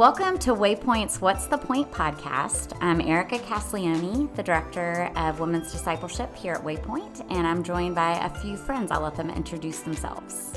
Welcome 0.00 0.38
to 0.38 0.54
Waypoint's 0.54 1.20
What's 1.20 1.46
the 1.46 1.58
Point 1.58 1.92
podcast. 1.92 2.74
I'm 2.80 3.02
Erika 3.02 3.38
Caslioni, 3.38 4.34
the 4.34 4.42
Director 4.42 5.12
of 5.14 5.40
Women's 5.40 5.70
Discipleship 5.72 6.34
here 6.34 6.54
at 6.54 6.62
Waypoint, 6.62 7.22
and 7.28 7.46
I'm 7.46 7.62
joined 7.62 7.96
by 7.96 8.12
a 8.12 8.30
few 8.40 8.56
friends. 8.56 8.90
I'll 8.90 9.02
let 9.02 9.14
them 9.14 9.28
introduce 9.28 9.80
themselves. 9.80 10.54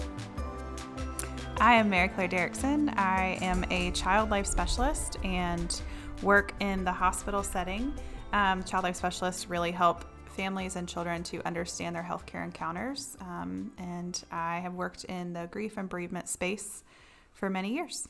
I 1.58 1.74
am 1.74 1.90
Mary 1.90 2.08
Claire 2.08 2.30
Derrickson. 2.30 2.98
I 2.98 3.38
am 3.42 3.66
a 3.70 3.92
child 3.92 4.30
life 4.30 4.46
specialist 4.48 5.18
and 5.26 5.82
work 6.22 6.54
in 6.62 6.86
the 6.86 6.94
hospital 6.94 7.44
setting. 7.44 7.94
Um, 8.32 8.64
child 8.64 8.86
life 8.86 8.96
specialists 8.96 9.50
really 9.50 9.72
help 9.72 10.06
families 10.38 10.78
and 10.78 10.88
children 10.88 11.22
to 11.24 11.46
understand 11.46 11.98
their 11.98 12.04
healthcare 12.10 12.46
encounters, 12.46 13.18
um, 13.20 13.74
and 13.78 14.24
I 14.32 14.60
have 14.60 14.76
worked 14.76 15.04
in 15.04 15.34
the 15.34 15.50
grief 15.52 15.76
and 15.76 15.90
bereavement 15.90 16.30
space 16.30 16.86
for 17.34 17.50
many 17.50 17.74
years. 17.74 18.08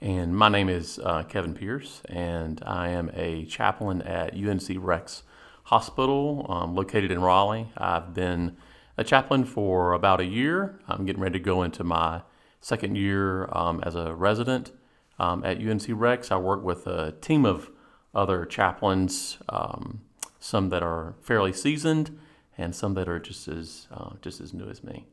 And 0.00 0.36
my 0.36 0.48
name 0.48 0.68
is 0.68 1.00
uh, 1.02 1.24
Kevin 1.24 1.54
Pearce, 1.54 2.02
and 2.08 2.62
I 2.64 2.90
am 2.90 3.10
a 3.14 3.44
chaplain 3.46 4.00
at 4.02 4.32
UNC 4.32 4.62
Rex 4.76 5.24
Hospital, 5.64 6.46
um, 6.48 6.76
located 6.76 7.10
in 7.10 7.20
Raleigh. 7.20 7.72
I've 7.76 8.14
been 8.14 8.56
a 8.96 9.02
chaplain 9.02 9.44
for 9.44 9.94
about 9.94 10.20
a 10.20 10.24
year. 10.24 10.78
I'm 10.86 11.04
getting 11.04 11.20
ready 11.20 11.40
to 11.40 11.44
go 11.44 11.64
into 11.64 11.82
my 11.82 12.22
second 12.60 12.94
year 12.94 13.48
um, 13.50 13.82
as 13.84 13.96
a 13.96 14.14
resident 14.14 14.70
um, 15.18 15.44
at 15.44 15.58
UNC 15.58 15.86
Rex. 15.88 16.30
I 16.30 16.36
work 16.36 16.62
with 16.62 16.86
a 16.86 17.12
team 17.20 17.44
of 17.44 17.68
other 18.14 18.44
chaplains, 18.44 19.38
um, 19.48 20.02
some 20.38 20.68
that 20.68 20.82
are 20.84 21.16
fairly 21.22 21.52
seasoned, 21.52 22.16
and 22.56 22.72
some 22.72 22.94
that 22.94 23.08
are 23.08 23.18
just 23.18 23.48
as 23.48 23.88
uh, 23.92 24.10
just 24.22 24.40
as 24.40 24.54
new 24.54 24.68
as 24.68 24.84
me. 24.84 25.08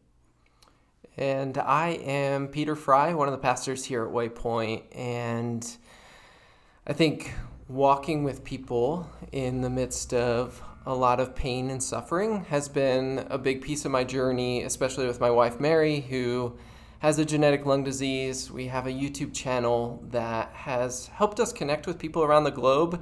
And 1.18 1.58
I 1.58 1.92
am 2.04 2.50
Peter 2.50 2.76
Fry, 2.76 3.14
one 3.14 3.30
of 3.30 3.32
the 3.32 3.38
pastors 3.38 3.86
here 3.86 4.06
at 4.06 4.12
Waypoint. 4.12 4.84
And 4.94 5.66
I 6.86 6.92
think 6.92 7.34
walking 7.70 8.26
with 8.26 8.44
people 8.44 9.09
in 9.31 9.62
the 9.62 9.70
midst 9.70 10.14
of 10.14 10.62
a 10.86 10.94
lot 10.94 11.22
of 11.22 11.34
pain 11.34 11.70
and 11.70 11.81
suffering 11.81 12.44
has 12.45 12.67
been 12.67 13.26
a 13.30 13.38
big 13.38 13.62
piece 13.62 13.86
of 13.86 13.92
my 13.92 14.04
journey, 14.04 14.64
especially 14.64 15.08
with 15.08 15.22
my 15.22 15.31
wife 15.31 15.59
Mary, 15.59 16.02
who 16.02 16.58
has 17.00 17.17
a 17.17 17.23
genetic 17.23 17.66
lung 17.66 17.84
disease. 17.84 18.52
We 18.52 18.67
have 18.67 18.86
a 18.86 18.92
YouTube 18.92 19.34
channel 19.34 20.04
that 20.11 20.52
has 20.54 21.08
helped 21.08 21.39
us 21.39 21.54
connect 21.54 21.88
with 21.88 21.98
people 21.98 22.23
around 22.23 22.44
the 22.44 22.52
globe 22.52 23.02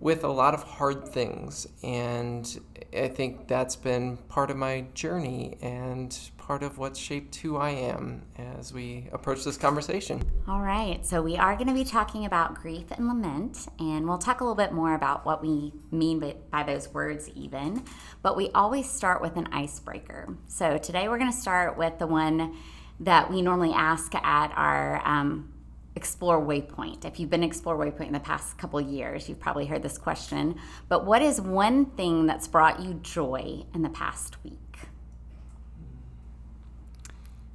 with 0.00 0.24
a 0.24 0.28
lot 0.28 0.52
of 0.52 0.62
hard 0.64 1.06
things. 1.06 1.68
And 1.84 2.60
I 2.94 3.08
think 3.08 3.48
that's 3.48 3.76
been 3.76 4.16
part 4.28 4.50
of 4.50 4.56
my 4.56 4.86
journey 4.94 5.56
and 5.62 6.16
part 6.38 6.62
of 6.62 6.78
what 6.78 6.96
shaped 6.96 7.36
who 7.36 7.56
I 7.56 7.70
am 7.70 8.22
as 8.36 8.72
we 8.72 9.08
approach 9.12 9.44
this 9.44 9.56
conversation. 9.56 10.22
All 10.48 10.60
right, 10.60 11.06
so 11.06 11.22
we 11.22 11.36
are 11.36 11.54
going 11.54 11.68
to 11.68 11.74
be 11.74 11.84
talking 11.84 12.24
about 12.24 12.54
grief 12.56 12.90
and 12.90 13.06
lament, 13.06 13.68
and 13.78 14.08
we'll 14.08 14.18
talk 14.18 14.40
a 14.40 14.44
little 14.44 14.56
bit 14.56 14.72
more 14.72 14.94
about 14.94 15.24
what 15.24 15.42
we 15.42 15.72
mean 15.92 16.18
by, 16.18 16.34
by 16.50 16.62
those 16.64 16.92
words, 16.92 17.28
even. 17.36 17.84
But 18.22 18.36
we 18.36 18.50
always 18.50 18.90
start 18.90 19.22
with 19.22 19.36
an 19.36 19.48
icebreaker. 19.52 20.36
So 20.48 20.76
today 20.76 21.08
we're 21.08 21.18
going 21.18 21.30
to 21.30 21.38
start 21.38 21.78
with 21.78 21.98
the 22.00 22.08
one 22.08 22.56
that 22.98 23.30
we 23.30 23.42
normally 23.42 23.72
ask 23.72 24.14
at 24.14 24.52
our 24.56 25.06
um, 25.06 25.49
Explore 25.96 26.40
Waypoint. 26.40 27.04
If 27.04 27.18
you've 27.18 27.30
been 27.30 27.42
Explore 27.42 27.76
Waypoint 27.76 28.06
in 28.06 28.12
the 28.12 28.20
past 28.20 28.56
couple 28.58 28.80
years, 28.80 29.28
you've 29.28 29.40
probably 29.40 29.66
heard 29.66 29.82
this 29.82 29.98
question. 29.98 30.56
But 30.88 31.04
what 31.04 31.20
is 31.20 31.40
one 31.40 31.86
thing 31.86 32.26
that's 32.26 32.46
brought 32.46 32.80
you 32.80 32.94
joy 33.02 33.64
in 33.74 33.82
the 33.82 33.90
past 33.90 34.42
week? 34.44 34.78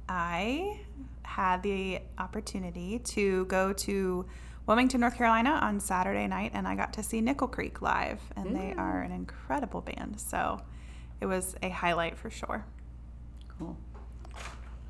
I 0.08 0.80
had 1.22 1.62
the 1.62 2.00
opportunity 2.18 2.98
to 3.00 3.44
go 3.46 3.72
to 3.72 4.26
Wilmington, 4.66 5.00
North 5.00 5.16
Carolina 5.16 5.58
on 5.62 5.80
Saturday 5.80 6.26
night, 6.26 6.50
and 6.54 6.66
I 6.66 6.74
got 6.74 6.92
to 6.94 7.02
see 7.02 7.20
Nickel 7.20 7.48
Creek 7.48 7.82
live, 7.82 8.20
and 8.36 8.54
they 8.54 8.74
mm. 8.74 8.78
are 8.78 9.00
an 9.02 9.12
incredible 9.12 9.80
band. 9.80 10.20
So 10.20 10.60
it 11.20 11.26
was 11.26 11.54
a 11.62 11.68
highlight 11.68 12.18
for 12.18 12.30
sure. 12.30 12.64
Cool. 13.58 13.76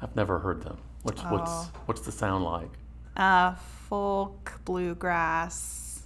I've 0.00 0.14
never 0.16 0.38
heard 0.38 0.62
them. 0.62 0.78
What's 1.02 1.22
what's 1.24 1.50
Oh. 1.50 1.70
what's 1.86 2.00
the 2.02 2.12
sound 2.12 2.44
like? 2.44 2.70
Uh, 3.16 3.54
folk, 3.88 4.60
bluegrass. 4.64 6.02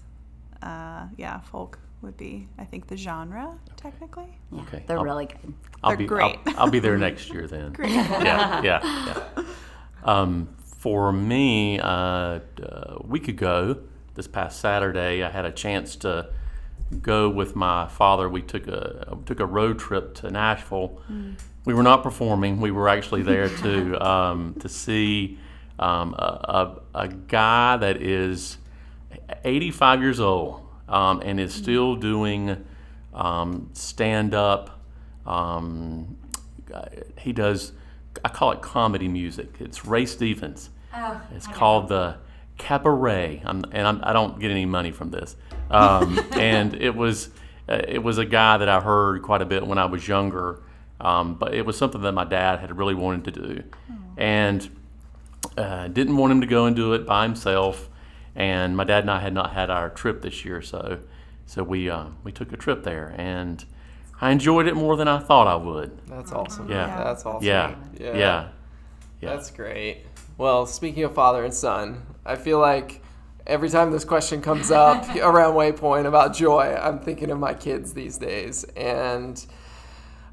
Uh, 0.63 1.07
yeah, 1.17 1.41
folk 1.41 1.79
would 2.03 2.17
be, 2.17 2.47
I 2.59 2.65
think, 2.65 2.87
the 2.87 2.97
genre 2.97 3.59
technically. 3.77 4.39
Yeah, 4.53 4.61
Okay, 4.63 4.85
they're 4.87 4.99
I'll- 4.99 5.05
really 5.05 5.27
good. 5.27 5.55
I'll 5.83 5.91
They're 5.91 5.97
be 5.99 6.07
great. 6.07 6.39
I'll, 6.47 6.61
I'll 6.61 6.71
be 6.71 6.79
there 6.79 6.97
next 7.09 7.31
year 7.33 7.47
then. 7.47 7.73
Great. 7.73 7.91
Yeah, 7.91 8.63
yeah, 8.63 8.81
yeah. 9.37 9.45
Um, 10.03 10.49
for 10.79 11.13
me, 11.13 11.79
uh, 11.79 12.41
a 12.63 13.03
week 13.05 13.29
ago, 13.29 13.77
this 14.15 14.27
past 14.27 14.59
Saturday, 14.61 15.23
I 15.23 15.29
had 15.29 15.45
a 15.45 15.53
chance 15.53 15.95
to 15.97 16.31
go 17.03 17.29
with 17.29 17.55
my 17.55 17.87
father. 17.87 18.27
We 18.27 18.41
took 18.41 18.67
a 18.67 19.19
took 19.27 19.41
a 19.41 19.45
road 19.47 19.79
trip 19.79 20.15
to 20.17 20.31
Nashville. 20.31 21.03
We 21.67 21.75
were 21.75 21.83
not 21.83 22.03
performing. 22.03 22.63
We 22.63 22.71
were 22.71 22.89
actually 22.89 23.21
there 23.23 23.51
to 23.59 24.07
um, 24.09 24.55
to 24.61 24.71
see 24.71 25.39
um, 25.81 26.15
a, 26.15 26.77
a, 26.95 27.01
a 27.01 27.09
guy 27.09 27.77
that 27.79 28.01
is 28.01 28.59
85 29.45 30.03
years 30.03 30.21
old 30.21 30.61
um, 30.89 31.23
and 31.25 31.41
is 31.41 31.55
still 31.55 31.97
doing 31.97 32.65
um, 33.15 33.71
stand 33.73 34.35
up. 34.35 34.85
Um, 35.27 36.19
he 37.19 37.33
does, 37.33 37.73
I 38.25 38.29
call 38.29 38.53
it 38.53 38.61
comedy 38.61 39.09
music. 39.09 39.55
It's 39.59 39.85
Ray 39.87 40.07
Stevens. 40.07 40.71
Oh, 40.95 41.21
it's 41.35 41.47
called 41.47 41.89
the 41.89 42.19
CabaRay, 42.59 43.43
I'm, 43.45 43.65
and 43.73 43.87
I'm, 43.87 44.01
I 44.03 44.13
don't 44.13 44.39
get 44.39 44.51
any 44.51 44.67
money 44.67 44.91
from 44.91 45.11
this. 45.11 45.35
Um, 45.71 46.21
and 46.33 46.75
it 46.75 46.95
was, 46.95 47.31
uh, 47.69 47.81
it 47.89 48.03
was 48.03 48.19
a 48.19 48.25
guy 48.27 48.59
that 48.59 48.69
I 48.69 48.81
heard 48.81 49.23
quite 49.23 49.41
a 49.41 49.47
bit 49.47 49.67
when 49.67 49.79
I 49.79 49.87
was 49.87 50.07
younger. 50.07 50.63
Um, 51.01 51.37
but 51.37 51.55
it 51.55 51.65
was 51.65 51.79
something 51.79 52.03
that 52.03 52.13
my 52.13 52.25
dad 52.25 52.59
had 52.59 52.77
really 52.77 52.95
wanted 52.95 53.33
to 53.33 53.41
do, 53.41 53.63
and 54.19 54.69
uh, 55.57 55.89
didn't 55.89 56.17
want 56.17 56.33
him 56.33 56.41
to 56.41 56.47
go 56.47 56.67
and 56.67 56.75
do 56.77 56.93
it 56.93 57.07
by 57.07 57.25
himself. 57.25 57.89
And 58.35 58.77
my 58.77 58.85
dad 58.85 59.01
and 59.01 59.11
I 59.11 59.21
had 59.21 59.35
not 59.35 59.53
had 59.53 59.71
our 59.71 59.91
trip 59.91 60.23
this 60.23 60.45
year, 60.45 60.63
so 60.63 61.01
so 61.47 61.65
we 61.65 61.91
uh, 61.91 62.07
we 62.23 62.31
took 62.31 62.53
a 62.53 62.57
trip 62.57 62.85
there, 62.85 63.15
and 63.19 63.65
I 64.21 64.31
enjoyed 64.31 64.69
it 64.69 64.77
more 64.77 64.97
than 64.97 65.09
I 65.09 65.19
thought 65.19 65.49
I 65.49 65.57
would. 65.57 66.07
That's 66.07 66.31
awesome. 66.31 66.71
Yeah. 66.71 67.03
That's 67.03 67.27
awesome. 67.27 67.47
Yeah, 67.47 67.75
yeah, 67.99 68.17
yeah. 68.17 68.49
That's 69.21 69.51
great. 69.51 70.05
Well, 70.39 70.65
speaking 70.65 71.03
of 71.05 71.15
father 71.15 71.45
and 71.45 71.53
son, 71.53 72.07
I 72.25 72.37
feel 72.37 72.61
like 72.61 73.03
every 73.47 73.69
time 73.69 73.91
this 73.91 74.05
question 74.05 74.41
comes 74.41 74.71
up 74.71 75.05
around 75.17 75.55
Waypoint 75.55 76.07
about 76.07 76.35
joy, 76.35 76.79
I'm 76.81 77.01
thinking 77.01 77.31
of 77.31 77.39
my 77.39 77.53
kids 77.53 77.93
these 77.93 78.17
days. 78.17 78.65
And 78.77 79.45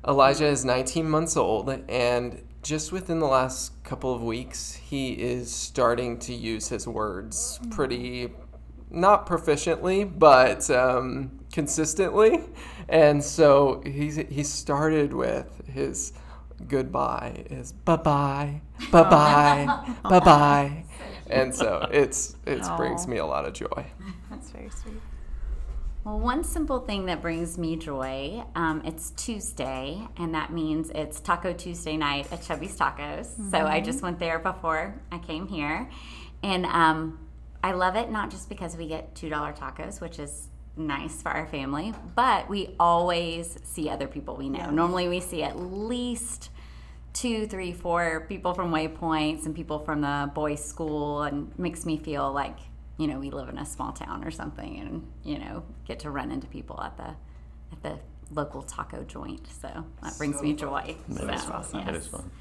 Elijah 0.08 0.46
is 0.46 0.64
19 0.64 1.10
months 1.10 1.36
old, 1.36 1.70
and 1.90 2.42
just 2.68 2.92
within 2.92 3.20
the 3.20 3.28
last 3.28 3.82
couple 3.86 4.14
of 4.14 4.22
weeks, 4.22 4.74
he 4.74 5.14
is 5.14 5.50
starting 5.50 6.20
to 6.20 6.34
use 6.34 6.68
his 6.68 6.86
words 6.86 7.62
pretty, 7.72 8.34
not 8.90 9.26
proficiently, 9.26 10.04
but 10.20 10.70
um, 10.70 11.40
consistently. 11.54 12.42
And 12.90 13.24
so 13.24 13.82
he's, 13.86 14.18
he 14.18 14.44
started 14.44 15.14
with 15.14 15.66
his 15.68 16.12
goodbye 16.68 17.46
is 17.52 17.72
bye 17.72 17.96
bye, 17.96 18.62
bye 18.92 19.04
bye, 19.04 19.96
bye 20.04 20.20
bye. 20.20 20.84
And 21.30 21.54
so 21.54 21.88
it's 21.92 22.36
it 22.46 22.64
brings 22.78 23.08
me 23.08 23.18
a 23.18 23.26
lot 23.26 23.46
of 23.46 23.54
joy. 23.54 23.86
That's 24.30 24.50
very 24.50 24.70
sweet. 24.70 25.02
Well, 26.08 26.20
one 26.22 26.46
simple 26.46 26.80
thing 26.80 27.08
that 27.08 27.22
brings 27.22 27.58
me 27.58 27.76
joy, 27.76 28.42
um, 28.56 28.82
it's 28.86 29.10
Tuesday, 29.10 30.08
and 30.16 30.34
that 30.36 30.54
means 30.54 30.90
it's 30.96 31.20
Taco 31.20 31.52
Tuesday 31.52 31.98
night 31.98 32.32
at 32.32 32.42
Chubby's 32.44 32.78
Tacos. 32.78 33.28
So 33.52 33.58
I 33.58 33.82
just 33.82 34.02
went 34.02 34.18
there 34.18 34.40
before 34.40 34.96
I 35.12 35.18
came 35.18 35.50
here. 35.50 35.90
And 36.42 36.66
um, 36.66 37.28
I 37.62 37.74
love 37.74 37.98
it 37.98 38.10
not 38.10 38.32
just 38.32 38.48
because 38.48 38.78
we 38.78 38.88
get 38.88 39.16
$2 39.16 39.58
tacos, 39.58 40.00
which 40.00 40.18
is 40.18 40.48
nice 40.78 41.22
for 41.22 41.28
our 41.28 41.46
family, 41.46 41.94
but 42.16 42.48
we 42.48 42.74
always 42.80 43.60
see 43.66 43.90
other 43.90 44.08
people 44.08 44.38
we 44.38 44.48
know. 44.48 44.70
Normally 44.70 45.10
we 45.10 45.20
see 45.20 45.44
at 45.44 45.60
least 45.60 46.52
two, 47.12 47.48
three, 47.48 47.74
four 47.74 48.26
people 48.30 48.54
from 48.54 48.72
Waypoint, 48.72 49.42
some 49.42 49.54
people 49.54 49.80
from 49.80 50.00
the 50.00 50.32
boys' 50.34 50.64
school, 50.64 51.24
and 51.24 51.52
makes 51.60 51.86
me 51.86 51.98
feel 51.98 52.32
like 52.32 52.60
you 52.98 53.08
know 53.08 53.20
we 53.20 53.30
live 53.30 53.50
in 53.50 53.58
a 53.58 53.66
small 53.66 53.92
town 53.94 54.24
or 54.24 54.32
something, 54.32 54.80
and 54.80 55.08
you 55.24 55.40
know 55.40 55.64
get 55.86 56.00
to 56.00 56.12
run 56.12 56.32
into 56.32 56.48
people 56.48 56.82
at 56.82 56.98
the 56.98 57.16
at 57.72 57.84
the 57.84 58.00
local 58.32 58.62
taco 58.62 59.04
joint. 59.04 59.48
So 59.62 59.86
that 60.02 60.18
brings 60.18 60.42
me 60.42 60.54
joy. 60.54 60.96
That 61.10 61.36
is 61.36 61.44
So, 61.44 61.50
fun. 61.62 61.86
That 61.86 61.96
is 61.96 62.04
yes. 62.04 62.08
fun. 62.08 62.32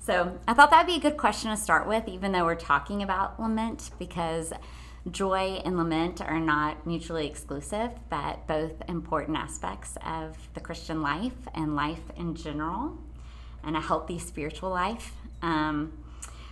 So 0.00 0.38
I 0.46 0.54
thought 0.54 0.70
that'd 0.70 0.86
be 0.86 0.96
a 0.96 1.00
good 1.00 1.16
question 1.16 1.50
to 1.50 1.56
start 1.56 1.86
with, 1.86 2.08
even 2.08 2.32
though 2.32 2.44
we're 2.44 2.54
talking 2.54 3.02
about 3.02 3.38
lament, 3.40 3.90
because 3.98 4.52
joy 5.10 5.60
and 5.64 5.76
lament 5.76 6.20
are 6.20 6.40
not 6.40 6.86
mutually 6.86 7.26
exclusive, 7.26 7.90
but 8.08 8.46
both 8.46 8.72
important 8.88 9.36
aspects 9.36 9.96
of 10.06 10.36
the 10.54 10.60
Christian 10.60 11.02
life 11.02 11.36
and 11.54 11.74
life 11.76 12.02
in 12.16 12.34
general, 12.34 12.96
and 13.62 13.76
a 13.76 13.80
healthy 13.80 14.18
spiritual 14.18 14.70
life. 14.70 15.12
Um, 15.42 15.92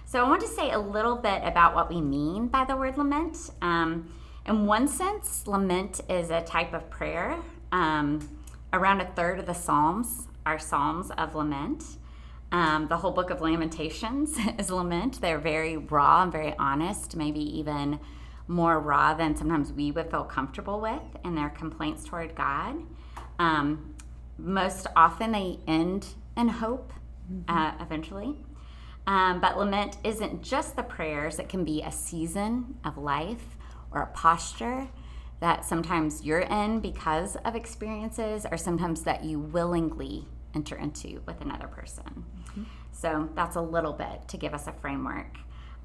So 0.08 0.25
I 0.25 0.29
want 0.29 0.41
to 0.43 0.47
say 0.47 0.70
a 0.70 0.79
little 0.79 1.17
bit 1.17 1.43
about 1.43 1.75
what 1.75 1.91
we 1.91 2.00
mean 2.00 2.47
by 2.47 2.64
the 2.64 2.76
word 2.76 2.97
lament. 2.97 3.50
Um, 3.61 4.08
in 4.47 4.64
one 4.64 4.87
sense, 4.87 5.49
lament 5.49 6.00
is 6.08 6.31
a 6.31 6.43
type 6.43 6.73
of 6.73 6.88
prayer. 6.88 7.37
Um, 7.73 8.29
around 8.73 9.00
a 9.00 9.06
third 9.06 9.41
of 9.41 9.47
the 9.47 9.53
Psalms 9.53 10.29
are 10.47 10.61
Psalms 10.61 11.11
of 11.19 11.35
lament. 11.35 11.82
Um, 12.53 12.87
the 12.87 12.99
whole 12.99 13.11
book 13.11 13.31
of 13.31 13.41
Lamentations 13.41 14.38
is 14.61 14.70
lament. 14.70 15.20
They're 15.20 15.41
very 15.41 15.76
raw 15.76 16.23
and 16.23 16.31
very 16.31 16.55
honest, 16.56 17.17
maybe 17.17 17.41
even 17.58 17.99
more 18.47 18.79
raw 18.79 19.12
than 19.12 19.35
sometimes 19.35 19.73
we 19.73 19.91
would 19.91 20.08
feel 20.08 20.23
comfortable 20.23 20.81
with 20.81 21.03
in 21.25 21.35
their 21.35 21.50
complaints 21.50 22.05
toward 22.05 22.37
God. 22.37 22.76
Um, 23.41 23.97
most 24.38 24.87
often 24.94 25.32
they 25.32 25.58
end 25.67 26.06
in 26.37 26.47
hope 26.47 26.93
uh, 27.49 27.73
eventually. 27.81 28.45
Um, 29.06 29.41
but 29.41 29.56
lament 29.56 29.99
isn't 30.03 30.43
just 30.43 30.75
the 30.75 30.82
prayers, 30.82 31.38
it 31.38 31.49
can 31.49 31.64
be 31.64 31.82
a 31.82 31.93
season 31.93 32.76
of 32.85 32.99
life 32.99 33.56
or 33.93 34.03
a 34.03 34.06
posture 34.08 34.88
that 35.41 35.64
sometimes 35.64 36.25
you're 36.25 36.41
in 36.41 36.81
because 36.81 37.37
of 37.44 37.55
experiences 37.55 38.47
or 38.50 38.56
sometimes 38.56 39.03
that 39.03 39.25
you 39.25 39.38
willingly 39.38 40.26
enter 40.55 40.76
into 40.76 41.20
with 41.26 41.41
another 41.41 41.69
person. 41.69 42.25
Mm-hmm. 42.50 42.62
So 42.93 43.29
that's 43.35 43.56
a 43.56 43.61
little 43.61 43.93
bit 43.93 44.26
to 44.29 44.37
give 44.37 44.55
us 44.55 44.67
a 44.67 44.73
framework. 44.73 45.38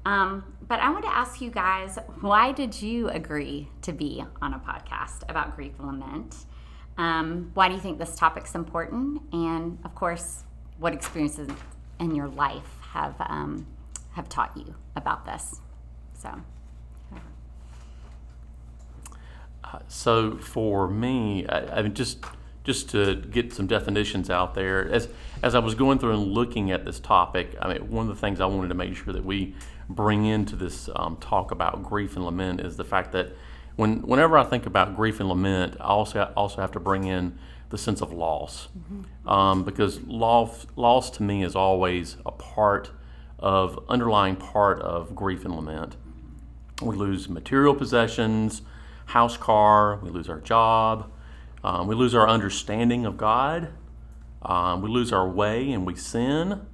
Um, 0.04 0.56
but 0.66 0.80
I 0.80 0.90
want 0.90 1.04
to 1.04 1.14
ask 1.14 1.40
you 1.40 1.50
guys 1.50 1.98
why 2.22 2.50
did 2.50 2.80
you 2.80 3.08
agree 3.08 3.68
to 3.82 3.92
be 3.92 4.24
on 4.40 4.54
a 4.54 4.58
podcast 4.58 5.22
about 5.28 5.54
grief 5.54 5.72
and 5.78 5.86
lament? 5.86 6.36
Um, 6.98 7.50
why 7.54 7.68
do 7.68 7.74
you 7.74 7.80
think 7.80 7.98
this 7.98 8.16
topic's 8.16 8.54
important? 8.54 9.22
And 9.32 9.78
of 9.84 9.94
course, 9.94 10.42
what 10.78 10.92
experiences 10.92 11.48
in 12.00 12.14
your 12.14 12.28
life 12.28 12.81
have 12.92 13.14
um, 13.20 13.66
have 14.12 14.28
taught 14.28 14.56
you 14.56 14.74
about 14.96 15.24
this? 15.24 15.60
So. 16.14 16.40
Uh, 19.64 19.78
so 19.88 20.36
for 20.36 20.88
me, 20.88 21.46
I, 21.46 21.78
I 21.78 21.82
mean, 21.82 21.94
just 21.94 22.24
just 22.64 22.90
to 22.90 23.16
get 23.16 23.52
some 23.52 23.66
definitions 23.66 24.30
out 24.30 24.54
there, 24.54 24.88
as 24.90 25.08
as 25.42 25.54
I 25.54 25.58
was 25.58 25.74
going 25.74 25.98
through 25.98 26.12
and 26.14 26.32
looking 26.32 26.70
at 26.70 26.84
this 26.84 27.00
topic, 27.00 27.56
I 27.60 27.72
mean, 27.72 27.90
one 27.90 28.08
of 28.08 28.14
the 28.14 28.20
things 28.20 28.40
I 28.40 28.46
wanted 28.46 28.68
to 28.68 28.74
make 28.74 28.94
sure 28.96 29.12
that 29.12 29.24
we 29.24 29.54
bring 29.88 30.26
into 30.26 30.56
this 30.56 30.88
um, 30.94 31.16
talk 31.16 31.50
about 31.50 31.82
grief 31.82 32.16
and 32.16 32.24
lament 32.24 32.60
is 32.60 32.76
the 32.76 32.84
fact 32.84 33.12
that 33.12 33.30
when 33.76 34.02
whenever 34.02 34.36
I 34.36 34.44
think 34.44 34.66
about 34.66 34.96
grief 34.96 35.20
and 35.20 35.28
lament, 35.28 35.76
I 35.80 35.84
also 35.84 36.32
also 36.36 36.60
have 36.60 36.72
to 36.72 36.80
bring 36.80 37.04
in 37.04 37.38
the 37.70 37.78
sense 37.78 38.02
of 38.02 38.12
loss, 38.12 38.68
mm-hmm. 38.78 39.28
um, 39.28 39.64
because 39.64 40.00
loss 40.02 40.66
loss 40.76 41.10
to 41.10 41.22
me 41.22 41.42
is 41.42 41.56
always 41.56 42.16
a 42.26 42.32
part 42.32 42.90
of 43.38 43.82
underlying 43.88 44.36
part 44.36 44.80
of 44.80 45.14
grief 45.14 45.44
and 45.44 45.54
lament. 45.54 45.96
We 46.80 46.96
lose 46.96 47.28
material 47.28 47.74
possessions 47.74 48.62
house 49.06 49.36
car, 49.36 49.98
we 50.02 50.10
lose 50.10 50.28
our 50.28 50.40
job, 50.40 51.10
um, 51.62 51.86
we 51.86 51.94
lose 51.94 52.14
our 52.14 52.28
understanding 52.28 53.04
of 53.04 53.16
God, 53.16 53.68
um, 54.42 54.80
we 54.82 54.88
lose 54.88 55.12
our 55.12 55.28
way 55.28 55.70
and 55.70 55.86
we 55.86 55.94
sin, 55.94 56.66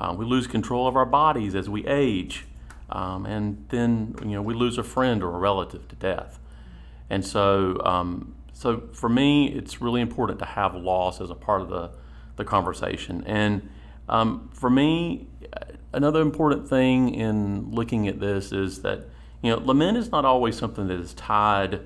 uh, 0.00 0.14
we 0.16 0.24
lose 0.24 0.46
control 0.46 0.86
of 0.86 0.96
our 0.96 1.06
bodies 1.06 1.54
as 1.54 1.68
we 1.68 1.84
age, 1.86 2.46
um, 2.92 3.26
and 3.26 3.66
then 3.70 4.14
you 4.22 4.30
know 4.30 4.42
we 4.42 4.54
lose 4.54 4.78
a 4.78 4.84
friend 4.84 5.22
or 5.22 5.34
a 5.34 5.38
relative 5.38 5.88
to 5.88 5.96
death. 5.96 6.38
And 7.10 7.24
so, 7.24 7.80
um, 7.84 8.34
so 8.52 8.84
for 8.92 9.08
me, 9.08 9.48
it's 9.48 9.82
really 9.82 10.00
important 10.00 10.38
to 10.38 10.44
have 10.44 10.74
loss 10.74 11.20
as 11.20 11.30
a 11.30 11.34
part 11.34 11.60
of 11.60 11.68
the 11.68 11.90
the 12.36 12.44
conversation. 12.44 13.24
And 13.26 13.68
um, 14.08 14.50
for 14.52 14.70
me, 14.70 15.26
another 15.92 16.20
important 16.20 16.68
thing 16.68 17.14
in 17.14 17.70
looking 17.70 18.08
at 18.08 18.20
this 18.20 18.52
is 18.52 18.82
that 18.82 19.08
you 19.42 19.50
know, 19.50 19.58
lament 19.58 19.96
is 19.98 20.10
not 20.10 20.24
always 20.24 20.56
something 20.56 20.86
that 20.88 21.00
is 21.00 21.14
tied 21.14 21.80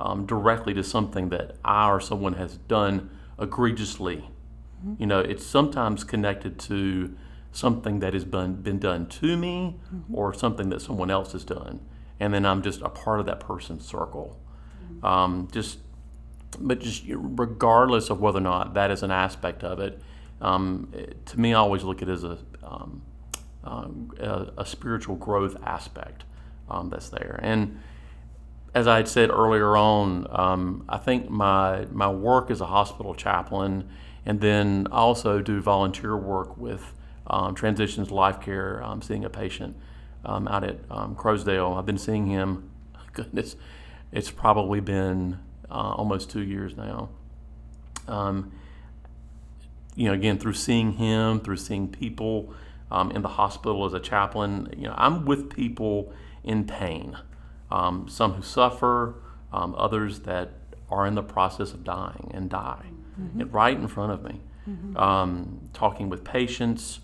um, 0.00 0.26
directly 0.26 0.74
to 0.74 0.82
something 0.82 1.28
that 1.28 1.56
I 1.64 1.90
or 1.90 2.00
someone 2.00 2.34
has 2.34 2.56
done 2.56 3.10
egregiously. 3.38 4.24
Mm-hmm. 4.84 4.94
You 4.98 5.06
know, 5.06 5.20
it's 5.20 5.44
sometimes 5.44 6.04
connected 6.04 6.58
to 6.60 7.14
something 7.52 8.00
that 8.00 8.14
has 8.14 8.24
been, 8.24 8.54
been 8.54 8.78
done 8.78 9.06
to 9.06 9.36
me 9.36 9.76
mm-hmm. 9.94 10.14
or 10.14 10.34
something 10.34 10.70
that 10.70 10.80
someone 10.80 11.10
else 11.10 11.32
has 11.32 11.44
done. 11.44 11.80
And 12.18 12.32
then 12.32 12.46
I'm 12.46 12.62
just 12.62 12.80
a 12.80 12.88
part 12.88 13.20
of 13.20 13.26
that 13.26 13.40
person's 13.40 13.86
circle. 13.86 14.40
Mm-hmm. 14.84 15.06
Um, 15.06 15.48
just, 15.52 15.78
but 16.58 16.80
just 16.80 17.04
regardless 17.08 18.10
of 18.10 18.20
whether 18.20 18.38
or 18.38 18.42
not 18.42 18.74
that 18.74 18.90
is 18.90 19.02
an 19.02 19.10
aspect 19.10 19.62
of 19.62 19.80
it, 19.80 20.00
um, 20.40 20.88
it 20.92 21.24
to 21.26 21.40
me, 21.40 21.54
I 21.54 21.58
always 21.58 21.84
look 21.84 22.02
at 22.02 22.08
it 22.08 22.12
as 22.12 22.24
a, 22.24 22.38
um, 22.64 23.02
uh, 23.64 23.88
a, 24.18 24.52
a 24.58 24.66
spiritual 24.66 25.16
growth 25.16 25.56
aspect 25.64 26.24
um, 26.68 26.90
that's 26.90 27.10
there. 27.10 27.38
And 27.42 27.80
as 28.74 28.86
I 28.86 28.96
had 28.96 29.08
said 29.08 29.30
earlier 29.30 29.76
on, 29.76 30.26
um, 30.30 30.84
I 30.88 30.96
think 30.98 31.28
my 31.28 31.86
my 31.92 32.10
work 32.10 32.50
as 32.50 32.60
a 32.60 32.66
hospital 32.66 33.14
chaplain, 33.14 33.88
and 34.24 34.40
then 34.40 34.88
I 34.90 34.96
also 34.96 35.40
do 35.40 35.60
volunteer 35.60 36.16
work 36.16 36.56
with 36.56 36.94
um, 37.26 37.54
Transitions 37.54 38.10
Life 38.10 38.40
Care, 38.40 38.82
um, 38.82 39.02
seeing 39.02 39.24
a 39.24 39.30
patient 39.30 39.76
um, 40.24 40.48
out 40.48 40.64
at 40.64 40.78
um, 40.90 41.14
Crowsdale. 41.14 41.76
I've 41.78 41.86
been 41.86 41.98
seeing 41.98 42.26
him. 42.26 42.70
Goodness, 43.12 43.56
it's 44.10 44.30
probably 44.30 44.80
been 44.80 45.38
uh, 45.70 45.92
almost 45.92 46.30
two 46.30 46.42
years 46.42 46.76
now. 46.76 47.10
Um, 48.08 48.52
you 49.94 50.08
know, 50.08 50.14
again 50.14 50.38
through 50.38 50.54
seeing 50.54 50.92
him, 50.94 51.40
through 51.40 51.58
seeing 51.58 51.88
people 51.88 52.54
in 53.14 53.22
the 53.22 53.28
hospital 53.28 53.86
as 53.86 53.94
a 53.94 54.00
chaplain, 54.00 54.68
you 54.76 54.84
know, 54.84 54.94
I'm 54.98 55.24
with 55.24 55.48
people 55.48 56.12
in 56.44 56.66
pain. 56.66 57.16
Um, 57.70 58.06
some 58.06 58.34
who 58.34 58.42
suffer, 58.42 59.14
um, 59.50 59.74
others 59.78 60.20
that 60.20 60.50
are 60.90 61.06
in 61.06 61.14
the 61.14 61.22
process 61.22 61.72
of 61.72 61.84
dying 61.84 62.30
and 62.34 62.50
die 62.50 62.84
mm-hmm. 63.20 63.50
right 63.50 63.76
in 63.76 63.88
front 63.88 64.12
of 64.12 64.22
me. 64.24 64.40
Mm-hmm. 64.68 64.96
Um, 64.96 65.70
talking 65.72 66.08
with 66.08 66.22
patients, 66.22 67.00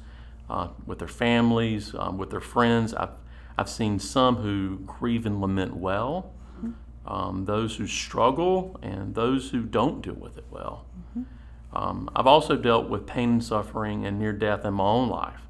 uh, 0.49 0.69
with 0.87 0.99
their 0.99 1.09
families, 1.09 1.95
um, 1.99 2.19
with 2.19 2.31
their 2.31 2.41
friends. 2.41 2.95
I've, 2.95 3.11
I've 3.57 3.69
seen 3.69 3.99
some 3.99 4.37
who 4.37 4.79
grieve 4.87 5.27
and 5.27 5.41
lament 5.41 5.77
well, 5.77 6.33
mm-hmm. 6.57 6.73
Um, 7.07 7.47
those 7.47 7.77
who 7.77 7.87
struggle, 7.87 8.79
and 8.83 9.15
those 9.15 9.51
who 9.51 9.63
don't 9.63 10.03
deal 10.03 10.15
with 10.15 10.37
it 10.37 10.45
well. 10.51 10.85
Mm-hmm. 11.11 11.77
Um, 11.77 12.11
I've 12.15 12.27
also 12.27 12.57
dealt 12.57 12.89
with 12.89 13.07
pain 13.07 13.31
and 13.31 13.45
suffering 13.45 14.05
and 14.05 14.19
near 14.19 14.33
death 14.33 14.65
in 14.65 14.75
my 14.75 14.85
own 14.85 15.09
life, 15.09 15.41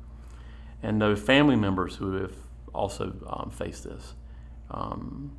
and 0.82 0.98
know 0.98 1.16
family 1.16 1.56
members 1.56 1.96
who 1.96 2.12
have 2.14 2.34
also 2.72 3.12
um, 3.26 3.50
face 3.50 3.80
this. 3.80 4.14
Um, 4.70 5.36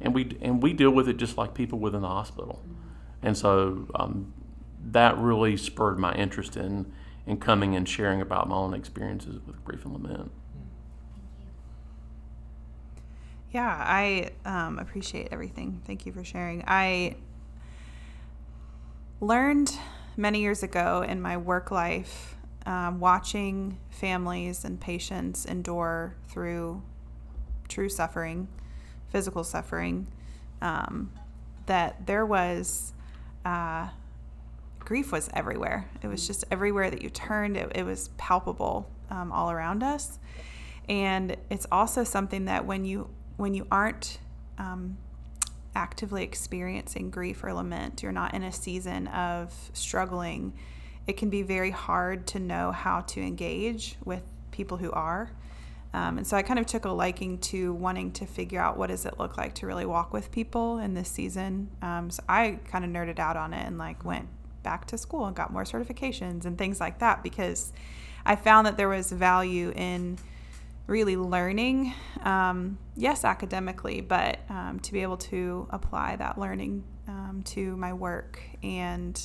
and 0.00 0.14
we 0.14 0.36
and 0.40 0.62
we 0.62 0.72
deal 0.72 0.90
with 0.90 1.08
it 1.08 1.16
just 1.16 1.36
like 1.36 1.54
people 1.54 1.78
within 1.78 2.02
the 2.02 2.08
hospital. 2.08 2.62
And 3.22 3.36
so 3.36 3.88
um, 3.94 4.32
that 4.92 5.16
really 5.18 5.56
spurred 5.56 5.98
my 5.98 6.14
interest 6.14 6.56
in 6.56 6.92
in 7.26 7.38
coming 7.38 7.74
and 7.74 7.88
sharing 7.88 8.20
about 8.20 8.48
my 8.48 8.56
own 8.56 8.74
experiences 8.74 9.40
with 9.46 9.62
grief 9.64 9.84
and 9.84 9.92
lament. 9.94 10.30
Yeah, 13.52 13.68
I 13.68 14.30
um, 14.44 14.78
appreciate 14.78 15.28
everything. 15.32 15.80
Thank 15.86 16.06
you 16.06 16.12
for 16.12 16.24
sharing. 16.24 16.64
I 16.66 17.16
learned 19.20 19.72
many 20.16 20.40
years 20.40 20.62
ago 20.62 21.04
in 21.06 21.20
my 21.20 21.36
work 21.36 21.70
life 21.70 22.36
um, 22.66 22.98
watching 23.00 23.78
families 23.90 24.64
and 24.64 24.80
patients 24.80 25.44
endure 25.44 26.16
through 26.28 26.82
true 27.68 27.88
suffering, 27.88 28.48
physical 29.08 29.44
suffering, 29.44 30.08
um, 30.60 31.12
that 31.66 32.06
there 32.06 32.26
was 32.26 32.92
uh, 33.44 33.88
grief 34.86 35.12
was 35.12 35.28
everywhere. 35.34 35.86
It 36.02 36.06
was 36.06 36.26
just 36.26 36.46
everywhere 36.50 36.88
that 36.90 37.02
you 37.02 37.10
turned, 37.10 37.58
it, 37.58 37.72
it 37.74 37.82
was 37.84 38.08
palpable 38.16 38.88
um, 39.10 39.30
all 39.30 39.50
around 39.50 39.82
us. 39.82 40.18
And 40.88 41.36
it's 41.50 41.66
also 41.70 42.04
something 42.04 42.46
that 42.46 42.64
when 42.64 42.86
you 42.86 43.10
when 43.36 43.52
you 43.52 43.66
aren't 43.70 44.18
um, 44.56 44.96
actively 45.74 46.22
experiencing 46.22 47.10
grief 47.10 47.44
or 47.44 47.52
lament, 47.52 48.02
you're 48.02 48.12
not 48.12 48.32
in 48.32 48.42
a 48.42 48.52
season 48.52 49.08
of 49.08 49.52
struggling 49.74 50.54
it 51.06 51.16
can 51.16 51.30
be 51.30 51.42
very 51.42 51.70
hard 51.70 52.26
to 52.28 52.40
know 52.40 52.72
how 52.72 53.00
to 53.02 53.20
engage 53.20 53.96
with 54.04 54.22
people 54.50 54.76
who 54.76 54.90
are. 54.90 55.30
Um, 55.94 56.18
and 56.18 56.26
so 56.26 56.36
I 56.36 56.42
kind 56.42 56.58
of 56.58 56.66
took 56.66 56.84
a 56.84 56.90
liking 56.90 57.38
to 57.38 57.72
wanting 57.72 58.12
to 58.12 58.26
figure 58.26 58.60
out 58.60 58.76
what 58.76 58.88
does 58.88 59.06
it 59.06 59.18
look 59.18 59.38
like 59.38 59.54
to 59.56 59.66
really 59.66 59.86
walk 59.86 60.12
with 60.12 60.30
people 60.30 60.78
in 60.78 60.94
this 60.94 61.08
season. 61.08 61.70
Um, 61.80 62.10
so 62.10 62.22
I 62.28 62.58
kind 62.64 62.84
of 62.84 62.90
nerded 62.90 63.18
out 63.18 63.36
on 63.36 63.54
it 63.54 63.64
and 63.64 63.78
like 63.78 64.04
went 64.04 64.28
back 64.66 64.84
to 64.84 64.98
school 64.98 65.26
and 65.26 65.36
got 65.36 65.52
more 65.52 65.62
certifications 65.62 66.44
and 66.44 66.58
things 66.58 66.80
like 66.80 66.98
that 66.98 67.22
because 67.22 67.72
I 68.26 68.34
found 68.34 68.66
that 68.66 68.76
there 68.76 68.88
was 68.88 69.12
value 69.12 69.72
in 69.76 70.18
really 70.88 71.16
learning, 71.16 71.94
um, 72.24 72.76
yes, 72.96 73.24
academically, 73.24 74.00
but 74.00 74.40
um, 74.50 74.80
to 74.80 74.92
be 74.92 75.02
able 75.02 75.18
to 75.18 75.68
apply 75.70 76.16
that 76.16 76.36
learning 76.36 76.82
um, 77.06 77.42
to 77.44 77.76
my 77.76 77.92
work. 77.92 78.42
And 78.60 79.16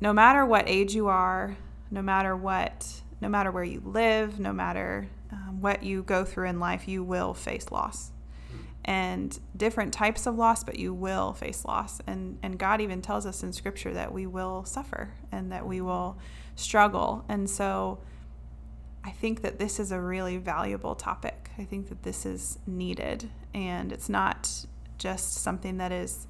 no 0.00 0.12
matter 0.12 0.46
what 0.46 0.68
age 0.68 0.94
you 0.94 1.08
are, 1.08 1.56
no 1.90 2.00
matter 2.00 2.36
what, 2.36 3.02
no 3.20 3.28
matter 3.28 3.50
where 3.50 3.64
you 3.64 3.82
live, 3.84 4.38
no 4.38 4.52
matter 4.52 5.08
um, 5.32 5.60
what 5.60 5.82
you 5.82 6.04
go 6.04 6.24
through 6.24 6.48
in 6.48 6.60
life, 6.60 6.86
you 6.86 7.02
will 7.02 7.34
face 7.34 7.72
loss 7.72 8.11
and 8.84 9.38
different 9.56 9.92
types 9.92 10.26
of 10.26 10.36
loss, 10.36 10.64
but 10.64 10.78
you 10.78 10.92
will 10.92 11.32
face 11.32 11.64
loss. 11.64 12.00
And, 12.06 12.38
and 12.42 12.58
God 12.58 12.80
even 12.80 13.00
tells 13.00 13.26
us 13.26 13.42
in 13.42 13.52
Scripture 13.52 13.94
that 13.94 14.12
we 14.12 14.26
will 14.26 14.64
suffer 14.64 15.14
and 15.30 15.52
that 15.52 15.66
we 15.66 15.80
will 15.80 16.18
struggle. 16.56 17.24
And 17.28 17.48
so 17.48 18.00
I 19.04 19.10
think 19.10 19.42
that 19.42 19.58
this 19.58 19.78
is 19.78 19.92
a 19.92 20.00
really 20.00 20.36
valuable 20.36 20.94
topic. 20.94 21.50
I 21.58 21.64
think 21.64 21.88
that 21.88 22.02
this 22.02 22.24
is 22.24 22.58
needed, 22.66 23.30
and 23.52 23.92
it's 23.92 24.08
not 24.08 24.66
just 24.98 25.34
something 25.34 25.78
that 25.78 25.92
is 25.92 26.26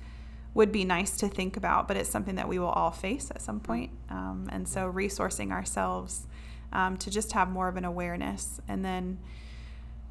would 0.55 0.71
be 0.73 0.85
nice 0.85 1.17
to 1.17 1.29
think 1.29 1.57
about, 1.57 1.89
but 1.89 1.97
it's 1.97 2.11
something 2.11 2.35
that 2.35 2.47
we 2.47 2.59
will 2.59 2.69
all 2.69 2.91
face 2.91 3.31
at 3.31 3.41
some 3.41 3.59
point. 3.59 3.91
Um, 4.11 4.49
and 4.53 4.69
so, 4.69 4.91
resourcing 4.91 5.51
ourselves 5.51 6.27
um, 6.73 6.99
to 6.99 7.11
just 7.11 7.33
have 7.33 7.49
more 7.49 7.69
of 7.69 7.77
an 7.77 7.85
awareness, 7.85 8.61
and 8.69 8.85
then. 8.85 9.19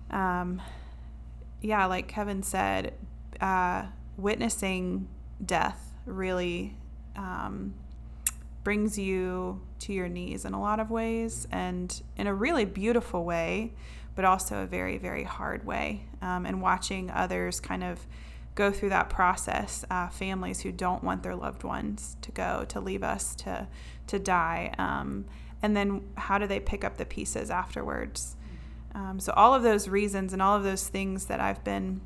Um, 0.10 0.62
yeah, 1.62 1.86
like 1.86 2.08
Kevin 2.08 2.44
said, 2.44 2.94
uh, 3.40 3.86
witnessing 4.18 5.08
death 5.44 5.94
really 6.06 6.76
um, 7.16 7.74
brings 8.64 8.98
you 8.98 9.62
to 9.80 9.94
your 9.94 10.08
knees 10.08 10.46
in 10.46 10.54
a 10.54 10.62
lot 10.62 10.80
of 10.80 10.92
ways 10.92 11.48
and 11.52 12.02
in 12.18 12.28
a 12.28 12.34
really 12.34 12.66
beautiful 12.66 13.24
way, 13.24 13.74
but 14.16 14.26
also 14.26 14.64
a 14.64 14.66
very, 14.66 14.98
very 14.98 15.24
hard 15.24 15.66
way. 15.66 16.06
Um, 16.22 16.46
and 16.46 16.62
watching 16.62 17.10
others 17.10 17.60
kind 17.60 17.84
of 17.84 18.06
go 18.54 18.72
through 18.72 18.90
that 18.90 19.10
process, 19.10 19.86
uh, 19.90 20.10
families 20.10 20.62
who 20.62 20.72
don't 20.72 21.04
want 21.04 21.24
their 21.24 21.36
loved 21.36 21.64
ones 21.64 22.18
to 22.22 22.32
go, 22.32 22.66
to 22.70 22.80
leave 22.80 23.04
us, 23.04 23.34
to, 23.36 23.68
to 24.08 24.20
die. 24.20 24.74
Um, 24.78 25.26
and 25.62 25.76
then 25.76 26.02
how 26.18 26.38
do 26.38 26.48
they 26.48 26.60
pick 26.60 26.84
up 26.84 26.98
the 26.98 27.06
pieces 27.06 27.50
afterwards? 27.50 28.36
Um, 28.94 29.20
so, 29.20 29.34
all 29.36 29.54
of 29.54 29.64
those 29.64 29.88
reasons 29.88 30.34
and 30.34 30.42
all 30.42 30.56
of 30.56 30.64
those 30.64 30.88
things 30.88 31.26
that 31.26 31.40
I've 31.40 31.64
been 31.64 32.02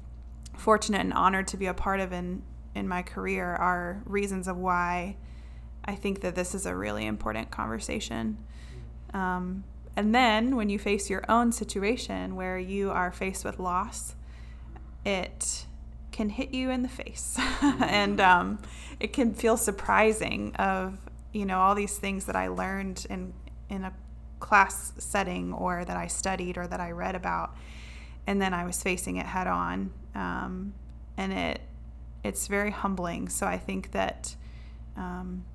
fortunate 0.58 1.01
and 1.01 1.13
honored 1.13 1.48
to 1.50 1.58
be 1.58 1.65
a 1.65 1.74
part 1.74 2.00
of 2.00 2.13
in, 2.13 2.44
in 2.74 2.88
my 2.88 3.01
career 3.01 3.46
are 3.46 4.01
reasons 4.06 4.48
of 4.48 4.58
why 4.58 5.18
I 5.84 5.96
think 5.96 6.22
that 6.22 6.36
this 6.36 6.56
is 6.56 6.65
a 6.65 6.75
really 6.75 7.06
important 7.06 7.51
conversation. 7.51 8.38
Um, 9.13 9.63
and 9.96 10.13
then 10.13 10.56
when 10.56 10.70
you 10.70 10.77
face 10.77 11.10
your 11.10 11.24
own 11.30 11.51
situation 11.51 12.36
where 12.36 12.58
you 12.58 12.92
are 12.92 13.12
faced 13.12 13.46
with 13.46 13.60
loss, 13.60 14.15
it 15.06 15.65
can 16.12 16.30
hit 16.30 16.54
you 16.54 16.70
in 16.70 16.82
the 16.82 16.89
face. 16.89 17.38
and 17.62 18.20
um, 18.20 18.60
it 19.00 19.13
can 19.13 19.34
feel 19.34 19.58
surprising 19.58 20.56
of, 20.56 20.98
you 21.32 21.46
know, 21.46 21.60
all 21.60 21.75
these 21.75 21.98
things 21.98 22.25
that 22.25 22.36
I 22.36 22.48
learned 22.48 23.06
in, 23.10 23.34
in 23.70 23.84
a 23.84 23.94
class 24.45 24.93
setting 24.99 25.51
or 25.53 25.83
that 25.83 25.97
I 25.97 26.05
studied 26.05 26.55
or 26.55 26.67
that 26.67 26.79
I 26.79 26.91
read 26.91 27.15
about, 27.15 27.57
and 28.27 28.39
then 28.39 28.53
I 28.53 28.63
was 28.63 28.81
facing 28.83 29.17
it 29.17 29.25
head 29.25 29.47
on, 29.47 29.91
um, 30.13 30.75
and 31.17 31.33
it 31.33 31.61
it's 32.23 32.45
very 32.47 32.69
humbling. 32.69 33.27
So 33.27 33.47
I 33.47 33.57
think 33.57 33.91
that 33.93 34.35
um, 34.95 35.45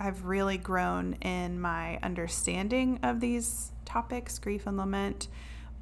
I've 0.00 0.24
really 0.24 0.56
grown 0.56 1.14
in 1.20 1.60
my 1.60 1.98
understanding 2.02 3.00
of 3.02 3.20
these 3.20 3.72
topics, 3.84 4.38
grief 4.38 4.66
and 4.66 4.78
lament, 4.78 5.28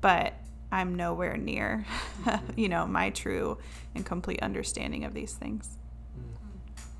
but 0.00 0.34
I'm 0.72 0.96
nowhere 0.96 1.36
near, 1.36 1.86
you 2.56 2.68
know, 2.68 2.84
my 2.84 3.10
true 3.10 3.58
and 3.94 4.04
complete 4.04 4.42
understanding 4.42 5.04
of 5.04 5.14
these 5.14 5.34
things. 5.34 5.78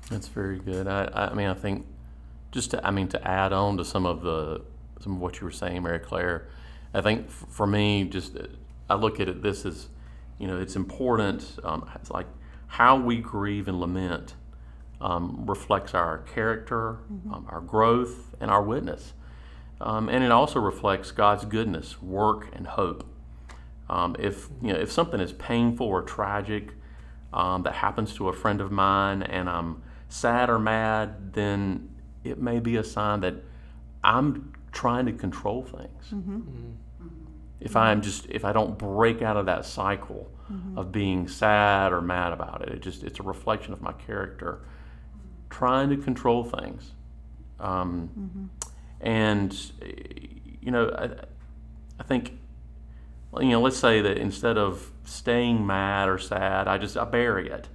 That's 0.09 0.29
very 0.29 0.59
good. 0.59 0.87
I, 0.87 1.29
I 1.31 1.33
mean, 1.33 1.47
I 1.47 1.55
think 1.55 1.85
just 2.53 2.71
to, 2.71 2.87
I 2.87 2.91
mean, 2.91 3.09
to 3.09 3.27
add 3.27 3.51
on 3.51 3.77
to 3.77 3.85
some 3.85 4.05
of 4.05 4.21
the 4.21 4.61
some 5.03 5.13
of 5.13 5.19
what 5.19 5.39
you 5.39 5.45
were 5.45 5.51
saying, 5.51 5.83
Mary 5.83 5.99
Claire. 5.99 6.47
I 6.93 7.01
think 7.01 7.27
f- 7.27 7.45
for 7.49 7.67
me, 7.67 8.05
just 8.05 8.37
uh, 8.37 8.47
I 8.89 8.95
look 8.95 9.19
at 9.19 9.27
it 9.27 9.41
this 9.41 9.65
is, 9.65 9.89
you 10.39 10.47
know, 10.47 10.59
it's 10.59 10.75
important. 10.75 11.59
Um, 11.63 11.89
it's 11.95 12.09
like 12.09 12.27
how 12.67 12.99
we 12.99 13.17
grieve 13.17 13.67
and 13.67 13.79
lament 13.79 14.35
um, 15.01 15.43
reflects 15.45 15.93
our 15.93 16.19
character, 16.19 16.99
mm-hmm. 17.11 17.33
um, 17.33 17.47
our 17.49 17.61
growth, 17.61 18.33
and 18.39 18.49
our 18.49 18.63
witness. 18.63 19.13
Um, 19.81 20.07
and 20.07 20.23
it 20.23 20.31
also 20.31 20.59
reflects 20.59 21.11
God's 21.11 21.45
goodness, 21.45 22.01
work, 22.01 22.49
and 22.53 22.65
hope. 22.65 23.05
Um, 23.89 24.15
if 24.17 24.47
you 24.61 24.71
know 24.71 24.79
if 24.79 24.91
something 24.91 25.19
is 25.19 25.33
painful 25.33 25.85
or 25.85 26.01
tragic 26.01 26.71
um, 27.33 27.63
that 27.63 27.73
happens 27.73 28.13
to 28.15 28.29
a 28.29 28.33
friend 28.33 28.61
of 28.61 28.71
mine, 28.71 29.23
and 29.23 29.49
I'm 29.49 29.83
sad 30.07 30.49
or 30.49 30.57
mad, 30.57 31.33
then 31.33 31.89
it 32.23 32.39
may 32.41 32.59
be 32.59 32.77
a 32.77 32.83
sign 32.83 33.19
that 33.21 33.35
I'm 34.03 34.53
trying 34.73 35.05
to 35.05 35.13
control 35.13 35.63
things. 35.63 36.07
Mm-hmm. 36.11 36.37
Mm-hmm. 36.37 36.71
If 37.61 37.77
I'm 37.77 38.01
just 38.01 38.25
if 38.29 38.43
I 38.43 38.51
don't 38.51 38.77
break 38.77 39.21
out 39.21 39.37
of 39.37 39.45
that 39.45 39.65
cycle 39.65 40.29
mm-hmm. 40.51 40.77
of 40.77 40.91
being 40.91 41.29
sad 41.29 41.93
or 41.93 42.01
mad 42.01 42.33
about 42.33 42.61
it, 42.63 42.69
it 42.69 42.81
just 42.81 43.03
it's 43.03 43.19
a 43.19 43.23
reflection 43.23 43.71
of 43.71 43.81
my 43.81 43.93
character, 43.93 44.59
trying 45.49 45.89
to 45.91 45.97
control 45.97 46.43
things. 46.43 46.91
Um, 47.59 48.09
mm-hmm. 48.19 48.45
and 48.99 49.71
you 50.61 50.71
know, 50.71 50.89
I, 50.89 51.25
I 51.99 52.03
think 52.03 52.33
you 53.39 53.49
know, 53.49 53.61
let's 53.61 53.77
say 53.77 54.01
that 54.01 54.17
instead 54.17 54.57
of 54.57 54.91
staying 55.05 55.65
mad 55.65 56.09
or 56.09 56.17
sad, 56.17 56.67
I 56.67 56.77
just 56.77 56.97
I 56.97 57.05
bury 57.05 57.49
it 57.49 57.69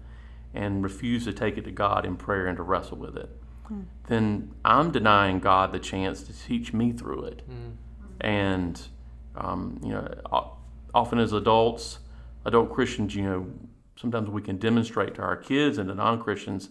and 0.52 0.82
refuse 0.82 1.24
to 1.24 1.32
take 1.32 1.56
it 1.56 1.64
to 1.64 1.70
God 1.70 2.04
in 2.04 2.16
prayer 2.16 2.46
and 2.46 2.56
to 2.56 2.62
wrestle 2.62 2.98
with 2.98 3.16
it 3.16 3.30
mm. 3.70 3.84
then 4.06 4.54
I'm 4.64 4.90
denying 4.90 5.38
God 5.38 5.72
the 5.72 5.78
chance 5.78 6.22
to 6.24 6.32
teach 6.32 6.72
me 6.72 6.92
through 6.92 7.24
it. 7.24 7.42
Mm. 7.48 7.72
And, 8.20 8.80
um, 9.36 9.80
you 9.82 9.90
know, 9.90 10.08
often 10.94 11.18
as 11.18 11.32
adults, 11.32 11.98
adult 12.44 12.72
Christians, 12.72 13.14
you 13.14 13.22
know, 13.22 13.46
sometimes 13.96 14.28
we 14.28 14.42
can 14.42 14.58
demonstrate 14.58 15.14
to 15.16 15.22
our 15.22 15.36
kids 15.36 15.78
and 15.78 15.88
to 15.88 15.94
non 15.94 16.20
Christians 16.20 16.70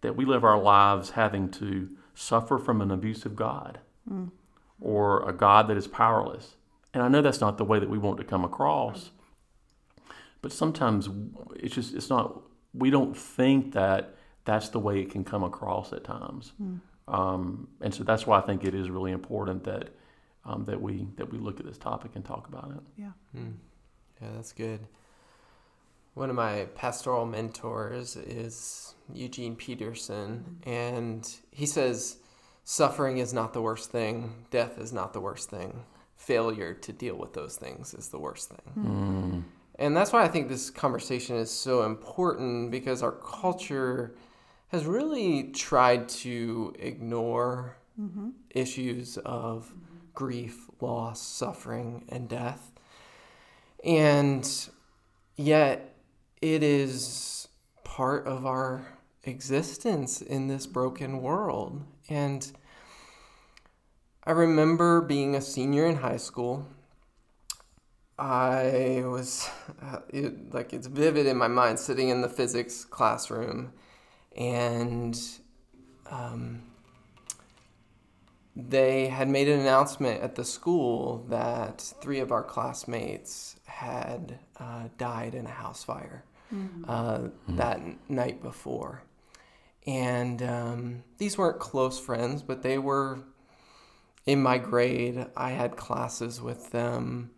that 0.00 0.16
we 0.16 0.24
live 0.24 0.44
our 0.44 0.60
lives 0.60 1.10
having 1.10 1.50
to 1.50 1.88
suffer 2.14 2.58
from 2.58 2.80
an 2.80 2.90
abusive 2.90 3.36
God 3.36 3.80
mm. 4.10 4.30
or 4.80 5.28
a 5.28 5.32
God 5.32 5.68
that 5.68 5.76
is 5.76 5.86
powerless. 5.86 6.56
And 6.94 7.02
I 7.02 7.08
know 7.08 7.20
that's 7.20 7.40
not 7.40 7.58
the 7.58 7.64
way 7.64 7.78
that 7.78 7.90
we 7.90 7.98
want 7.98 8.18
to 8.18 8.24
come 8.24 8.44
across. 8.44 9.10
But 10.42 10.52
sometimes 10.52 11.08
it's 11.56 11.74
just, 11.74 11.94
it's 11.94 12.08
not, 12.08 12.40
we 12.72 12.90
don't 12.90 13.16
think 13.16 13.72
that 13.72 14.15
that's 14.46 14.70
the 14.70 14.78
way 14.78 15.00
it 15.00 15.10
can 15.10 15.24
come 15.24 15.44
across 15.44 15.92
at 15.92 16.04
times. 16.04 16.54
Mm. 16.62 16.80
Um, 17.08 17.68
and 17.82 17.94
so 17.94 18.02
that's 18.02 18.26
why 18.26 18.38
I 18.38 18.40
think 18.40 18.64
it 18.64 18.74
is 18.74 18.88
really 18.88 19.12
important 19.12 19.62
that 19.64 19.90
um, 20.44 20.64
that 20.64 20.80
we 20.80 21.08
that 21.16 21.30
we 21.30 21.38
look 21.38 21.60
at 21.60 21.66
this 21.66 21.76
topic 21.76 22.12
and 22.14 22.24
talk 22.24 22.48
about 22.48 22.70
it. 22.70 22.82
Yeah. 22.96 23.10
Mm. 23.36 23.54
Yeah, 24.22 24.28
that's 24.34 24.52
good. 24.52 24.80
One 26.14 26.30
of 26.30 26.36
my 26.36 26.66
pastoral 26.74 27.26
mentors 27.26 28.16
is 28.16 28.94
Eugene 29.12 29.54
Peterson, 29.54 30.58
mm. 30.62 30.66
and 30.66 31.28
he 31.50 31.66
says 31.66 32.16
suffering 32.64 33.18
is 33.18 33.34
not 33.34 33.52
the 33.52 33.60
worst 33.60 33.90
thing, 33.90 34.46
death 34.50 34.78
is 34.78 34.92
not 34.92 35.12
the 35.12 35.20
worst 35.20 35.50
thing, 35.50 35.84
failure 36.16 36.72
to 36.72 36.92
deal 36.92 37.16
with 37.16 37.34
those 37.34 37.56
things 37.56 37.92
is 37.92 38.08
the 38.08 38.18
worst 38.18 38.48
thing. 38.48 38.72
Mm. 38.78 39.42
And 39.78 39.96
that's 39.96 40.12
why 40.12 40.24
I 40.24 40.28
think 40.28 40.48
this 40.48 40.70
conversation 40.70 41.36
is 41.36 41.50
so 41.50 41.82
important 41.82 42.70
because 42.70 43.02
our 43.02 43.12
culture 43.12 44.14
has 44.68 44.84
really 44.84 45.44
tried 45.44 46.08
to 46.08 46.74
ignore 46.78 47.76
mm-hmm. 48.00 48.30
issues 48.50 49.16
of 49.18 49.72
grief, 50.14 50.68
loss, 50.80 51.20
suffering, 51.22 52.04
and 52.08 52.28
death. 52.28 52.72
And 53.84 54.48
yet, 55.36 55.94
it 56.42 56.62
is 56.62 57.48
part 57.84 58.26
of 58.26 58.44
our 58.44 58.86
existence 59.24 60.20
in 60.20 60.48
this 60.48 60.66
broken 60.66 61.22
world. 61.22 61.82
And 62.08 62.50
I 64.24 64.32
remember 64.32 65.00
being 65.00 65.36
a 65.36 65.40
senior 65.40 65.86
in 65.86 65.96
high 65.96 66.16
school. 66.16 66.66
I 68.18 69.02
was 69.04 69.48
uh, 69.82 69.98
it, 70.08 70.52
like 70.52 70.72
it's 70.72 70.86
vivid 70.86 71.26
in 71.26 71.36
my 71.36 71.48
mind 71.48 71.78
sitting 71.78 72.08
in 72.08 72.22
the 72.22 72.28
physics 72.28 72.84
classroom 72.84 73.72
and 74.36 75.18
um, 76.10 76.62
they 78.54 79.08
had 79.08 79.28
made 79.28 79.48
an 79.48 79.60
announcement 79.60 80.22
at 80.22 80.34
the 80.34 80.44
school 80.44 81.24
that 81.28 81.92
three 82.00 82.20
of 82.20 82.32
our 82.32 82.42
classmates 82.42 83.56
had 83.64 84.38
uh, 84.58 84.88
died 84.98 85.34
in 85.34 85.46
a 85.46 85.50
house 85.50 85.84
fire 85.84 86.24
mm-hmm. 86.54 86.84
uh, 86.88 87.18
mm-hmm. 87.18 87.56
that 87.56 87.80
night 88.08 88.42
before. 88.42 89.02
And 89.86 90.42
um, 90.42 91.04
these 91.18 91.38
weren't 91.38 91.60
close 91.60 91.98
friends, 91.98 92.42
but 92.42 92.62
they 92.62 92.78
were 92.78 93.20
in 94.24 94.42
my 94.42 94.58
grade. 94.58 95.26
I 95.36 95.50
had 95.50 95.76
classes 95.76 96.40
with 96.40 96.70
them. 96.70 97.30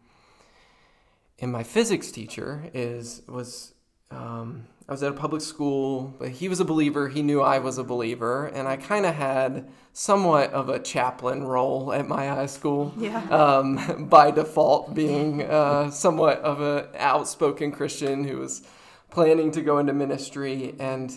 And 1.40 1.52
my 1.52 1.62
physics 1.62 2.10
teacher 2.10 2.70
is 2.74 3.22
was 3.28 3.74
um, 4.10 4.66
I 4.88 4.92
was 4.92 5.02
at 5.02 5.10
a 5.10 5.14
public 5.14 5.42
school, 5.42 6.14
but 6.18 6.30
he 6.30 6.48
was 6.48 6.60
a 6.60 6.64
believer. 6.64 7.08
He 7.08 7.22
knew 7.22 7.42
I 7.42 7.58
was 7.58 7.76
a 7.76 7.84
believer, 7.84 8.46
and 8.46 8.66
I 8.66 8.76
kind 8.76 9.04
of 9.04 9.14
had 9.14 9.68
somewhat 9.92 10.50
of 10.52 10.70
a 10.70 10.78
chaplain 10.78 11.44
role 11.44 11.92
at 11.92 12.08
my 12.08 12.26
high 12.26 12.46
school. 12.46 12.94
Yeah. 12.96 13.22
Um, 13.28 14.06
by 14.10 14.30
default, 14.30 14.94
being 14.94 15.42
uh, 15.42 15.90
somewhat 15.90 16.38
of 16.40 16.60
an 16.60 16.88
outspoken 16.96 17.70
Christian 17.70 18.24
who 18.24 18.38
was 18.38 18.62
planning 19.10 19.50
to 19.52 19.60
go 19.60 19.76
into 19.78 19.92
ministry, 19.92 20.74
and 20.78 21.14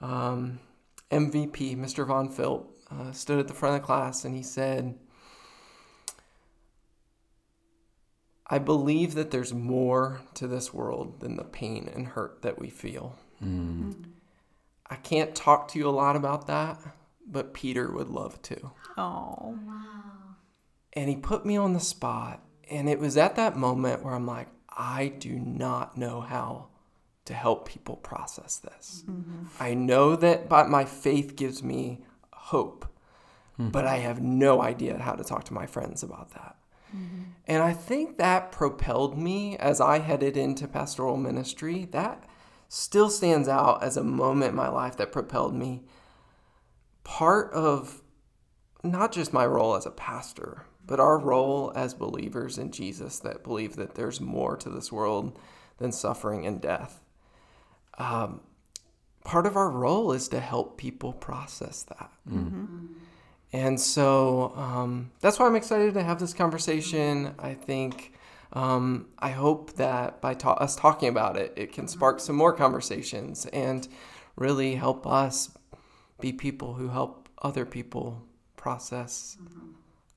um, 0.00 0.58
MVP, 1.10 1.76
Mr. 1.76 2.06
Von 2.06 2.30
Filt, 2.30 2.70
uh, 2.90 3.12
stood 3.12 3.38
at 3.38 3.48
the 3.48 3.54
front 3.54 3.76
of 3.76 3.82
the 3.82 3.86
class 3.86 4.24
and 4.24 4.34
he 4.34 4.42
said, 4.42 4.94
I 8.48 8.58
believe 8.58 9.14
that 9.14 9.30
there's 9.30 9.52
more 9.52 10.20
to 10.34 10.46
this 10.46 10.72
world 10.72 11.20
than 11.20 11.36
the 11.36 11.44
pain 11.44 11.90
and 11.92 12.06
hurt 12.06 12.42
that 12.42 12.58
we 12.58 12.70
feel. 12.70 13.16
Hmm. 13.40 13.92
I 14.88 14.96
can't 14.96 15.34
talk 15.34 15.68
to 15.68 15.78
you 15.78 15.88
a 15.88 15.90
lot 15.90 16.14
about 16.14 16.46
that, 16.46 16.78
but 17.26 17.54
Peter 17.54 17.90
would 17.90 18.08
love 18.08 18.40
to. 18.42 18.70
Oh. 18.96 19.58
Wow. 19.66 20.36
And 20.92 21.08
he 21.08 21.16
put 21.16 21.44
me 21.44 21.56
on 21.56 21.72
the 21.72 21.80
spot. 21.80 22.40
And 22.70 22.88
it 22.88 23.00
was 23.00 23.16
at 23.16 23.36
that 23.36 23.56
moment 23.56 24.04
where 24.04 24.14
I'm 24.14 24.26
like, 24.26 24.48
I 24.76 25.08
do 25.18 25.38
not 25.38 25.96
know 25.96 26.20
how 26.20 26.68
to 27.24 27.34
help 27.34 27.68
people 27.68 27.96
process 27.96 28.56
this. 28.56 29.04
Mm-hmm. 29.08 29.46
I 29.58 29.74
know 29.74 30.14
that 30.16 30.48
but 30.48 30.68
my 30.68 30.84
faith 30.84 31.36
gives 31.36 31.62
me 31.62 32.04
hope, 32.32 32.86
hmm. 33.56 33.68
but 33.68 33.86
I 33.86 33.96
have 33.96 34.20
no 34.22 34.62
idea 34.62 34.98
how 34.98 35.14
to 35.14 35.24
talk 35.24 35.44
to 35.44 35.54
my 35.54 35.66
friends 35.66 36.02
about 36.02 36.30
that. 36.34 36.56
Mm-hmm. 36.94 37.22
And 37.46 37.62
I 37.62 37.72
think 37.72 38.16
that 38.16 38.52
propelled 38.52 39.18
me 39.18 39.56
as 39.58 39.80
I 39.80 39.98
headed 39.98 40.36
into 40.36 40.68
pastoral 40.68 41.16
ministry. 41.16 41.86
That 41.90 42.24
still 42.68 43.10
stands 43.10 43.48
out 43.48 43.82
as 43.82 43.96
a 43.96 44.04
moment 44.04 44.50
in 44.50 44.56
my 44.56 44.68
life 44.68 44.96
that 44.96 45.12
propelled 45.12 45.54
me. 45.54 45.84
Part 47.04 47.52
of 47.52 48.02
not 48.82 49.12
just 49.12 49.32
my 49.32 49.46
role 49.46 49.74
as 49.74 49.86
a 49.86 49.90
pastor, 49.90 50.66
but 50.84 51.00
our 51.00 51.18
role 51.18 51.72
as 51.74 51.94
believers 51.94 52.58
in 52.58 52.70
Jesus 52.70 53.18
that 53.20 53.42
believe 53.42 53.76
that 53.76 53.94
there's 53.94 54.20
more 54.20 54.56
to 54.56 54.70
this 54.70 54.92
world 54.92 55.38
than 55.78 55.92
suffering 55.92 56.46
and 56.46 56.60
death. 56.60 57.00
Um, 57.98 58.40
part 59.24 59.46
of 59.46 59.56
our 59.56 59.70
role 59.70 60.12
is 60.12 60.28
to 60.28 60.40
help 60.40 60.78
people 60.78 61.12
process 61.12 61.82
that. 61.84 62.10
Mm-hmm. 62.28 62.38
Mm-hmm. 62.38 62.86
And 63.52 63.80
so 63.80 64.52
um, 64.56 65.10
that's 65.20 65.38
why 65.38 65.46
I'm 65.46 65.56
excited 65.56 65.94
to 65.94 66.02
have 66.02 66.18
this 66.18 66.34
conversation. 66.34 67.34
I 67.38 67.54
think, 67.54 68.12
um, 68.52 69.06
I 69.18 69.30
hope 69.30 69.74
that 69.74 70.20
by 70.20 70.34
ta- 70.34 70.54
us 70.54 70.76
talking 70.76 71.08
about 71.08 71.36
it, 71.36 71.52
it 71.56 71.72
can 71.72 71.88
spark 71.88 72.20
some 72.20 72.36
more 72.36 72.52
conversations 72.52 73.46
and 73.46 73.86
really 74.36 74.74
help 74.74 75.06
us 75.06 75.56
be 76.20 76.32
people 76.32 76.74
who 76.74 76.88
help 76.88 77.28
other 77.42 77.64
people 77.64 78.22
process 78.56 79.36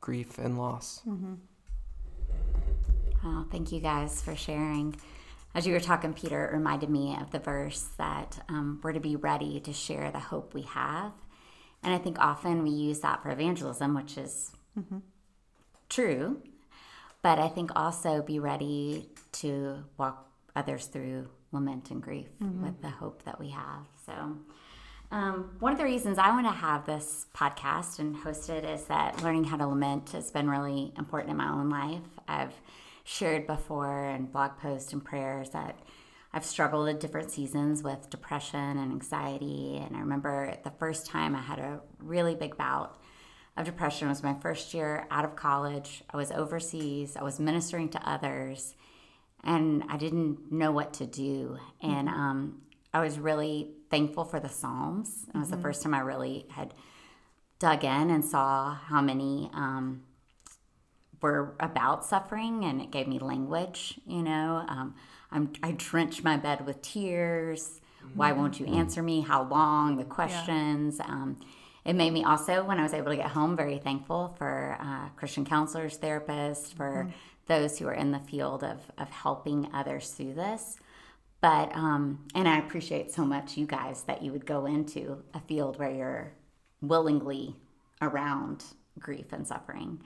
grief 0.01 0.38
and 0.38 0.57
loss. 0.57 1.01
Oh, 3.24 3.45
thank 3.51 3.71
you 3.71 3.79
guys 3.79 4.21
for 4.21 4.36
sharing. 4.36 4.95
As 5.53 5.67
you 5.67 5.74
were 5.74 5.79
talking, 5.79 6.13
Peter, 6.13 6.45
it 6.45 6.53
reminded 6.53 6.89
me 6.89 7.17
of 7.19 7.31
the 7.31 7.39
verse 7.39 7.89
that 7.98 8.43
um, 8.50 8.79
we're 8.81 8.93
to 8.93 9.00
be 9.00 9.15
ready 9.15 9.59
to 9.59 9.74
share 9.74 10.12
the 10.12 10.19
hope 10.19 10.53
we 10.53 10.62
have. 10.62 11.12
And 11.83 11.93
I 11.93 11.98
think 11.98 12.19
often 12.19 12.63
we 12.63 12.71
use 12.71 13.00
that 13.00 13.24
for 13.24 13.29
evangelism, 13.29 13.93
which 13.95 14.17
is 14.17 14.51
true. 15.89 16.41
But 17.21 17.39
I 17.39 17.48
think 17.50 17.71
also 17.75 18.21
be 18.21 18.39
ready 18.39 19.09
to 19.33 19.83
walk 19.98 20.29
others 20.55 20.86
through 20.86 21.29
lament 21.51 21.91
and 21.91 22.01
grief 22.01 22.27
with 22.62 22.81
the 22.81 22.89
hope 22.89 23.24
that 23.24 23.39
we 23.39 23.50
have. 23.50 23.86
So, 24.05 24.38
um, 25.12 25.55
one 25.59 25.71
of 25.71 25.79
the 25.79 25.83
reasons 25.86 26.19
I 26.19 26.29
want 26.29 26.45
to 26.45 26.51
have 26.51 26.86
this 26.86 27.25
podcast 27.36 27.98
and 28.00 28.15
host 28.15 28.50
it 28.50 28.63
is 28.63 28.83
that 28.86 29.24
learning 29.24 29.45
how 29.45 29.57
to 29.57 29.65
lament 29.67 30.12
has 30.12 30.29
been 30.31 30.50
really 30.50 30.93
important 30.98 31.31
in 31.31 31.38
my 31.38 31.50
own 31.50 31.69
life. 31.69 32.03
I've 32.27 32.53
shared 33.03 33.48
before 33.48 34.05
in 34.05 34.27
blog 34.27 34.57
posts 34.57 34.93
and 34.93 35.03
prayers 35.03 35.50
that 35.50 35.79
I've 36.31 36.45
struggled 36.45 36.88
at 36.89 37.00
different 37.00 37.31
seasons 37.31 37.81
with 37.81 38.09
depression 38.09 38.59
and 38.59 38.92
anxiety. 38.92 39.81
And 39.83 39.96
I 39.96 40.00
remember 40.00 40.55
the 40.63 40.72
first 40.72 41.07
time 41.07 41.35
I 41.35 41.42
had 41.42 41.59
a 41.59 41.81
really 42.00 42.35
big 42.35 42.55
bout 42.57 43.00
of 43.57 43.65
depression 43.65 44.07
was 44.07 44.24
my 44.24 44.35
first 44.35 44.74
year 44.74 45.07
out 45.09 45.25
of 45.25 45.35
college. 45.35 46.03
I 46.11 46.18
was 46.18 46.31
overseas, 46.31 47.18
I 47.18 47.24
was 47.24 47.39
ministering 47.39 47.89
to 47.89 48.09
others, 48.09 48.75
and 49.44 49.83
I 49.89 49.98
didn't 49.98 50.51
know 50.51 50.72
what 50.72 50.94
to 50.96 51.05
do. 51.05 51.57
And 51.81 52.07
um, 52.07 52.61
I 52.94 53.01
was 53.01 53.20
really 53.20 53.72
thankful 53.89 54.24
for 54.24 54.39
the 54.39 54.50
Psalms. 54.50 55.25
It 55.33 55.37
was 55.37 55.50
the 55.50 55.57
first 55.57 55.81
time 55.81 55.94
I 55.94 56.00
really 56.00 56.46
had 56.51 56.74
dug 57.57 57.83
in 57.83 58.09
and 58.09 58.24
saw 58.24 58.75
how 58.75 59.01
many 59.01 59.50
um, 59.53 60.03
were 61.22 61.55
about 61.59 62.05
suffering, 62.05 62.63
and 62.63 62.81
it 62.81 62.92
gave 62.92 63.07
me 63.07 63.20
language. 63.20 64.00
You 64.05 64.24
know, 64.24 64.63
um, 64.68 64.96
I'm, 65.31 65.53
I 65.61 65.74
drenched 65.77 66.24
my 66.24 66.37
bed 66.37 66.65
with 66.65 66.81
tears. 66.81 67.81
Why 68.15 68.31
won't 68.31 68.59
you 68.59 68.65
answer 68.65 69.03
me? 69.03 69.22
How 69.22 69.44
long? 69.44 69.98
The 69.98 70.03
questions. 70.03 71.00
Um, 71.00 71.37
it 71.85 71.94
made 71.94 72.11
me 72.11 72.24
also, 72.24 72.63
when 72.63 72.79
I 72.79 72.83
was 72.83 72.94
able 72.94 73.11
to 73.11 73.15
get 73.15 73.27
home, 73.27 73.55
very 73.55 73.77
thankful 73.77 74.35
for 74.37 74.77
uh, 74.79 75.09
Christian 75.15 75.46
counselors, 75.46 75.98
therapists, 75.98 76.74
for 76.74 77.11
those 77.48 77.77
who 77.77 77.87
are 77.87 77.94
in 77.94 78.11
the 78.11 78.20
field 78.20 78.63
of, 78.63 78.79
of 78.98 79.09
helping 79.09 79.70
others 79.74 80.09
through 80.11 80.33
this. 80.33 80.77
But, 81.42 81.74
um, 81.75 82.25
and 82.35 82.48
I 82.48 82.57
appreciate 82.57 83.11
so 83.11 83.25
much 83.25 83.57
you 83.57 83.65
guys 83.65 84.03
that 84.03 84.22
you 84.22 84.31
would 84.31 84.46
go 84.46 84.65
into 84.65 85.24
a 85.33 85.39
field 85.39 85.79
where 85.79 85.92
you're 85.92 86.33
willingly 86.81 87.55
around 88.01 88.65
grief 88.98 89.31
and 89.31 89.48
suffering. 89.48 90.01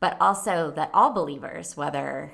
But 0.00 0.16
also 0.20 0.70
that 0.72 0.90
all 0.92 1.12
believers, 1.12 1.76
whether 1.76 2.32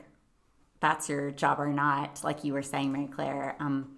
that's 0.82 1.08
your 1.08 1.30
job 1.30 1.58
or 1.58 1.68
not, 1.68 2.22
like 2.22 2.44
you 2.44 2.52
were 2.52 2.62
saying, 2.62 2.92
Mary 2.92 3.06
Claire, 3.06 3.56
um, 3.60 3.92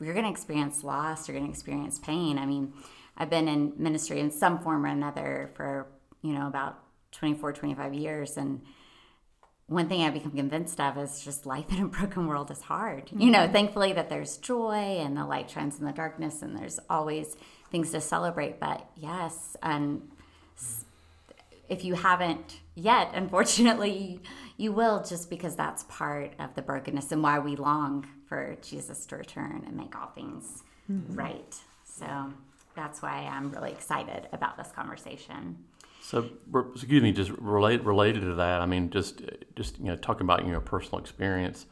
you're 0.00 0.14
going 0.14 0.24
to 0.24 0.30
experience 0.30 0.84
loss, 0.84 1.28
you're 1.28 1.36
going 1.36 1.46
to 1.46 1.52
experience 1.52 1.98
pain. 1.98 2.38
I 2.38 2.46
mean, 2.46 2.72
I've 3.16 3.28
been 3.28 3.48
in 3.48 3.74
ministry 3.76 4.20
in 4.20 4.30
some 4.30 4.60
form 4.60 4.86
or 4.86 4.88
another 4.88 5.50
for, 5.54 5.88
you 6.22 6.32
know, 6.32 6.46
about 6.46 6.78
24, 7.12 7.52
25 7.52 7.94
years. 7.94 8.36
And 8.36 8.62
one 9.66 9.88
thing 9.88 10.02
I've 10.02 10.14
become 10.14 10.32
convinced 10.32 10.80
of 10.80 10.96
is 10.98 11.22
just 11.24 11.44
life 11.46 11.66
in 11.70 11.82
a 11.82 11.88
broken 11.88 12.28
world 12.28 12.50
is 12.50 12.62
hard. 12.62 13.10
You 13.14 13.30
know, 13.30 13.48
thankfully 13.50 13.92
that 13.92 14.08
there's 14.08 14.36
joy 14.36 15.00
and 15.00 15.16
the 15.16 15.26
light 15.26 15.50
shines 15.50 15.78
in 15.78 15.84
the 15.84 15.92
darkness 15.92 16.42
and 16.42 16.56
there's 16.56 16.78
always 16.88 17.36
things 17.70 17.90
to 17.90 18.00
celebrate. 18.00 18.60
But 18.60 18.88
yes, 18.96 19.56
and 19.62 20.02
if 21.68 21.84
you 21.84 21.94
haven't 21.94 22.60
yet, 22.74 23.10
unfortunately, 23.14 24.20
you 24.56 24.72
will 24.72 25.02
just 25.02 25.30
because 25.30 25.56
that's 25.56 25.84
part 25.84 26.32
of 26.38 26.54
the 26.54 26.62
brokenness 26.62 27.12
and 27.12 27.22
why 27.22 27.38
we 27.38 27.56
long 27.56 28.06
for 28.26 28.56
Jesus 28.62 29.06
to 29.06 29.16
return 29.16 29.64
and 29.66 29.76
make 29.76 29.96
all 29.96 30.08
things 30.08 30.62
right. 30.88 31.54
So 31.84 32.32
that's 32.74 33.02
why 33.02 33.28
I'm 33.30 33.50
really 33.50 33.72
excited 33.72 34.28
about 34.32 34.56
this 34.56 34.68
conversation. 34.68 35.56
So, 36.00 36.30
excuse 36.74 37.02
me, 37.02 37.12
just 37.12 37.30
relate, 37.32 37.84
related 37.84 38.20
to 38.20 38.34
that. 38.36 38.60
I 38.60 38.66
mean, 38.66 38.90
just 38.90 39.20
just 39.56 39.78
you 39.78 39.86
know, 39.86 39.96
talking 39.96 40.22
about 40.22 40.46
your 40.46 40.60
personal 40.60 41.00
experience. 41.00 41.66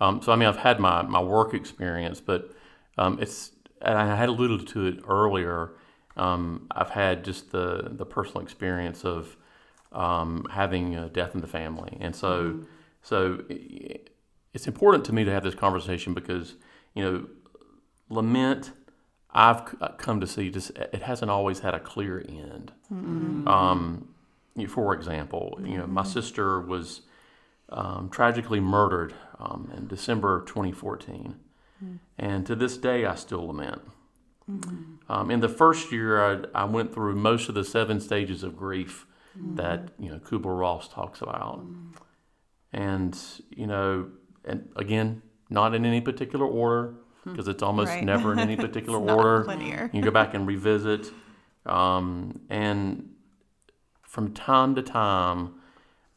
Um, 0.00 0.22
so, 0.22 0.32
I 0.32 0.36
mean, 0.36 0.48
I've 0.48 0.56
had 0.56 0.80
my, 0.80 1.02
my 1.02 1.20
work 1.20 1.54
experience, 1.54 2.20
but 2.20 2.52
um, 2.98 3.18
it's 3.20 3.52
and 3.82 3.96
I 3.96 4.14
had 4.14 4.28
alluded 4.28 4.68
to 4.68 4.86
it 4.86 4.98
earlier. 5.08 5.72
Um, 6.16 6.66
I've 6.70 6.90
had 6.90 7.24
just 7.24 7.52
the 7.52 7.88
the 7.90 8.04
personal 8.04 8.42
experience 8.42 9.04
of 9.04 9.36
um, 9.92 10.46
having 10.50 10.94
a 10.96 11.08
death 11.08 11.34
in 11.34 11.40
the 11.40 11.46
family, 11.46 11.96
and 12.00 12.14
so 12.14 12.60
so 13.02 13.42
it's 14.52 14.66
important 14.66 15.04
to 15.06 15.12
me 15.12 15.24
to 15.24 15.30
have 15.32 15.42
this 15.42 15.54
conversation 15.54 16.14
because 16.14 16.54
you 16.94 17.02
know 17.04 17.26
lament. 18.08 18.72
I've 19.32 19.76
uh, 19.80 19.88
come 19.96 20.20
to 20.20 20.26
see 20.26 20.50
just 20.50 20.70
it 20.70 21.02
hasn't 21.02 21.30
always 21.30 21.60
had 21.60 21.72
a 21.72 21.78
clear 21.78 22.18
end. 22.28 22.72
Um, 23.46 24.08
you- 24.56 24.66
for 24.66 24.92
example, 24.92 25.60
you 25.64 25.78
know, 25.78 25.86
my 25.86 26.02
sister 26.02 26.60
was 26.60 27.02
um, 27.68 28.08
tragically 28.10 28.58
murdered 28.58 29.14
um, 29.38 29.70
in 29.76 29.86
December 29.86 30.42
2014, 30.46 31.36
and 32.18 32.44
to 32.44 32.56
this 32.56 32.76
day, 32.76 33.06
I 33.06 33.14
still 33.14 33.46
lament. 33.46 33.82
Um, 35.08 35.30
in 35.30 35.38
the 35.38 35.48
first 35.48 35.92
year, 35.92 36.20
I, 36.52 36.62
I 36.62 36.64
went 36.64 36.92
through 36.92 37.14
most 37.14 37.48
of 37.48 37.54
the 37.54 37.62
seven 37.64 38.00
stages 38.00 38.42
of 38.42 38.56
grief 38.56 39.06
Mm. 39.38 39.56
that 39.56 39.90
you 39.98 40.10
know 40.10 40.18
Kubler 40.18 40.58
Ross 40.58 40.88
talks 40.88 41.22
about, 41.22 41.60
mm. 41.60 41.92
and 42.72 43.16
you 43.50 43.66
know, 43.66 44.10
and 44.44 44.68
again, 44.76 45.22
not 45.48 45.74
in 45.74 45.84
any 45.84 46.00
particular 46.00 46.46
order 46.46 46.94
hmm. 47.22 47.32
because 47.32 47.46
it's 47.48 47.62
almost 47.62 47.90
Right. 47.90 48.04
never 48.04 48.32
in 48.32 48.38
any 48.38 48.56
particular 48.66 49.00
It's 49.02 49.12
order. 49.12 49.44
linear. 49.44 49.90
You 49.92 50.02
go 50.02 50.10
back 50.10 50.34
and 50.34 50.46
revisit, 50.46 51.12
um, 51.64 52.40
and 52.48 53.10
from 54.02 54.32
time 54.32 54.74
to 54.74 54.82
time, 54.82 55.54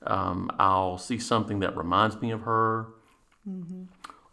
um, 0.06 0.49
I'll 0.60 0.97
see 0.97 1.19
something 1.19 1.60
that 1.60 1.78
reminds 1.78 2.19
me 2.19 2.32
of 2.32 2.41
her, 2.41 2.88
mm-hmm. 3.47 3.84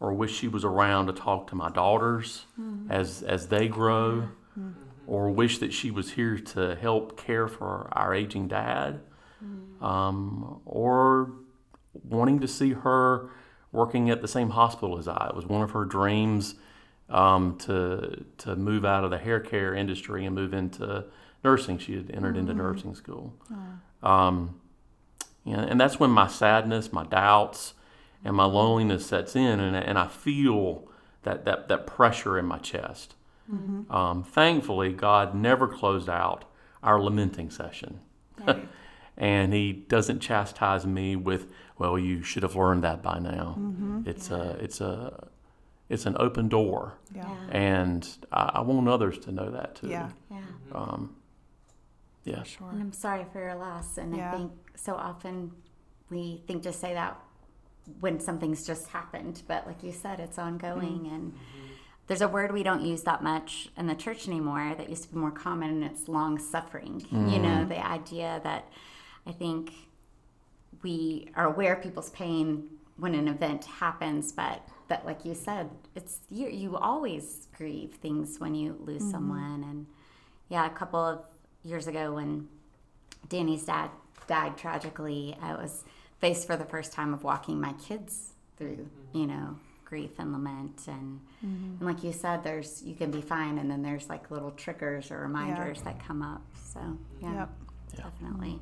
or 0.00 0.14
wish 0.14 0.34
she 0.34 0.48
was 0.48 0.64
around 0.64 1.06
to 1.06 1.12
talk 1.12 1.48
to 1.48 1.54
my 1.54 1.70
daughters 1.70 2.46
mm-hmm. 2.58 2.90
as 2.90 3.22
as 3.22 3.48
they 3.48 3.68
grow, 3.68 4.28
mm-hmm. 4.58 4.70
Or 5.10 5.28
wish 5.28 5.58
that 5.58 5.72
she 5.72 5.90
was 5.90 6.12
here 6.12 6.38
to 6.38 6.76
help 6.76 7.16
care 7.16 7.48
for 7.48 7.88
our 7.92 8.14
aging 8.14 8.46
dad, 8.46 9.00
um, 9.80 10.60
or 10.64 11.32
wanting 12.04 12.38
to 12.38 12.46
see 12.46 12.72
her 12.72 13.28
working 13.72 14.08
at 14.08 14.22
the 14.22 14.28
same 14.28 14.50
hospital 14.50 14.98
as 14.98 15.08
I. 15.08 15.26
It 15.30 15.34
was 15.34 15.46
one 15.46 15.62
of 15.62 15.72
her 15.72 15.84
dreams 15.84 16.54
um, 17.08 17.58
to 17.58 18.24
to 18.38 18.54
move 18.54 18.84
out 18.84 19.02
of 19.02 19.10
the 19.10 19.18
hair 19.18 19.40
care 19.40 19.74
industry 19.74 20.24
and 20.24 20.34
move 20.34 20.54
into 20.54 21.06
nursing. 21.42 21.78
She 21.78 21.96
had 21.96 22.10
entered 22.12 22.36
into 22.36 22.54
nursing 22.54 22.94
school. 22.94 23.34
Um, 24.02 24.60
and, 25.44 25.70
and 25.70 25.80
that's 25.80 25.98
when 25.98 26.10
my 26.10 26.28
sadness, 26.28 26.92
my 26.92 27.04
doubts, 27.04 27.74
and 28.24 28.36
my 28.36 28.44
loneliness 28.44 29.06
sets 29.06 29.34
in, 29.34 29.58
and, 29.60 29.74
and 29.74 29.98
I 29.98 30.06
feel 30.06 30.88
that, 31.22 31.44
that, 31.46 31.68
that 31.68 31.86
pressure 31.86 32.38
in 32.38 32.46
my 32.46 32.58
chest. 32.58 33.14
Um, 33.90 34.22
thankfully, 34.22 34.92
God 34.92 35.34
never 35.34 35.66
closed 35.66 36.08
out 36.08 36.44
our 36.82 37.00
lamenting 37.00 37.50
session. 37.50 38.00
and 39.16 39.52
He 39.52 39.72
doesn't 39.72 40.20
chastise 40.20 40.86
me 40.86 41.16
with, 41.16 41.48
well, 41.78 41.98
you 41.98 42.22
should 42.22 42.42
have 42.42 42.56
learned 42.56 42.84
that 42.84 43.02
by 43.02 43.18
now. 43.18 43.56
It's, 44.06 44.30
a, 44.30 44.56
it's, 44.60 44.80
a, 44.80 45.28
it's 45.88 46.06
an 46.06 46.16
open 46.18 46.48
door. 46.48 46.94
Yeah. 47.14 47.28
And 47.50 48.08
I, 48.32 48.50
I 48.54 48.60
want 48.60 48.88
others 48.88 49.18
to 49.20 49.32
know 49.32 49.50
that 49.50 49.76
too. 49.76 49.88
Yeah. 49.88 50.10
Yeah. 50.30 50.38
Um, 50.72 51.16
yeah. 52.24 52.42
Sure. 52.44 52.70
And 52.70 52.80
I'm 52.80 52.92
sorry 52.92 53.26
for 53.32 53.40
your 53.40 53.56
loss. 53.56 53.98
And 53.98 54.16
Yeah. 54.16 54.32
I 54.32 54.36
think 54.36 54.52
so 54.76 54.94
often 54.94 55.52
we 56.10 56.42
think 56.46 56.62
to 56.64 56.72
say 56.72 56.94
that 56.94 57.18
when 57.98 58.20
something's 58.20 58.64
just 58.66 58.88
happened, 58.88 59.42
but 59.48 59.66
like 59.66 59.82
you 59.82 59.92
said, 59.92 60.20
it's 60.20 60.38
ongoing. 60.38 61.00
Mm-hmm. 61.00 61.14
And 61.14 61.34
there's 62.10 62.22
a 62.22 62.28
word 62.28 62.50
we 62.50 62.64
don't 62.64 62.84
use 62.84 63.04
that 63.04 63.22
much 63.22 63.68
in 63.76 63.86
the 63.86 63.94
church 63.94 64.26
anymore 64.26 64.74
that 64.76 64.90
used 64.90 65.04
to 65.04 65.10
be 65.10 65.16
more 65.16 65.30
common, 65.30 65.70
and 65.70 65.84
it's 65.84 66.08
long 66.08 66.40
suffering. 66.40 67.06
You 67.12 67.38
know, 67.38 67.64
mm. 67.64 67.68
the 67.68 67.86
idea 67.86 68.40
that 68.42 68.68
I 69.28 69.30
think 69.30 69.72
we 70.82 71.30
are 71.36 71.46
aware 71.46 71.74
of 71.74 71.84
people's 71.84 72.10
pain 72.10 72.64
when 72.96 73.14
an 73.14 73.28
event 73.28 73.64
happens, 73.64 74.32
but 74.32 74.60
that, 74.88 75.06
like 75.06 75.24
you 75.24 75.36
said, 75.36 75.70
it's 75.94 76.18
you, 76.28 76.48
you 76.48 76.76
always 76.76 77.46
grieve 77.56 77.92
things 78.02 78.40
when 78.40 78.56
you 78.56 78.76
lose 78.80 79.02
mm-hmm. 79.02 79.12
someone. 79.12 79.62
And 79.62 79.86
yeah, 80.48 80.66
a 80.66 80.70
couple 80.70 80.98
of 80.98 81.20
years 81.62 81.86
ago 81.86 82.14
when 82.14 82.48
Danny's 83.28 83.62
dad 83.62 83.88
died 84.26 84.58
tragically, 84.58 85.36
I 85.40 85.52
was 85.52 85.84
faced 86.20 86.48
for 86.48 86.56
the 86.56 86.64
first 86.64 86.92
time 86.92 87.14
of 87.14 87.22
walking 87.22 87.60
my 87.60 87.74
kids 87.74 88.32
through, 88.56 88.88
you 89.12 89.28
know, 89.28 89.60
grief 89.90 90.12
and 90.18 90.32
lament 90.32 90.82
and 90.86 91.20
and 91.42 91.80
like 91.80 92.04
you 92.04 92.12
said, 92.12 92.44
there's 92.44 92.82
you 92.82 92.94
can 92.94 93.10
be 93.10 93.20
fine 93.20 93.58
and 93.58 93.70
then 93.70 93.82
there's 93.82 94.08
like 94.08 94.30
little 94.30 94.52
triggers 94.52 95.10
or 95.10 95.18
reminders 95.20 95.82
that 95.82 95.98
come 96.06 96.22
up. 96.22 96.42
So 96.54 96.80
yeah, 97.20 97.34
Yep. 97.34 97.50
definitely. 97.96 98.60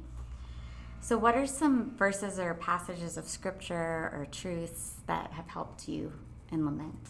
So 1.00 1.16
what 1.18 1.36
are 1.36 1.46
some 1.46 1.94
verses 1.96 2.38
or 2.38 2.54
passages 2.54 3.16
of 3.16 3.28
scripture 3.28 4.10
or 4.14 4.26
truths 4.30 4.94
that 5.06 5.30
have 5.32 5.48
helped 5.48 5.88
you 5.88 6.12
in 6.50 6.64
lament? 6.64 7.08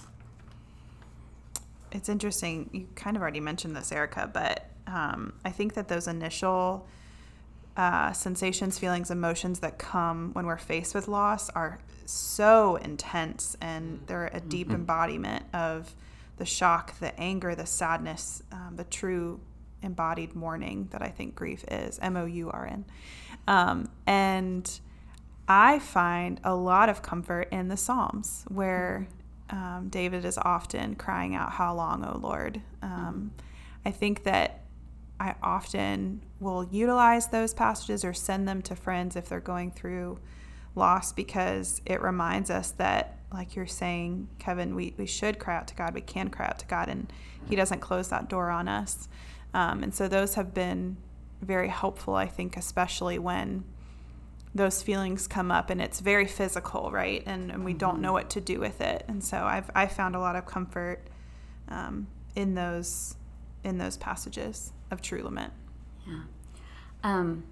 It's 1.93 2.09
interesting. 2.09 2.69
You 2.73 2.87
kind 2.97 3.17
of 3.17 3.23
already 3.23 3.41
mentioned 3.41 3.75
this, 3.77 3.91
Erika, 3.93 4.29
but 4.33 4.67
um, 4.87 5.35
I 5.45 5.51
think 5.51 5.75
that 5.75 5.89
those 5.89 6.07
initial 6.07 6.87
uh, 7.79 8.13
sensations, 8.13 8.77
feelings, 8.77 9.11
emotions 9.11 9.61
that 9.61 9.79
come 9.79 10.33
when 10.33 10.47
we're 10.47 10.59
faced 10.59 10.97
with 10.97 11.07
loss 11.07 11.49
are 11.51 11.79
so 12.05 12.75
intense 12.77 13.57
and 13.61 14.01
they're 14.09 14.31
a 14.35 14.41
deep 14.41 14.71
embodiment 14.71 15.45
of 15.55 15.95
the 16.39 16.45
shock, 16.45 16.99
the 16.99 17.19
anger, 17.19 17.55
the 17.55 17.67
sadness, 17.67 18.43
um, 18.51 18.75
the 18.77 18.85
true 18.85 19.41
embodied 19.81 20.35
mourning 20.35 20.89
that 20.91 21.03
I 21.03 21.09
think 21.09 21.37
grief 21.37 21.65
is 21.71 22.01
M 22.01 22.17
O 22.17 22.25
U 22.25 22.51
R 22.51 22.67
N. 22.67 22.85
Um, 23.47 23.89
and 24.09 24.69
I 25.47 25.79
find 25.79 26.41
a 26.43 26.57
lot 26.57 26.89
of 26.89 27.01
comfort 27.01 27.49
in 27.53 27.69
the 27.69 27.77
Psalms 27.77 28.45
where 28.49 29.07
um, 29.51 29.87
David 29.89 30.25
is 30.25 30.37
often 30.37 30.97
crying 30.97 31.37
out, 31.37 31.53
How 31.53 31.75
long, 31.75 32.05
O 32.05 32.19
Lord? 32.19 32.61
Um, 32.83 33.31
I 33.85 33.93
think 33.93 34.25
that 34.25 34.65
I 35.21 35.35
often 35.43 36.23
will 36.41 36.69
utilize 36.71 37.29
those 37.29 37.53
passages 37.53 38.05
or 38.05 38.15
send 38.15 38.47
them 38.47 38.63
to 38.63 38.77
friends 38.77 39.17
if 39.17 39.29
they're 39.29 39.41
going 39.41 39.73
through 39.73 40.19
loss 40.75 41.13
because 41.13 41.83
it 41.85 42.01
reminds 42.01 42.51
us 42.51 42.71
that, 42.73 43.19
like 43.33 43.57
you're 43.57 43.67
saying, 43.67 44.29
Kevin, 44.39 44.75
we, 44.75 44.95
we 44.97 45.07
should 45.07 45.39
cry 45.39 45.57
out 45.57 45.67
to 45.69 45.75
God. 45.75 45.93
We 45.93 46.01
can 46.01 46.31
cry 46.31 46.47
out 46.47 46.59
to 46.61 46.67
God, 46.67 46.89
and 46.89 47.13
He 47.49 47.57
doesn't 47.57 47.81
close 47.81 48.09
that 48.09 48.29
door 48.29 48.51
on 48.51 48.69
us. 48.69 49.09
Um, 49.53 49.83
and 49.83 49.95
so 49.95 50.09
those 50.09 50.35
have 50.35 50.55
been 50.55 50.97
very 51.43 51.69
helpful, 51.69 52.15
I 52.15 52.27
think, 52.27 52.57
especially 52.57 53.19
when 53.19 53.65
those 54.55 54.83
feelings 54.83 55.27
come 55.27 55.51
up 55.51 55.71
and 55.71 55.81
it's 55.81 56.01
very 56.01 56.27
physical, 56.27 56.91
right? 56.91 57.23
And, 57.27 57.51
and 57.51 57.65
we 57.65 57.75
don't 57.75 58.01
know 58.01 58.13
what 58.13 58.31
to 58.31 58.41
do 58.41 58.59
with 58.59 58.81
it. 58.81 59.05
And 59.09 59.23
so 59.23 59.39
I've 59.39 59.71
I 59.75 59.87
found 59.87 60.17
a 60.17 60.21
lot 60.21 60.37
of 60.37 60.47
comfort 60.47 61.07
um, 61.69 62.09
in 62.35 62.55
those 62.55 63.17
in 63.63 63.79
those 63.79 63.97
passages 63.97 64.73
of 64.91 65.03
true 65.03 65.23
lament. 65.23 65.53
Yeah. 66.07 66.21
Um, 67.05 67.45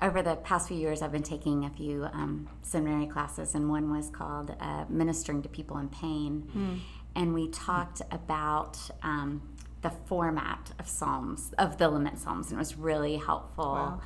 over 0.00 0.22
the 0.22 0.36
past 0.36 0.68
few 0.68 0.76
years, 0.76 1.02
I've 1.02 1.12
been 1.12 1.22
taking 1.24 1.64
a 1.64 1.70
few 1.70 2.04
um, 2.12 2.48
seminary 2.62 3.06
classes, 3.06 3.54
and 3.54 3.68
one 3.68 3.90
was 3.90 4.10
called 4.10 4.54
uh, 4.60 4.84
Ministering 4.88 5.42
to 5.42 5.48
People 5.48 5.76
in 5.78 5.88
Pain. 5.88 6.82
And 7.16 7.34
we 7.34 7.48
talked 7.48 8.00
about 8.12 8.78
um, 9.02 9.42
the 9.82 9.90
format 9.90 10.72
of 10.78 10.88
Psalms, 10.88 11.52
of 11.58 11.78
the 11.78 11.88
Lament 11.88 12.18
Psalms, 12.18 12.50
and 12.50 12.56
it 12.56 12.58
was 12.58 12.76
really 12.76 13.16
helpful. 13.16 13.64
Wow. 13.64 14.00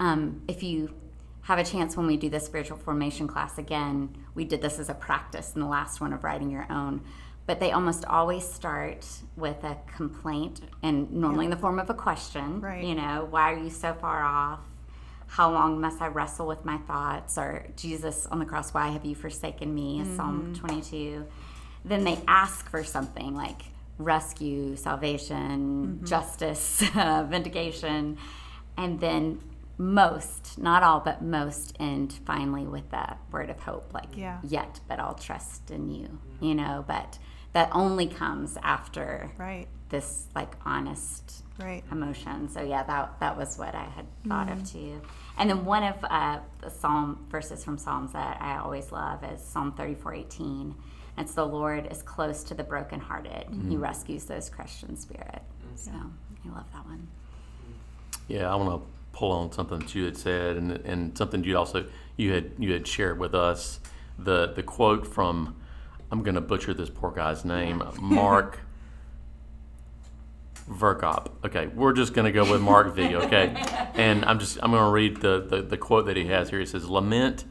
Um, 0.00 0.42
if 0.48 0.62
you 0.62 0.92
have 1.42 1.60
a 1.60 1.64
chance 1.64 1.96
when 1.96 2.08
we 2.08 2.16
do 2.16 2.28
the 2.28 2.40
spiritual 2.40 2.76
formation 2.76 3.28
class 3.28 3.56
again, 3.56 4.16
we 4.34 4.44
did 4.44 4.62
this 4.62 4.80
as 4.80 4.88
a 4.88 4.94
practice 4.94 5.54
in 5.54 5.60
the 5.60 5.66
last 5.68 6.00
one 6.00 6.12
of 6.12 6.24
writing 6.24 6.50
your 6.50 6.66
own. 6.70 7.02
But 7.46 7.60
they 7.60 7.70
almost 7.70 8.04
always 8.04 8.44
start 8.46 9.06
with 9.36 9.62
a 9.62 9.76
complaint, 9.96 10.60
and 10.82 11.12
normally 11.12 11.44
in 11.44 11.50
the 11.50 11.56
form 11.56 11.78
of 11.78 11.88
a 11.90 11.94
question. 11.94 12.60
Right. 12.60 12.82
You 12.82 12.94
know, 12.96 13.26
why 13.30 13.52
are 13.52 13.58
you 13.58 13.70
so 13.70 13.94
far 13.94 14.22
off? 14.22 14.60
How 15.28 15.50
long 15.50 15.80
must 15.80 16.00
I 16.00 16.08
wrestle 16.08 16.46
with 16.46 16.64
my 16.64 16.78
thoughts? 16.78 17.38
Or 17.38 17.66
Jesus 17.76 18.26
on 18.26 18.38
the 18.38 18.44
cross, 18.44 18.74
why 18.74 18.88
have 18.88 19.04
you 19.04 19.14
forsaken 19.14 19.74
me? 19.74 20.00
Is 20.00 20.16
Psalm 20.16 20.54
mm-hmm. 20.54 20.66
22. 20.66 21.26
Then 21.84 22.04
they 22.04 22.18
ask 22.26 22.68
for 22.68 22.82
something 22.82 23.34
like 23.34 23.62
rescue, 23.98 24.76
salvation, 24.76 25.86
mm-hmm. 25.86 26.04
justice, 26.04 26.82
uh, 26.96 27.24
vindication. 27.28 28.18
And 28.76 29.00
then 29.00 29.40
most, 29.78 30.58
not 30.58 30.82
all, 30.82 31.00
but 31.00 31.22
most 31.22 31.76
end 31.78 32.12
finally 32.24 32.66
with 32.66 32.90
that 32.90 33.18
word 33.30 33.50
of 33.50 33.60
hope, 33.60 33.92
like, 33.92 34.16
Yeah. 34.16 34.38
yet, 34.42 34.80
but 34.88 34.98
I'll 34.98 35.14
trust 35.14 35.70
in 35.70 35.90
you, 35.90 36.08
mm-hmm. 36.08 36.44
you 36.44 36.54
know, 36.54 36.84
but 36.86 37.18
that 37.56 37.70
only 37.72 38.06
comes 38.06 38.58
after 38.62 39.30
Right, 39.38 39.66
this 39.88 40.26
like 40.34 40.52
honest 40.66 41.42
right. 41.58 41.82
emotion. 41.90 42.50
So 42.50 42.60
yeah, 42.60 42.82
that 42.82 43.18
that 43.20 43.34
was 43.34 43.56
what 43.56 43.74
I 43.74 43.84
had 43.84 44.04
thought 44.28 44.50
of 44.50 44.58
mm-hmm. 44.58 44.98
too. 44.98 45.00
And 45.38 45.48
then 45.48 45.64
one 45.64 45.82
of 45.82 45.96
uh, 46.04 46.40
the 46.60 46.68
psalm 46.68 47.24
verses 47.30 47.64
from 47.64 47.78
Psalms 47.78 48.12
that 48.12 48.42
I 48.42 48.58
always 48.58 48.92
love 48.92 49.24
is 49.24 49.40
Psalm 49.40 49.72
thirty 49.72 49.94
four 49.94 50.12
eighteen. 50.12 50.74
It's 51.16 51.32
the 51.32 51.46
Lord 51.46 51.88
is 51.90 52.02
close 52.02 52.44
to 52.44 52.54
the 52.54 52.62
brokenhearted. 52.62 53.46
He 53.48 53.56
mm-hmm. 53.56 53.80
rescues 53.80 54.26
those 54.26 54.50
crushed 54.50 54.82
in 54.82 54.94
spirit. 54.94 55.40
Mm-hmm. 55.40 55.76
So 55.76 55.92
I 55.92 56.54
love 56.54 56.66
that 56.74 56.84
one. 56.84 57.08
Yeah, 58.28 58.52
I 58.52 58.54
want 58.56 58.82
to 58.82 58.86
pull 59.12 59.32
on 59.32 59.50
something 59.50 59.78
that 59.78 59.94
you 59.94 60.04
had 60.04 60.18
said, 60.18 60.58
and 60.58 60.72
and 60.72 61.16
something 61.16 61.42
you 61.42 61.56
also 61.56 61.86
you 62.18 62.34
had 62.34 62.50
you 62.58 62.74
had 62.74 62.86
shared 62.86 63.18
with 63.18 63.34
us 63.34 63.80
the 64.18 64.52
the 64.52 64.62
quote 64.62 65.06
from 65.06 65.56
I'm 66.10 66.22
going 66.22 66.34
to 66.34 66.40
butcher 66.40 66.74
this 66.74 66.90
poor 66.90 67.10
guy's 67.10 67.44
name, 67.44 67.82
Mark 68.00 68.60
Verkop. 70.68 71.30
Okay, 71.44 71.68
we're 71.68 71.92
just 71.92 72.14
going 72.14 72.24
to 72.26 72.32
go 72.32 72.50
with 72.50 72.60
Mark 72.60 72.94
V. 72.94 73.16
Okay, 73.16 73.54
and 73.94 74.24
I'm 74.24 74.38
just 74.38 74.58
I'm 74.62 74.70
going 74.70 74.84
to 74.84 74.90
read 74.90 75.20
the, 75.20 75.40
the 75.40 75.62
the 75.62 75.76
quote 75.76 76.06
that 76.06 76.16
he 76.16 76.26
has 76.26 76.50
here. 76.50 76.60
He 76.60 76.66
says, 76.66 76.88
"Lament 76.88 77.44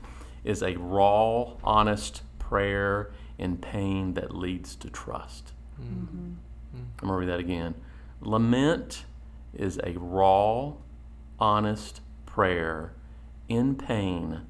is 0.44 0.62
a 0.62 0.76
raw, 0.76 1.54
honest 1.64 2.22
prayer 2.40 3.12
in 3.38 3.58
pain 3.58 4.14
that 4.14 4.36
leads 4.36 4.76
to 4.78 4.90
trust." 4.90 5.54
Mm-hmm. 5.82 5.94
Mm-hmm. 5.96 6.78
I'm 7.02 7.08
going 7.08 7.12
to 7.12 7.18
read 7.28 7.30
that 7.30 7.40
again. 7.40 7.76
Lament 8.22 9.06
is 9.54 9.80
a 9.84 9.94
raw, 9.98 10.74
honest 11.40 12.02
prayer 12.26 12.94
in 13.48 13.76
pain 13.76 14.42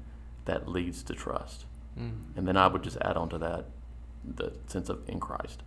that 0.44 0.68
leads 0.68 1.02
to 1.04 1.14
trust. 1.14 1.66
Mm. 1.98 2.36
And 2.36 2.48
then 2.48 2.56
I 2.56 2.66
would 2.66 2.82
just 2.82 2.96
add 2.98 3.16
on 3.16 3.28
to 3.30 3.38
that 3.38 3.66
the 4.34 4.52
sense 4.66 4.88
of 4.88 5.08
in 5.08 5.20
Christ, 5.20 5.62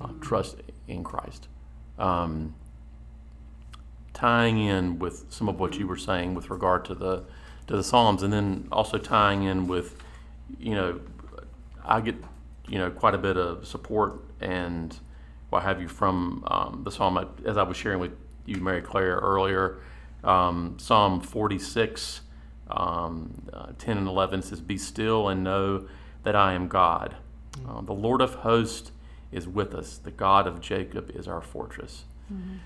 uh, 0.00 0.08
trust 0.20 0.56
in 0.88 1.04
Christ. 1.04 1.48
Um, 1.98 2.54
tying 4.12 4.58
in 4.58 4.98
with 4.98 5.26
some 5.28 5.48
of 5.48 5.60
what 5.60 5.78
you 5.78 5.86
were 5.86 5.96
saying 5.96 6.34
with 6.34 6.50
regard 6.50 6.84
to 6.86 6.94
the 6.94 7.24
to 7.66 7.76
the 7.76 7.82
Psalms, 7.82 8.22
and 8.22 8.32
then 8.32 8.68
also 8.70 8.96
tying 8.96 9.42
in 9.42 9.66
with, 9.66 9.96
you 10.58 10.74
know, 10.74 11.00
I 11.84 12.00
get 12.00 12.14
you 12.68 12.78
know, 12.78 12.90
quite 12.90 13.14
a 13.14 13.18
bit 13.18 13.36
of 13.36 13.66
support 13.66 14.20
and 14.40 14.98
what 15.50 15.62
have 15.62 15.80
you 15.80 15.88
from 15.88 16.44
um, 16.48 16.82
the 16.84 16.90
psalm. 16.90 17.18
As 17.44 17.56
I 17.56 17.62
was 17.62 17.76
sharing 17.76 18.00
with 18.00 18.12
you, 18.44 18.56
Mary 18.56 18.82
Claire, 18.82 19.16
earlier, 19.16 19.78
um, 20.24 20.76
Psalm 20.78 21.20
46, 21.20 22.22
um, 22.70 23.46
uh, 23.52 23.72
10 23.78 23.98
and 23.98 24.08
11 24.08 24.42
says, 24.42 24.60
Be 24.60 24.76
still 24.76 25.28
and 25.28 25.44
know 25.44 25.88
that 26.24 26.34
I 26.34 26.54
am 26.54 26.68
God. 26.68 27.16
Uh, 27.68 27.80
the 27.80 27.92
Lord 27.92 28.20
of 28.20 28.36
hosts 28.36 28.92
is 29.32 29.46
with 29.46 29.74
us. 29.74 29.98
The 29.98 30.10
God 30.10 30.46
of 30.46 30.60
Jacob 30.60 31.10
is 31.14 31.28
our 31.28 31.40
fortress. 31.40 32.04
Mm-hmm. 32.32 32.56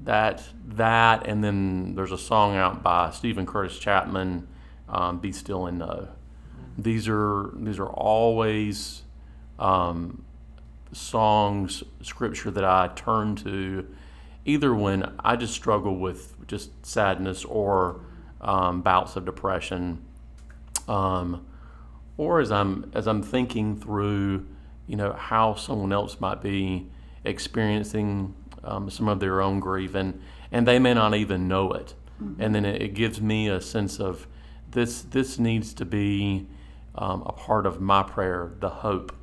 That, 0.00 0.42
that, 0.66 1.26
and 1.26 1.42
then 1.42 1.94
there's 1.94 2.12
a 2.12 2.18
song 2.18 2.56
out 2.56 2.82
by 2.82 3.10
Steven 3.10 3.46
Curtis 3.46 3.78
Chapman, 3.78 4.46
um, 4.88 5.18
"Be 5.18 5.32
Still 5.32 5.66
and 5.66 5.78
Know." 5.78 6.08
Mm-hmm. 6.08 6.82
These 6.82 7.08
are 7.08 7.50
these 7.54 7.78
are 7.78 7.88
always 7.88 9.02
um, 9.58 10.24
songs, 10.92 11.82
scripture 12.02 12.50
that 12.50 12.64
I 12.64 12.90
turn 12.94 13.36
to, 13.36 13.86
either 14.44 14.74
when 14.74 15.14
I 15.20 15.36
just 15.36 15.54
struggle 15.54 15.96
with 15.96 16.34
just 16.46 16.84
sadness 16.84 17.44
or 17.44 18.00
um, 18.40 18.82
bouts 18.82 19.16
of 19.16 19.24
depression, 19.24 20.04
um, 20.88 21.46
or 22.18 22.40
as 22.40 22.50
I'm 22.50 22.90
as 22.94 23.06
I'm 23.06 23.22
thinking 23.22 23.76
through, 23.76 24.46
you 24.86 24.96
know, 24.96 25.12
how 25.12 25.54
someone 25.54 25.92
else 25.92 26.20
might 26.20 26.42
be 26.42 26.88
experiencing 27.24 28.34
um, 28.64 28.90
some 28.90 29.08
of 29.08 29.20
their 29.20 29.40
own 29.40 29.60
grief, 29.60 29.94
and 29.94 30.20
and 30.50 30.66
they 30.66 30.78
may 30.78 30.94
not 30.94 31.14
even 31.14 31.48
know 31.48 31.72
it, 31.72 31.94
mm-hmm. 32.22 32.40
and 32.40 32.54
then 32.54 32.64
it, 32.64 32.82
it, 32.82 32.94
gives 32.94 33.20
me 33.20 33.48
a 33.48 33.60
sense 33.60 34.00
of 34.00 34.26
this 34.70 35.02
this 35.02 35.38
needs 35.38 35.74
to 35.74 35.84
be 35.84 36.48
um, 36.94 37.22
a 37.26 37.32
part 37.32 37.66
of 37.66 37.80
my 37.80 38.02
prayer, 38.02 38.52
the 38.60 38.68
hope, 38.68 39.14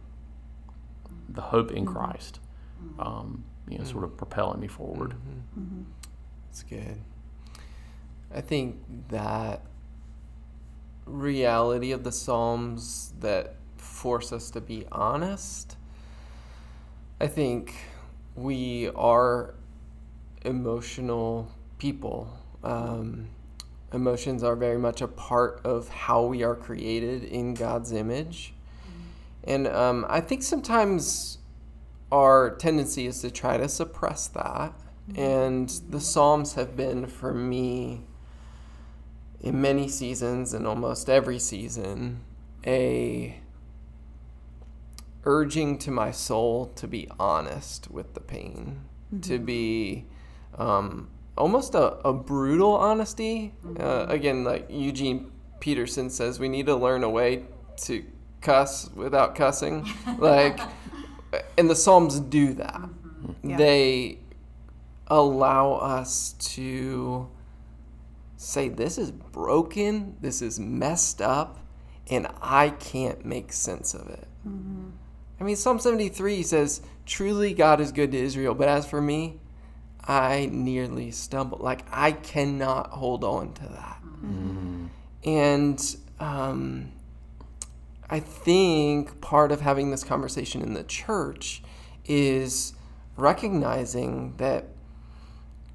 the 1.30 1.42
hope 1.42 1.72
in 1.72 1.86
mm-hmm. 1.86 1.94
Christ, 1.94 2.40
um, 3.00 3.44
you 3.68 3.78
know, 3.78 3.84
mm-hmm. 3.84 3.92
sort 3.92 4.04
of 4.04 4.18
propelling 4.18 4.60
me 4.60 4.68
forward. 4.68 5.12
Mm-hmm. 5.12 5.62
Mm-hmm. 5.62 5.82
That's 6.48 6.64
good. 6.64 7.02
I 8.34 8.42
think 8.42 8.78
that 9.10 9.62
reality 11.06 11.92
of 11.92 12.04
the 12.04 12.12
Psalms 12.12 13.14
that 13.20 13.56
force 13.78 14.32
us 14.32 14.50
to 14.52 14.62
be 14.62 14.86
honest. 14.92 15.78
I 17.20 17.28
think 17.28 17.76
we 18.36 18.90
are 18.96 19.54
emotional 20.44 21.52
people. 21.78 22.38
Um, 22.64 23.30
emotions 23.94 24.44
are 24.44 24.56
very 24.56 24.80
much 24.80 25.02
a 25.02 25.08
part 25.08 25.62
of 25.64 25.88
how 25.90 26.24
we 26.24 26.44
are 26.44 26.56
created 26.56 27.24
in 27.24 27.54
God's 27.54 27.92
image. 27.92 28.54
And 29.44 29.68
um, 29.68 30.06
I 30.10 30.22
think 30.22 30.42
sometimes 30.42 31.38
our 32.12 32.56
tendency 32.56 33.08
is 33.08 33.22
to 33.22 33.32
try 33.32 33.58
to 33.58 33.68
suppress 33.68 34.28
that. 34.30 34.74
And 35.16 35.70
the 35.90 36.00
Psalms 36.00 36.54
have 36.54 36.78
been, 36.78 37.08
for 37.08 37.34
me, 37.34 38.06
in 39.44 39.62
many 39.62 39.88
seasons 39.90 40.54
and 40.54 40.66
almost 40.66 41.10
every 41.10 41.38
season 41.38 42.22
a 42.66 43.38
urging 45.26 45.78
to 45.78 45.92
my 45.92 46.12
soul 46.12 46.68
to 46.76 46.88
be 46.88 47.08
honest 47.20 47.92
with 47.92 48.14
the 48.14 48.20
pain, 48.20 48.82
mm-hmm. 49.08 49.20
to 49.22 49.40
be 49.40 50.06
um, 50.58 51.10
almost 51.38 51.76
a, 51.76 51.94
a 52.08 52.14
brutal 52.14 52.74
honesty. 52.76 53.54
Mm-hmm. 53.66 53.82
Uh, 53.82 54.06
again, 54.12 54.44
like 54.44 54.66
Eugene 54.70 55.32
Peterson 55.60 56.10
says, 56.10 56.40
we 56.40 56.50
need 56.50 56.66
to 56.66 56.76
learn 56.76 57.04
a 57.04 57.10
way 57.10 57.44
to 57.84 58.04
cuss 58.42 58.90
without 58.96 59.36
cussing. 59.36 59.88
like, 60.18 60.60
and 61.58 61.70
the 61.70 61.76
Psalms 61.76 62.20
do 62.20 62.54
that. 62.54 62.82
Mm-hmm. 62.82 63.50
Yeah. 63.50 63.58
They 63.58 64.18
allow 65.08 65.74
us 65.74 66.34
to 66.40 67.30
say, 68.44 68.70
This 68.70 68.98
is 68.98 69.12
broken, 69.12 70.18
this 70.22 70.42
is 70.42 70.60
messed 70.60 71.22
up, 71.22 71.60
and 72.10 72.28
I 72.42 72.70
can't 72.70 73.26
make 73.26 73.54
sense 73.54 73.94
of 73.94 74.10
it. 74.10 74.28
Mm-hmm. 74.48 74.90
I 75.40 75.44
mean, 75.44 75.56
Psalm 75.56 75.80
73 75.80 76.44
says, 76.44 76.82
Truly 77.06 77.54
God 77.54 77.82
is 77.82 77.92
good 77.92 78.12
to 78.12 78.18
Israel, 78.18 78.54
but 78.54 78.68
as 78.68 78.86
for 78.86 79.02
me, 79.02 79.40
I 80.06 80.50
nearly 80.52 81.12
stumbled. 81.12 81.62
Like, 81.62 81.86
I 81.92 82.12
cannot 82.12 82.92
hold 82.92 83.24
on 83.24 83.54
to 83.54 83.64
that. 83.64 84.02
Mm-hmm. 84.04 84.86
And 85.26 85.98
um, 86.20 86.92
I 88.10 88.20
think 88.20 89.22
part 89.22 89.52
of 89.52 89.62
having 89.62 89.92
this 89.92 90.04
conversation 90.04 90.62
in 90.62 90.74
the 90.74 90.84
church 90.84 91.64
is 92.06 92.74
recognizing 93.16 94.36
that 94.38 94.68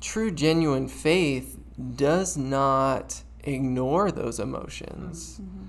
true, 0.00 0.31
genuine 0.31 0.88
faith 0.88 1.58
does 1.97 2.37
not 2.37 3.23
ignore 3.45 4.11
those 4.11 4.38
emotions, 4.41 5.41
mm-hmm. 5.41 5.67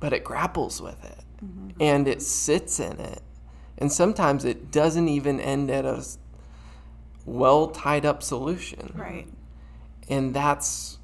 but 0.00 0.12
it 0.12 0.24
grapples 0.24 0.80
with 0.80 1.02
it 1.04 1.24
mm-hmm. 1.44 1.70
and 1.80 2.06
it 2.08 2.22
sits 2.22 2.80
in 2.80 2.98
it. 3.00 3.22
And 3.78 3.92
sometimes 3.92 4.44
it 4.44 4.70
doesn't 4.70 5.08
even 5.08 5.40
end 5.40 5.70
at 5.70 5.84
a 5.84 6.04
well 7.24 7.68
tied 7.68 8.04
up 8.04 8.22
solution. 8.22 8.92
Right. 8.96 9.28
And 10.08 10.34
that's 10.34 10.98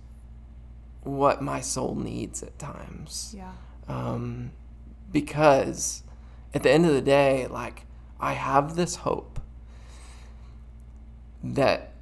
what 1.03 1.43
my 1.43 1.61
soul 1.61 1.95
needs 1.95 2.43
at 2.43 2.59
times. 2.59 3.35
Yeah. 3.37 3.53
Um, 3.87 4.53
because 5.13 6.03
at 6.53 6.63
the 6.63 6.71
end 6.71 6.87
of 6.87 6.93
the 6.93 7.03
day, 7.03 7.47
like, 7.47 7.87
I 8.19 8.33
have 8.33 8.75
this 8.75 8.97
hope 8.97 9.41
that 11.43 11.93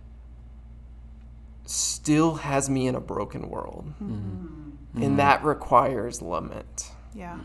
still 1.72 2.34
has 2.34 2.68
me 2.68 2.86
in 2.86 2.94
a 2.94 3.00
broken 3.00 3.48
world. 3.48 3.94
Mm-hmm. 4.02 5.02
And 5.02 5.18
that 5.18 5.42
requires 5.42 6.20
lament. 6.20 6.90
Yeah. 7.14 7.38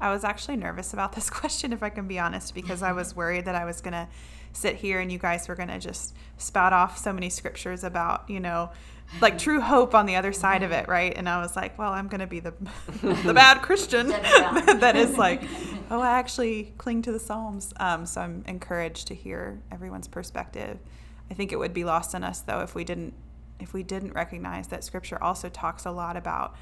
I 0.00 0.10
was 0.10 0.22
actually 0.22 0.56
nervous 0.56 0.92
about 0.92 1.14
this 1.14 1.30
question, 1.40 1.72
if 1.72 1.82
I 1.82 1.88
can 1.88 2.06
be 2.06 2.18
honest, 2.18 2.54
because 2.54 2.82
I 2.82 2.92
was 2.92 3.16
worried 3.16 3.46
that 3.46 3.54
I 3.54 3.64
was 3.64 3.80
going 3.80 3.92
to 3.92 4.06
sit 4.52 4.76
here 4.76 5.00
and 5.00 5.10
you 5.10 5.18
guys 5.18 5.48
were 5.48 5.54
going 5.54 5.68
to 5.68 5.78
just 5.78 6.14
spout 6.36 6.74
off 6.74 6.98
so 6.98 7.12
many 7.12 7.30
scriptures 7.30 7.84
about, 7.84 8.28
you 8.28 8.38
know, 8.38 8.70
like 9.22 9.38
true 9.38 9.62
hope 9.62 9.94
on 9.94 10.04
the 10.04 10.16
other 10.16 10.34
side 10.34 10.62
of 10.62 10.70
it, 10.70 10.86
right? 10.86 11.16
And 11.16 11.26
I 11.26 11.40
was 11.40 11.56
like, 11.56 11.78
well, 11.78 11.92
I'm 11.92 12.08
going 12.08 12.20
to 12.20 12.26
be 12.26 12.40
the 12.40 12.52
the 13.24 13.32
bad 13.32 13.62
Christian 13.62 14.08
that 14.08 14.94
is 14.94 15.16
like, 15.16 15.42
oh, 15.90 16.00
I 16.00 16.18
actually 16.18 16.74
cling 16.76 17.00
to 17.02 17.12
the 17.12 17.18
Psalms. 17.18 17.72
Um, 17.80 18.04
so 18.04 18.20
I'm 18.20 18.44
encouraged 18.46 19.08
to 19.08 19.14
hear 19.14 19.62
everyone's 19.72 20.08
perspective. 20.08 20.78
I 21.30 21.34
think 21.34 21.52
it 21.52 21.56
would 21.56 21.72
be 21.72 21.84
lost 21.84 22.14
on 22.14 22.22
us 22.22 22.40
though 22.40 22.60
if 22.60 22.74
we 22.74 22.84
didn't 22.84 23.14
if 23.60 23.72
we 23.72 23.82
didn't 23.82 24.12
recognize 24.12 24.68
that 24.68 24.84
scripture 24.84 25.22
also 25.22 25.48
talks 25.48 25.84
a 25.84 25.90
lot 25.90 26.16
about 26.16 26.56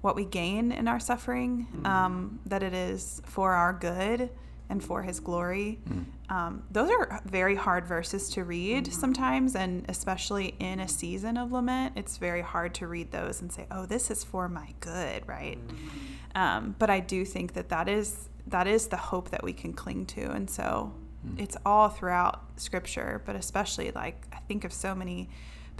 what 0.00 0.16
we 0.16 0.24
gain 0.24 0.72
in 0.72 0.88
our 0.88 1.00
suffering, 1.00 1.66
mm-hmm. 1.70 1.86
um, 1.86 2.40
that 2.46 2.62
it 2.62 2.72
is 2.72 3.20
for 3.26 3.52
our 3.52 3.72
good 3.72 4.30
and 4.70 4.82
for 4.82 5.02
his 5.02 5.20
glory. 5.20 5.80
Mm-hmm. 5.88 6.34
Um, 6.34 6.62
those 6.70 6.90
are 6.90 7.20
very 7.26 7.56
hard 7.56 7.84
verses 7.84 8.30
to 8.30 8.44
read 8.44 8.84
mm-hmm. 8.84 9.00
sometimes, 9.00 9.56
and 9.56 9.84
especially 9.88 10.54
in 10.60 10.80
a 10.80 10.88
season 10.88 11.36
of 11.36 11.52
lament, 11.52 11.94
it's 11.96 12.16
very 12.16 12.40
hard 12.40 12.74
to 12.76 12.86
read 12.86 13.10
those 13.10 13.42
and 13.42 13.52
say, 13.52 13.66
oh, 13.70 13.84
this 13.84 14.10
is 14.10 14.24
for 14.24 14.48
my 14.48 14.68
good, 14.78 15.26
right? 15.26 15.58
Mm-hmm. 15.58 16.38
Um, 16.38 16.76
but 16.78 16.88
I 16.88 17.00
do 17.00 17.24
think 17.24 17.54
that 17.54 17.68
that 17.70 17.88
is, 17.88 18.28
that 18.46 18.66
is 18.66 18.86
the 18.86 18.96
hope 18.96 19.30
that 19.30 19.42
we 19.42 19.52
can 19.52 19.72
cling 19.72 20.06
to. 20.06 20.30
And 20.30 20.48
so 20.48 20.94
mm. 21.26 21.38
it's 21.40 21.56
all 21.66 21.88
throughout 21.88 22.44
scripture, 22.56 23.20
but 23.26 23.34
especially 23.34 23.90
like 23.90 24.24
I 24.32 24.38
think 24.46 24.64
of 24.64 24.72
so 24.72 24.94
many 24.94 25.28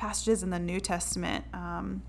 passages 0.00 0.42
in 0.42 0.48
the 0.48 0.58
New 0.58 0.80
Testament, 0.80 1.44
um, 1.52 2.02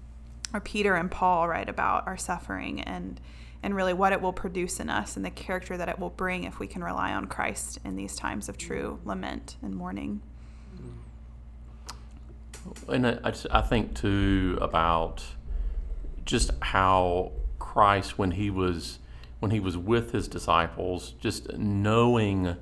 or 0.54 0.62
Peter 0.62 0.96
and 0.96 1.12
Paul 1.12 1.50
write 1.50 1.68
about 1.68 2.08
our 2.08 2.18
suffering 2.18 2.80
and 2.82 3.20
and 3.64 3.76
really 3.76 3.94
what 3.94 4.12
it 4.12 4.20
will 4.20 4.34
produce 4.34 4.80
in 4.80 4.90
us 4.90 5.16
and 5.16 5.24
the 5.24 5.30
character 5.30 5.78
that 5.78 5.88
it 5.88 6.00
will 6.00 6.10
bring 6.10 6.46
if 6.46 6.58
we 6.58 6.66
can 6.66 6.84
rely 6.84 7.14
on 7.14 7.28
Christ 7.28 7.78
in 7.86 7.96
these 7.96 8.16
times 8.16 8.50
of 8.50 8.58
true 8.58 9.00
lament 9.06 9.58
and 9.62 9.76
mourning. 9.76 10.22
And 12.88 13.06
I, 13.06 13.34
I 13.52 13.62
think 13.62 13.94
too 13.94 14.58
about 14.60 15.24
just 16.26 16.50
how 16.62 17.34
Christ, 17.60 18.18
when 18.18 18.32
he 18.32 18.50
was 18.50 19.00
when 19.40 19.52
he 19.52 19.60
was 19.60 19.78
with 19.78 20.12
his 20.12 20.28
disciples, 20.28 21.12
just 21.20 21.58
knowing 21.58 22.56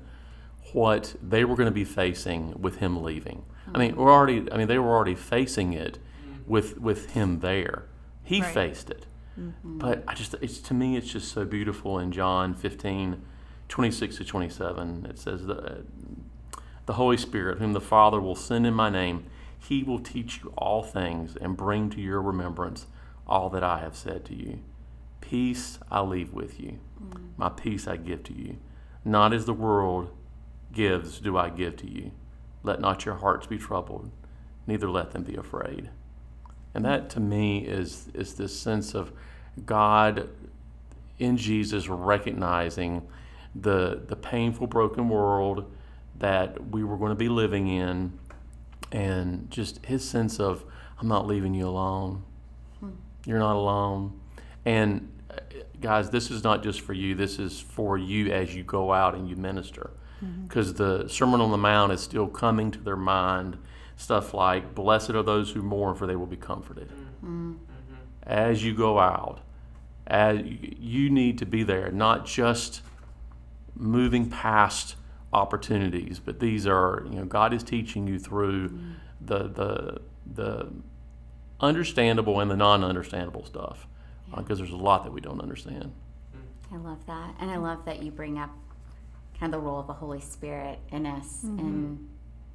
what 0.72 1.14
they 1.22 1.44
were 1.44 1.54
going 1.54 1.68
to 1.68 1.72
be 1.72 1.84
facing 1.84 2.60
with 2.60 2.76
him 2.76 3.02
leaving. 3.02 3.44
I 3.74 3.78
mean, 3.78 3.96
we're 3.96 4.12
already. 4.12 4.50
I 4.50 4.56
mean, 4.56 4.68
they 4.68 4.78
were 4.78 4.90
already 4.90 5.14
facing 5.14 5.72
it 5.72 5.98
with 6.46 6.78
with 6.78 7.10
him 7.12 7.40
there. 7.40 7.86
He 8.22 8.40
right. 8.40 8.54
faced 8.54 8.90
it. 8.90 9.06
Mm-hmm. 9.38 9.78
But 9.78 10.04
I 10.06 10.14
just, 10.14 10.34
it's 10.40 10.58
to 10.60 10.74
me, 10.74 10.96
it's 10.96 11.10
just 11.10 11.32
so 11.32 11.44
beautiful 11.44 11.98
in 11.98 12.12
John 12.12 12.54
15, 12.54 13.22
26 13.68 14.16
to 14.16 14.24
27. 14.24 15.06
It 15.08 15.18
says 15.18 15.46
the 15.46 15.84
the 16.86 16.94
Holy 16.94 17.16
Spirit, 17.16 17.58
whom 17.58 17.72
the 17.72 17.80
Father 17.80 18.20
will 18.20 18.34
send 18.34 18.66
in 18.66 18.74
my 18.74 18.90
name, 18.90 19.26
He 19.58 19.82
will 19.82 20.00
teach 20.00 20.40
you 20.42 20.52
all 20.56 20.82
things 20.82 21.36
and 21.36 21.56
bring 21.56 21.88
to 21.90 22.00
your 22.00 22.20
remembrance 22.20 22.86
all 23.28 23.48
that 23.50 23.62
I 23.62 23.78
have 23.78 23.96
said 23.96 24.24
to 24.26 24.34
you. 24.34 24.58
Peace 25.20 25.78
I 25.90 26.00
leave 26.00 26.32
with 26.32 26.58
you. 26.58 26.80
Mm-hmm. 27.00 27.24
My 27.36 27.48
peace 27.48 27.86
I 27.86 27.96
give 27.96 28.24
to 28.24 28.34
you. 28.34 28.56
Not 29.04 29.32
as 29.32 29.44
the 29.44 29.52
world 29.52 30.10
gives, 30.72 31.20
do 31.20 31.36
I 31.36 31.48
give 31.48 31.76
to 31.76 31.88
you. 31.88 32.10
Let 32.62 32.80
not 32.80 33.04
your 33.04 33.16
hearts 33.16 33.46
be 33.46 33.58
troubled, 33.58 34.10
neither 34.66 34.88
let 34.88 35.12
them 35.12 35.22
be 35.22 35.36
afraid. 35.36 35.90
And 36.74 36.84
that 36.84 37.10
to 37.10 37.20
me 37.20 37.60
is, 37.66 38.08
is 38.14 38.34
this 38.34 38.58
sense 38.58 38.94
of 38.94 39.12
God 39.66 40.28
in 41.18 41.36
Jesus 41.36 41.88
recognizing 41.88 43.06
the, 43.54 44.02
the 44.06 44.16
painful, 44.16 44.66
broken 44.66 45.08
world 45.08 45.70
that 46.18 46.70
we 46.70 46.84
were 46.84 46.96
going 46.96 47.10
to 47.10 47.16
be 47.16 47.28
living 47.28 47.68
in, 47.68 48.12
and 48.92 49.50
just 49.50 49.84
his 49.86 50.08
sense 50.08 50.38
of, 50.38 50.64
I'm 51.00 51.08
not 51.08 51.26
leaving 51.26 51.54
you 51.54 51.66
alone. 51.66 52.22
You're 53.26 53.38
not 53.38 53.56
alone. 53.56 54.18
And 54.64 55.10
uh, 55.30 55.40
guys, 55.80 56.10
this 56.10 56.30
is 56.30 56.42
not 56.42 56.62
just 56.62 56.80
for 56.80 56.92
you, 56.92 57.14
this 57.14 57.38
is 57.38 57.60
for 57.60 57.98
you 57.98 58.32
as 58.32 58.54
you 58.54 58.62
go 58.62 58.92
out 58.92 59.14
and 59.14 59.28
you 59.28 59.36
minister. 59.36 59.90
Because 60.42 60.72
mm-hmm. 60.72 61.02
the 61.02 61.08
Sermon 61.08 61.40
on 61.40 61.50
the 61.50 61.58
Mount 61.58 61.92
is 61.92 62.00
still 62.00 62.26
coming 62.26 62.70
to 62.70 62.78
their 62.78 62.96
mind. 62.96 63.58
Stuff 63.96 64.32
like, 64.32 64.74
Blessed 64.74 65.10
are 65.10 65.22
those 65.22 65.50
who 65.50 65.62
mourn, 65.62 65.94
for 65.94 66.06
they 66.06 66.16
will 66.16 66.26
be 66.26 66.36
comforted. 66.36 66.88
Mm-hmm. 66.88 67.54
As 68.22 68.64
you 68.64 68.74
go 68.74 68.98
out, 68.98 69.40
as 70.06 70.40
you 70.42 71.10
need 71.10 71.38
to 71.38 71.46
be 71.46 71.62
there, 71.62 71.90
not 71.90 72.26
just 72.26 72.82
moving 73.74 74.28
past 74.28 74.96
opportunities, 75.32 76.18
but 76.18 76.40
these 76.40 76.66
are, 76.66 77.06
you 77.10 77.18
know, 77.18 77.24
God 77.24 77.52
is 77.52 77.62
teaching 77.62 78.06
you 78.06 78.18
through 78.18 78.68
mm-hmm. 78.68 78.92
the, 79.20 79.48
the, 79.48 80.00
the 80.34 80.68
understandable 81.60 82.40
and 82.40 82.50
the 82.50 82.56
non 82.56 82.82
understandable 82.82 83.44
stuff 83.44 83.86
because 84.36 84.58
yeah. 84.58 84.64
uh, 84.64 84.68
there's 84.68 84.70
a 84.72 84.82
lot 84.82 85.04
that 85.04 85.12
we 85.12 85.20
don't 85.20 85.40
understand. 85.40 85.92
I 86.72 86.76
love 86.76 87.04
that. 87.06 87.34
And 87.40 87.50
I 87.50 87.56
love 87.56 87.84
that 87.84 88.02
you 88.02 88.10
bring 88.10 88.38
up 88.38 88.50
kind 89.40 89.54
of 89.54 89.60
the 89.60 89.66
role 89.66 89.80
of 89.80 89.86
the 89.86 89.94
Holy 89.94 90.20
Spirit 90.20 90.78
in 90.90 91.06
us 91.06 91.40
mm-hmm. 91.44 91.58
in 91.58 92.08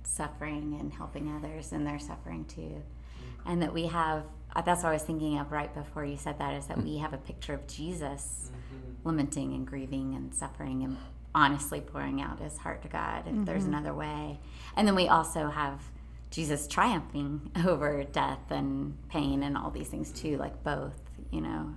suffering 0.03 0.77
and 0.79 0.93
helping 0.93 1.35
others 1.35 1.73
in 1.73 1.83
their 1.83 1.97
suffering 1.97 2.45
too. 2.45 2.61
Mm-hmm. 2.61 3.51
And 3.51 3.61
that 3.63 3.73
we 3.73 3.87
have, 3.87 4.23
uh, 4.55 4.61
that's 4.61 4.83
what 4.83 4.89
I 4.89 4.93
was 4.93 5.01
thinking 5.01 5.39
of 5.39 5.51
right 5.51 5.73
before 5.73 6.05
you 6.05 6.15
said 6.15 6.37
that, 6.37 6.53
is 6.53 6.67
that 6.67 6.77
mm-hmm. 6.77 6.87
we 6.87 6.97
have 6.99 7.13
a 7.13 7.17
picture 7.17 7.55
of 7.55 7.65
Jesus 7.67 8.51
mm-hmm. 8.51 9.07
lamenting 9.07 9.53
and 9.53 9.65
grieving 9.65 10.13
and 10.13 10.33
suffering 10.33 10.83
and 10.83 10.97
honestly 11.33 11.81
pouring 11.81 12.21
out 12.21 12.39
his 12.39 12.59
heart 12.59 12.83
to 12.83 12.87
God 12.87 13.23
if 13.27 13.45
there's 13.45 13.63
mm-hmm. 13.63 13.73
another 13.73 13.93
way. 13.93 14.39
And 14.77 14.87
then 14.87 14.95
we 14.95 15.07
also 15.07 15.49
have 15.49 15.81
Jesus 16.29 16.67
triumphing 16.67 17.51
over 17.65 18.03
death 18.03 18.51
and 18.51 18.95
pain 19.09 19.41
and 19.41 19.57
all 19.57 19.71
these 19.71 19.87
things 19.87 20.11
too, 20.11 20.37
like 20.37 20.63
both, 20.63 20.93
you 21.31 21.41
know, 21.41 21.73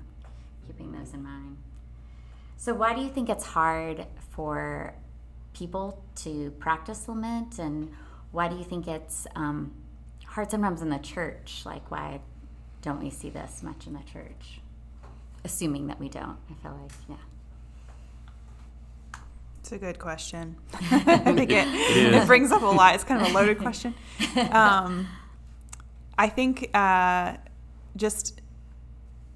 keeping 0.67 0.93
those 0.93 1.15
in 1.15 1.23
mind. 1.23 1.57
So, 2.57 2.75
why 2.75 2.93
do 2.93 3.01
you 3.01 3.09
think 3.09 3.29
it's 3.29 3.47
hard 3.47 4.07
for 4.31 4.95
people 5.59 6.03
to 6.17 6.51
practice 6.53 7.09
lament? 7.09 7.59
And 7.59 7.91
why 8.31 8.49
do 8.49 8.57
you 8.57 8.65
think 8.65 8.87
it's 8.87 9.27
um, 9.35 9.73
hard 10.25 10.51
sometimes 10.51 10.83
in 10.83 10.91
the 10.91 10.99
church? 10.99 11.63
Like, 11.65 11.91
why 11.91 12.21
don't 12.83 13.03
we 13.03 13.11
see 13.11 13.31
this 13.31 13.63
much 13.63 13.87
in 13.87 13.95
the 13.95 14.03
church? 14.11 14.61
Assuming 15.45 15.87
that 15.89 15.99
we 15.99 16.09
don't, 16.09 16.37
I 16.51 16.63
feel 16.63 16.79
like, 16.81 16.93
yeah. 17.09 17.17
It's 19.61 19.73
a 19.73 19.79
good 19.79 19.99
question. 19.99 20.57
I 20.73 21.33
think 21.35 21.51
it, 21.51 21.69
it, 21.69 22.15
it, 22.15 22.27
brings 22.27 22.53
up 22.53 22.63
a 22.63 22.67
lot. 22.67 22.95
It's 22.95 23.05
kind 23.05 23.21
of 23.21 23.29
a 23.29 23.35
loaded 23.35 23.59
question. 23.67 23.95
Um, 24.51 25.07
I 26.17 26.29
think 26.29 26.71
uh, 26.75 27.37
just 27.97 28.41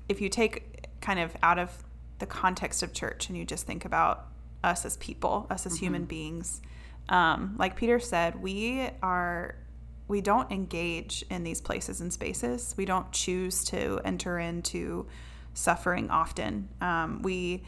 if 0.08 0.20
you 0.20 0.28
take 0.28 0.88
kind 1.00 1.20
of 1.20 1.36
out 1.42 1.58
of 1.58 1.84
the 2.18 2.26
context 2.26 2.82
of 2.82 2.92
church 2.92 3.28
and 3.28 3.36
you 3.36 3.44
just 3.44 3.66
think 3.66 3.84
about 3.84 4.31
us 4.64 4.84
as 4.84 4.96
people, 4.98 5.46
us 5.50 5.66
as 5.66 5.74
mm-hmm. 5.74 5.84
human 5.84 6.04
beings, 6.04 6.60
um, 7.08 7.56
like 7.58 7.76
Peter 7.76 7.98
said, 8.00 8.40
we 8.40 8.88
are 9.02 9.56
we 10.08 10.20
don't 10.20 10.50
engage 10.52 11.24
in 11.30 11.42
these 11.42 11.60
places 11.60 12.00
and 12.00 12.12
spaces. 12.12 12.74
We 12.76 12.84
don't 12.84 13.10
choose 13.12 13.64
to 13.66 14.00
enter 14.04 14.38
into 14.38 15.06
suffering 15.54 16.10
often. 16.10 16.68
Um, 16.80 17.22
we 17.22 17.62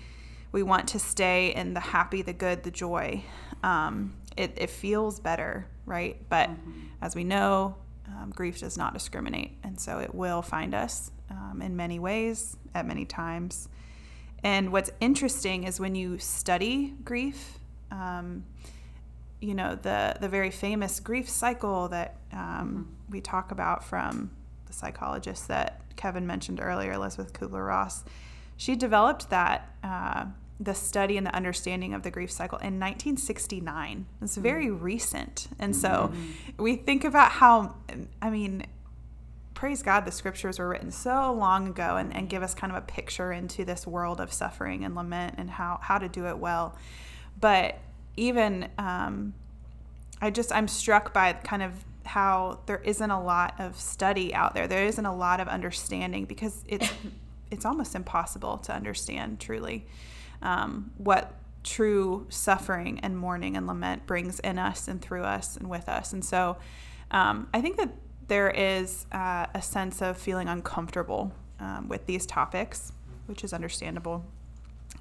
we 0.52 0.62
want 0.62 0.88
to 0.88 0.98
stay 0.98 1.54
in 1.54 1.74
the 1.74 1.80
happy, 1.80 2.22
the 2.22 2.33
good, 2.33 2.62
the 2.62 2.70
joy. 2.70 3.24
Um, 3.64 4.14
it, 4.37 4.52
it, 4.57 4.70
feels 4.70 5.18
better, 5.18 5.66
right? 5.85 6.16
But 6.28 6.50
mm-hmm. 6.50 6.80
as 7.02 7.16
we 7.16 7.24
know, 7.24 7.74
um, 8.07 8.30
grief 8.30 8.61
does 8.61 8.78
not 8.78 8.92
discriminate. 8.92 9.59
And 9.64 9.80
so 9.80 9.98
it 9.98 10.14
will 10.14 10.42
find 10.42 10.72
us 10.72 11.11
um, 11.28 11.61
in 11.61 11.74
many 11.74 11.98
ways, 11.98 12.57
at 12.72 12.87
many 12.87 13.04
times. 13.04 13.68
And 14.44 14.70
what's 14.70 14.90
interesting 15.00 15.64
is 15.64 15.80
when 15.80 15.94
you 15.94 16.18
study 16.18 16.92
grief, 17.02 17.59
um, 17.90 18.44
you 19.40 19.54
know, 19.54 19.74
the, 19.74 20.16
the 20.20 20.28
very 20.28 20.50
famous 20.50 21.00
grief 21.00 21.28
cycle 21.30 21.88
that 21.88 22.18
um, 22.30 22.38
mm-hmm. 22.38 23.12
we 23.12 23.22
talk 23.22 23.50
about 23.50 23.83
from 23.83 24.30
the 24.66 24.74
psychologist 24.74 25.48
that 25.48 25.80
Kevin 25.96 26.26
mentioned 26.26 26.61
earlier, 26.61 26.92
Elisabeth 26.92 27.33
Kubler 27.33 27.66
Ross, 27.66 28.04
she 28.57 28.76
developed 28.76 29.30
that. 29.30 29.74
Uh, 29.83 30.26
the 30.61 30.74
study 30.74 31.16
and 31.16 31.26
the 31.26 31.35
understanding 31.35 31.94
of 31.94 32.04
the 32.04 32.11
grief 32.12 32.30
cycle 32.30 32.59
in 32.59 32.78
1969. 32.78 34.07
It's 34.22 34.37
very 34.37 34.66
mm-hmm. 34.68 34.85
recent. 34.85 35.48
And 35.59 35.74
so 35.74 35.88
mm-hmm. 36.12 36.62
we 36.62 36.76
think 36.76 37.02
about 37.02 37.33
how, 37.33 37.74
I 38.22 38.30
mean, 38.30 38.64
praise 39.54 39.82
God, 39.82 40.04
the 40.04 40.10
scriptures 40.10 40.58
were 40.58 40.68
written 40.68 40.90
so 40.90 41.32
long 41.32 41.68
ago 41.68 41.96
and, 41.96 42.14
and 42.14 42.28
give 42.28 42.42
us 42.42 42.54
kind 42.54 42.72
of 42.72 42.76
a 42.76 42.86
picture 42.86 43.32
into 43.32 43.64
this 43.64 43.86
world 43.86 44.20
of 44.20 44.32
suffering 44.32 44.84
and 44.84 44.94
lament 44.94 45.36
and 45.38 45.48
how, 45.48 45.78
how 45.80 45.98
to 45.98 46.08
do 46.08 46.26
it 46.26 46.38
well. 46.38 46.76
But 47.40 47.78
even, 48.16 48.68
um, 48.78 49.34
I 50.20 50.30
just, 50.30 50.52
I'm 50.52 50.68
struck 50.68 51.12
by 51.12 51.32
kind 51.32 51.62
of 51.62 51.72
how 52.04 52.60
there 52.66 52.82
isn't 52.84 53.10
a 53.10 53.22
lot 53.22 53.54
of 53.58 53.78
study 53.78 54.34
out 54.34 54.54
there. 54.54 54.66
There 54.66 54.84
isn't 54.84 55.06
a 55.06 55.14
lot 55.14 55.40
of 55.40 55.48
understanding 55.48 56.24
because 56.24 56.64
it's, 56.66 56.92
it's 57.50 57.64
almost 57.64 57.94
impossible 57.94 58.58
to 58.58 58.72
understand 58.74 59.40
truly 59.40 59.86
um, 60.42 60.90
what 60.98 61.34
true 61.62 62.26
suffering 62.28 63.00
and 63.00 63.16
mourning 63.16 63.56
and 63.56 63.66
lament 63.66 64.06
brings 64.06 64.38
in 64.40 64.58
us 64.58 64.86
and 64.86 65.00
through 65.00 65.22
us 65.22 65.56
and 65.56 65.70
with 65.70 65.88
us. 65.88 66.12
And 66.12 66.24
so 66.24 66.58
um, 67.10 67.48
I 67.54 67.60
think 67.60 67.78
that 67.78 67.90
there 68.28 68.50
is 68.50 69.06
uh, 69.12 69.46
a 69.54 69.62
sense 69.62 70.02
of 70.02 70.16
feeling 70.16 70.48
uncomfortable 70.48 71.32
um, 71.60 71.88
with 71.88 72.06
these 72.06 72.26
topics, 72.26 72.92
which 73.26 73.44
is 73.44 73.52
understandable. 73.52 74.24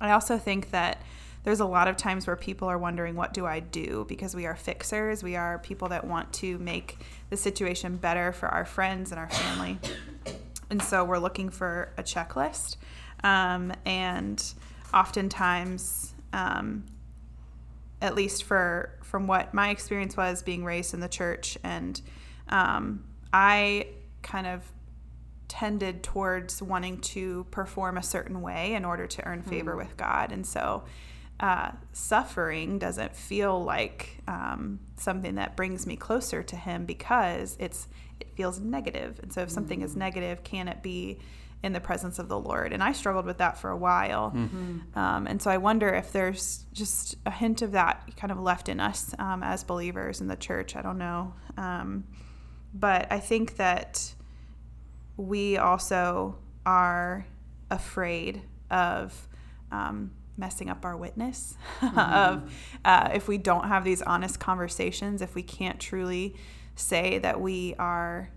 I 0.02 0.12
also 0.12 0.38
think 0.38 0.72
that 0.72 1.02
there's 1.44 1.60
a 1.60 1.66
lot 1.66 1.88
of 1.88 1.98
times 1.98 2.26
where 2.26 2.36
people 2.36 2.70
are 2.70 2.78
wondering, 2.78 3.16
what 3.16 3.34
do 3.34 3.46
I 3.46 3.60
do? 3.60 4.06
Because 4.08 4.36
we 4.36 4.46
are 4.46 4.56
fixers, 4.56 5.24
we 5.24 5.36
are 5.36 5.60
people 5.60 5.90
that 5.90 6.06
want 6.06 6.32
to 6.34 6.58
make 6.60 7.00
the 7.30 7.38
situation 7.38 7.98
better 7.98 8.32
for 8.32 8.48
our 8.48 8.66
friends 8.66 9.12
and 9.12 9.20
our 9.20 9.30
family. 9.30 9.78
And 10.70 10.82
so 10.82 11.04
we're 11.04 11.20
looking 11.20 11.50
for 11.50 11.92
a 11.98 12.04
checklist. 12.04 12.78
Um, 13.24 13.74
and 13.86 14.44
oftentimes, 14.94 16.14
um, 16.32 16.86
at 18.02 18.16
least 18.16 18.44
for 18.44 18.92
from 19.02 19.28
what 19.28 19.54
my 19.54 19.70
experience 19.70 20.18
was 20.18 20.42
being 20.42 20.64
raised 20.66 20.94
in 20.94 21.00
the 21.00 21.08
church, 21.08 21.58
and 21.64 22.02
um, 22.50 23.04
I 23.34 23.88
kind 24.22 24.48
of 24.48 24.64
tended 25.48 26.04
towards 26.04 26.62
wanting 26.62 27.00
to 27.02 27.46
perform 27.52 27.98
a 27.98 28.04
certain 28.04 28.42
way 28.42 28.74
in 28.74 28.86
order 28.86 29.08
to 29.08 29.26
earn 29.26 29.42
favor 29.42 29.74
mm. 29.74 29.78
with 29.78 29.98
God, 29.98 30.32
and 30.32 30.46
so. 30.46 30.84
Uh, 31.40 31.72
suffering 31.92 32.78
doesn't 32.78 33.14
feel 33.16 33.62
like 33.62 34.22
um, 34.28 34.80
something 34.98 35.36
that 35.36 35.58
brings 35.58 35.86
me 35.88 35.98
closer 35.98 36.44
to 36.44 36.56
him 36.56 36.86
because 36.86 37.58
it's 37.60 37.88
it 38.20 38.30
feels 38.36 38.60
negative. 38.60 39.02
negative 39.02 39.24
and 39.24 39.34
so 39.34 39.42
if 39.42 39.50
something 39.50 39.82
is 39.82 39.94
mm. 39.94 39.98
negative 39.98 40.44
can 40.44 40.68
it 40.68 40.84
be 40.84 41.20
in 41.64 41.72
the 41.72 41.80
presence 41.80 42.20
of 42.20 42.28
the 42.28 42.38
Lord. 42.38 42.74
And 42.74 42.84
I 42.84 42.92
struggled 42.92 43.26
with 43.26 43.38
that 43.38 43.58
for 43.58 43.72
a 43.72 43.78
while. 43.78 44.32
Mm-hmm. 44.32 45.00
Um, 45.00 45.28
and 45.28 45.42
so 45.42 45.50
I 45.50 45.58
wonder 45.58 45.90
if 45.90 46.12
there's 46.12 46.66
just 46.74 47.16
a 47.26 47.32
hint 47.32 47.62
of 47.62 47.72
that 47.72 48.16
kind 48.18 48.32
of 48.32 48.40
left 48.40 48.68
in 48.68 48.82
us 48.82 49.16
um, 49.18 49.42
as 49.42 49.64
believers 49.64 50.20
in 50.20 50.28
the 50.28 50.36
church. 50.36 50.76
I 50.76 50.82
don't 50.82 50.98
know. 50.98 51.34
But 52.74 53.12
I 53.12 53.20
think 53.20 53.58
that 53.58 54.14
we 55.16 55.58
also 55.58 56.38
are 56.66 57.28
afraid 57.70 58.42
of 58.72 59.28
um, 59.72 60.12
messing 60.38 60.70
up 60.70 60.86
our 60.86 60.98
witness, 60.98 61.56
mm-hmm. 61.82 62.00
of 62.00 62.54
uh, 62.84 63.10
if 63.14 63.28
we 63.28 63.38
don't 63.38 63.68
have 63.68 63.84
these 63.84 64.02
honest 64.02 64.40
conversations, 64.40 65.22
if 65.22 65.36
we 65.36 65.44
can't 65.44 65.80
truly 65.80 66.36
say 66.76 67.20
that 67.20 67.40
we 67.40 67.76
are 67.78 68.32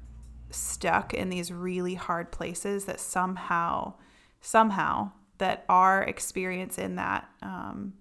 stuck 0.50 1.14
in 1.14 1.28
these 1.28 1.50
really 1.50 1.94
hard 1.94 2.30
places 2.30 2.84
that 2.84 3.00
somehow 3.00 3.94
somehow 4.40 5.10
that 5.38 5.64
our 5.68 6.02
experience 6.02 6.78
in 6.78 6.96
that 6.96 7.28
um, 7.42 7.92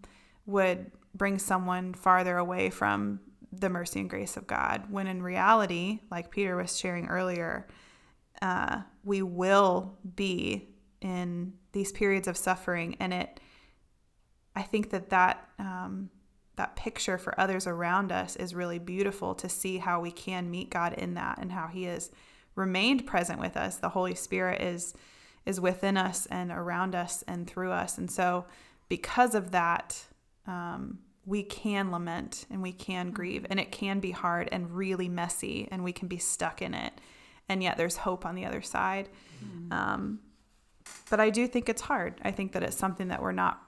would 0.45 0.91
bring 1.13 1.39
someone 1.39 1.93
farther 1.93 2.37
away 2.37 2.69
from 2.69 3.19
the 3.59 3.69
mercy 3.69 3.99
and 3.99 4.09
grace 4.09 4.37
of 4.37 4.47
God 4.47 4.83
when 4.89 5.07
in 5.07 5.21
reality 5.21 5.99
like 6.11 6.31
peter 6.31 6.55
was 6.55 6.77
sharing 6.77 7.07
earlier 7.07 7.67
uh, 8.41 8.81
we 9.03 9.21
will 9.21 9.97
be 10.15 10.69
in 11.01 11.53
these 11.71 11.91
periods 11.91 12.27
of 12.27 12.37
suffering 12.37 12.95
and 12.99 13.13
it 13.13 13.39
i 14.55 14.61
think 14.61 14.89
that 14.89 15.09
that 15.09 15.47
um, 15.59 16.09
that 16.55 16.75
picture 16.75 17.17
for 17.17 17.39
others 17.39 17.67
around 17.67 18.11
us 18.11 18.35
is 18.35 18.55
really 18.55 18.79
beautiful 18.79 19.35
to 19.35 19.49
see 19.49 19.77
how 19.77 19.99
we 19.99 20.11
can 20.11 20.49
meet 20.49 20.69
God 20.69 20.93
in 20.93 21.15
that 21.15 21.37
and 21.39 21.51
how 21.51 21.67
he 21.67 21.83
has 21.83 22.11
remained 22.55 23.05
present 23.05 23.39
with 23.39 23.57
us. 23.57 23.77
The 23.77 23.89
Holy 23.89 24.15
Spirit 24.15 24.61
is 24.61 24.93
is 25.45 25.61
within 25.61 25.95
us 25.95 26.25
and 26.27 26.51
around 26.51 26.95
us 26.95 27.23
and 27.27 27.45
through 27.45 27.71
us. 27.71 27.99
And 27.99 28.09
so 28.09 28.45
because 28.89 29.35
of 29.35 29.51
that, 29.51 30.03
um, 30.47 30.97
we 31.25 31.43
can 31.43 31.91
lament 31.91 32.45
and 32.51 32.61
we 32.61 32.71
can 32.71 33.11
grieve 33.11 33.45
and 33.49 33.59
it 33.59 33.71
can 33.71 33.99
be 33.99 34.11
hard 34.11 34.47
and 34.51 34.71
really 34.71 35.09
messy 35.09 35.67
and 35.71 35.83
we 35.83 35.91
can 35.91 36.07
be 36.07 36.17
stuck 36.17 36.61
in 36.61 36.73
it 36.73 36.93
and 37.49 37.63
yet 37.63 37.77
there's 37.77 37.97
hope 37.97 38.25
on 38.25 38.35
the 38.35 38.45
other 38.45 38.61
side 38.61 39.09
mm-hmm. 39.43 39.71
um, 39.71 40.19
but 41.09 41.19
i 41.19 41.29
do 41.29 41.47
think 41.47 41.67
it's 41.67 41.81
hard 41.81 42.19
i 42.23 42.31
think 42.31 42.51
that 42.51 42.63
it's 42.63 42.77
something 42.77 43.07
that 43.07 43.21
we're 43.21 43.31
not 43.31 43.65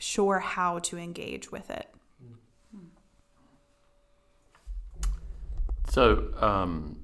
sure 0.00 0.38
how 0.38 0.78
to 0.78 0.96
engage 0.96 1.52
with 1.52 1.70
it. 1.70 1.86
So 5.88 6.32
um, 6.38 6.98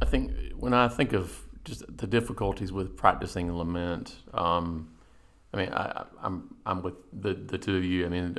I 0.00 0.04
think 0.04 0.32
when 0.56 0.74
I 0.74 0.88
think 0.88 1.12
of 1.12 1.42
just 1.64 1.84
the 1.96 2.06
difficulties 2.06 2.70
with 2.70 2.96
practicing 2.96 3.52
lament, 3.56 4.16
um, 4.32 4.92
I 5.52 5.56
mean, 5.56 5.72
I, 5.72 6.00
am 6.00 6.06
I'm, 6.22 6.54
I'm 6.66 6.82
with 6.82 6.94
the, 7.12 7.34
the 7.34 7.58
two 7.58 7.76
of 7.76 7.84
you. 7.84 8.04
I 8.04 8.08
mean, 8.10 8.36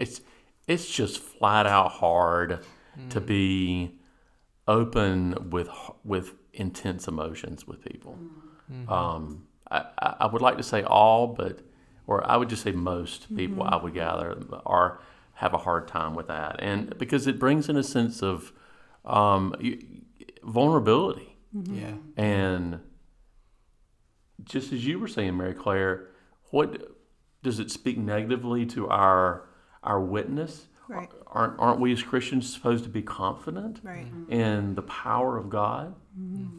it's 0.00 0.20
it's 0.66 0.90
just 0.90 1.18
flat 1.18 1.66
out 1.66 1.92
hard 1.92 2.64
mm. 2.98 3.10
to 3.10 3.20
be 3.20 3.98
open 4.66 5.50
with 5.50 5.68
with 6.04 6.34
intense 6.52 7.06
emotions 7.06 7.66
with 7.66 7.84
people. 7.84 8.18
Mm-hmm. 8.72 8.92
Um, 8.92 9.46
I, 9.70 9.84
I 10.20 10.26
would 10.26 10.42
like 10.42 10.56
to 10.56 10.62
say 10.62 10.82
all, 10.82 11.28
but 11.28 11.60
or 12.06 12.28
I 12.28 12.36
would 12.36 12.48
just 12.48 12.62
say 12.62 12.72
most 12.72 13.34
people 13.36 13.64
mm-hmm. 13.64 13.74
I 13.74 13.82
would 13.82 13.94
gather 13.94 14.36
are 14.66 15.00
have 15.34 15.54
a 15.54 15.58
hard 15.58 15.86
time 15.86 16.14
with 16.14 16.28
that, 16.28 16.56
and 16.60 16.96
because 16.98 17.26
it 17.26 17.38
brings 17.38 17.68
in 17.68 17.76
a 17.76 17.82
sense 17.82 18.22
of 18.22 18.52
um, 19.04 19.54
vulnerability. 20.42 21.36
Mm-hmm. 21.54 21.74
Yeah, 21.74 21.94
and 22.16 22.80
just 24.44 24.72
as 24.72 24.86
you 24.86 24.98
were 24.98 25.08
saying, 25.08 25.36
Mary 25.36 25.54
Claire, 25.54 26.08
what 26.50 26.96
does 27.42 27.58
it 27.58 27.70
speak 27.70 27.98
negatively 27.98 28.66
to 28.66 28.88
our 28.88 29.49
our 29.82 30.00
witness? 30.00 30.66
Right. 30.88 31.08
Aren't 31.28 31.58
aren't 31.60 31.80
we 31.80 31.92
as 31.92 32.02
Christians 32.02 32.52
supposed 32.52 32.84
to 32.84 32.90
be 32.90 33.02
confident 33.02 33.80
right. 33.82 34.06
in 34.28 34.74
the 34.74 34.82
power 34.82 35.36
of 35.36 35.48
God? 35.48 35.94
Mm-hmm. 36.18 36.58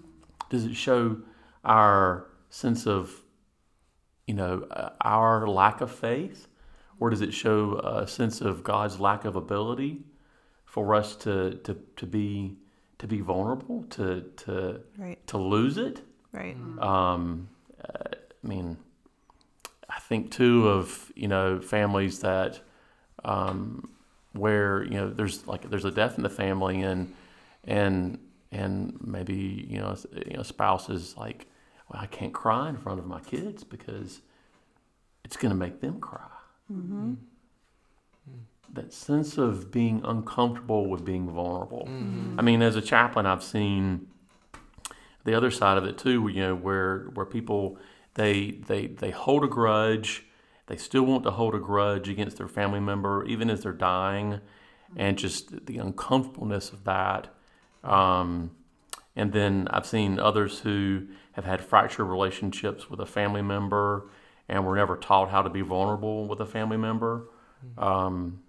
Does 0.50 0.66
it 0.66 0.76
show 0.76 1.18
our 1.66 2.28
sense 2.50 2.88
of 2.88 3.22
you 4.32 4.38
know, 4.38 4.66
uh, 4.72 4.92
our 5.02 5.46
lack 5.46 5.82
of 5.82 5.92
faith? 5.92 6.48
Or 7.02 7.10
does 7.10 7.20
it 7.20 7.34
show 7.34 7.80
a 7.80 8.08
sense 8.08 8.40
of 8.40 8.64
God's 8.64 8.98
lack 8.98 9.26
of 9.26 9.36
ability 9.36 10.06
for 10.64 10.96
us 10.96 11.18
to, 11.18 11.56
to, 11.66 11.78
to 11.98 12.06
be 12.06 12.58
to 13.00 13.08
be 13.08 13.20
vulnerable, 13.20 13.84
to 13.90 14.22
to 14.38 14.80
right. 14.98 15.28
to 15.28 15.38
lose 15.38 15.78
it? 15.78 16.02
Right. 16.32 16.56
Um, 16.80 17.50
uh, 17.84 18.10
I 18.14 18.48
mean, 18.48 18.78
I 19.90 20.00
think 20.00 20.32
too 20.32 20.70
of 20.70 21.12
you 21.16 21.28
know 21.28 21.60
families 21.60 22.20
that 22.20 22.62
um, 23.26 23.90
where 24.34 24.84
you 24.84 24.92
know 24.92 25.10
there's 25.10 25.46
like 25.48 25.70
there's 25.70 25.86
a 25.86 25.92
death 25.92 26.18
in 26.18 26.24
the 26.24 26.30
family 26.30 26.82
and 26.82 27.14
and 27.64 28.20
and 28.52 28.98
maybe 29.02 29.66
you 29.70 29.80
know 29.80 29.96
you 30.26 30.38
know 30.38 30.44
spouses 30.44 31.16
like 31.18 31.48
well, 31.92 32.02
I 32.02 32.06
can't 32.06 32.34
cry 32.34 32.70
in 32.70 32.78
front 32.78 33.00
of 33.00 33.06
my 33.06 33.20
kids 33.20 33.64
because 33.64 34.22
it's 35.26 35.38
going 35.38 35.52
to 35.52 35.58
make 35.58 35.82
them 35.82 36.00
cry. 36.00 36.22
Mm-hmm. 36.72 37.14
That 38.74 38.94
sense 38.94 39.38
of 39.38 39.72
being 39.72 40.02
uncomfortable 40.06 40.88
with 40.88 41.04
being 41.04 41.30
vulnerable. 41.30 41.88
Mm-hmm. 41.90 42.40
I 42.40 42.42
mean, 42.42 42.62
as 42.62 42.78
a 42.78 42.82
chaplain, 42.82 43.26
I've 43.26 43.44
seen 43.44 44.08
the 45.26 45.34
other 45.34 45.52
side 45.52 45.78
of 45.78 45.84
it 45.84 45.98
too. 45.98 46.30
You 46.30 46.42
know, 46.42 46.56
where 46.56 47.10
where 47.14 47.26
people 47.26 47.78
they 48.14 48.52
they 48.68 48.88
they 48.88 49.12
hold 49.12 49.44
a 49.44 49.48
grudge, 49.48 50.26
they 50.72 50.78
still 50.78 51.04
want 51.04 51.26
to 51.26 51.32
hold 51.32 51.54
a 51.54 51.60
grudge 51.60 52.08
against 52.08 52.38
their 52.38 52.48
family 52.48 52.80
member, 52.80 53.26
even 53.26 53.50
as 53.50 53.64
they're 53.64 53.74
dying, 53.74 54.40
and 54.96 55.18
just 55.18 55.66
the 55.66 55.78
uncomfortableness 55.78 56.72
of 56.72 56.86
that. 56.86 57.28
Um, 57.84 58.52
and 59.14 59.34
then 59.34 59.68
I've 59.70 59.86
seen 59.86 60.18
others 60.18 60.60
who 60.60 61.08
have 61.34 61.44
had 61.44 61.62
fractured 61.62 62.08
relationships 62.08 62.90
with 62.90 63.02
a 63.02 63.06
family 63.06 63.42
member 63.42 64.08
and 64.48 64.66
were 64.66 64.78
never 64.78 64.96
taught 64.96 65.30
how 65.30 65.42
to 65.42 65.50
be 65.50 65.60
vulnerable 65.60 66.26
with 66.26 66.40
a 66.40 66.46
family 66.46 66.78
member. 66.78 67.26
Mm-hmm. 67.66 67.84
Um, 67.84 68.44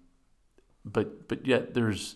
but 0.85 1.27
but 1.27 1.45
yet 1.45 1.73
there's 1.73 2.15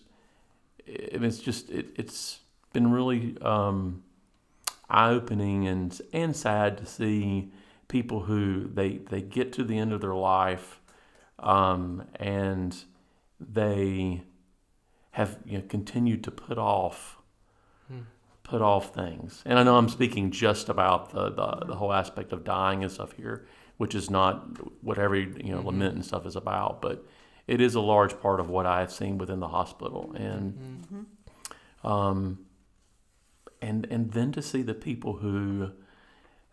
it's 0.85 1.39
just 1.39 1.69
it, 1.69 1.97
has 1.97 2.39
been 2.71 2.91
really 2.91 3.35
um, 3.41 4.03
eye 4.89 5.09
opening 5.09 5.67
and 5.67 6.01
and 6.13 6.33
sad 6.33 6.77
to 6.77 6.85
see 6.85 7.51
people 7.88 8.21
who 8.21 8.67
they 8.67 8.97
they 8.97 9.21
get 9.21 9.53
to 9.53 9.63
the 9.63 9.77
end 9.77 9.93
of 9.93 10.01
their 10.01 10.15
life 10.15 10.81
um, 11.39 12.03
and 12.15 12.83
they 13.39 14.23
have 15.11 15.38
you 15.45 15.57
know, 15.57 15.63
continued 15.67 16.23
to 16.23 16.31
put 16.31 16.57
off 16.57 17.17
put 18.47 18.61
off 18.61 18.93
things. 18.93 19.43
And 19.45 19.59
I 19.59 19.63
know 19.63 19.77
I'm 19.77 19.89
speaking 19.89 20.31
just 20.31 20.69
about 20.69 21.11
the, 21.11 21.29
the, 21.29 21.65
the 21.67 21.75
whole 21.75 21.91
aspect 21.91 22.31
of 22.31 22.45
dying 22.45 22.81
and 22.81 22.91
stuff 22.91 23.11
here, 23.11 23.45
which 23.75 23.93
is 23.93 24.09
not 24.09 24.57
what 24.81 24.97
every 24.97 25.23
you 25.43 25.51
know 25.51 25.57
mm-hmm. 25.57 25.67
lament 25.67 25.95
and 25.95 26.05
stuff 26.05 26.25
is 26.25 26.35
about, 26.35 26.81
but 26.81 27.05
it 27.45 27.61
is 27.61 27.75
a 27.75 27.81
large 27.81 28.19
part 28.21 28.39
of 28.39 28.49
what 28.49 28.65
I 28.65 28.79
have 28.79 28.91
seen 28.91 29.17
within 29.17 29.41
the 29.41 29.49
hospital. 29.49 30.13
And 30.15 30.53
mm-hmm. 30.53 31.88
um, 31.88 32.39
and 33.61 33.85
and 33.91 34.11
then 34.11 34.31
to 34.31 34.41
see 34.41 34.61
the 34.61 34.73
people 34.73 35.17
who 35.17 35.71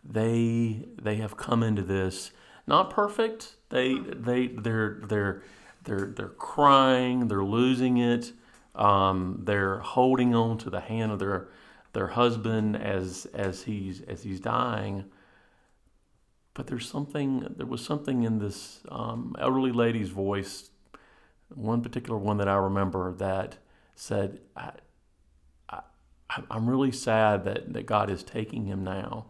they 0.05 0.87
they 1.01 1.17
have 1.17 1.37
come 1.37 1.63
into 1.63 1.83
this 1.83 2.31
not 2.67 2.91
perfect. 2.91 3.57
They 3.71 3.99
they 3.99 4.49
they're 4.49 5.01
they're 5.07 5.43
they're 5.85 6.07
they're 6.17 6.29
crying. 6.29 7.29
They're 7.29 7.45
losing 7.45 7.99
it. 7.99 8.33
Um, 8.75 9.43
they're 9.45 9.79
holding 9.79 10.35
on 10.35 10.59
to 10.59 10.71
the 10.71 10.81
hand 10.81 11.13
of 11.13 11.19
their 11.19 11.49
their 11.93 12.09
husband 12.09 12.77
as 12.77 13.27
as 13.35 13.65
he's 13.65 14.01
as 14.03 14.23
he's 14.23 14.41
dying. 14.41 15.05
But 16.55 16.69
there's 16.69 16.89
something. 16.89 17.55
There 17.57 17.67
was 17.67 17.85
something 17.85 18.23
in 18.23 18.39
this 18.39 18.81
um, 18.89 19.35
elderly 19.39 19.73
lady's 19.73 20.11
voice. 20.11 20.71
One 21.55 21.83
particular 21.83 22.19
one 22.19 22.39
that 22.39 22.49
I 22.49 22.55
remember 22.55 23.13
that 23.15 23.59
said, 23.95 24.41
I, 24.57 24.71
I, 25.69 25.81
"I'm 26.51 26.69
really 26.71 26.93
sad 26.93 27.45
that 27.45 27.73
that 27.75 27.87
God 27.87 28.09
is 28.09 28.23
taking 28.23 28.65
him 28.67 28.83
now." 28.83 29.27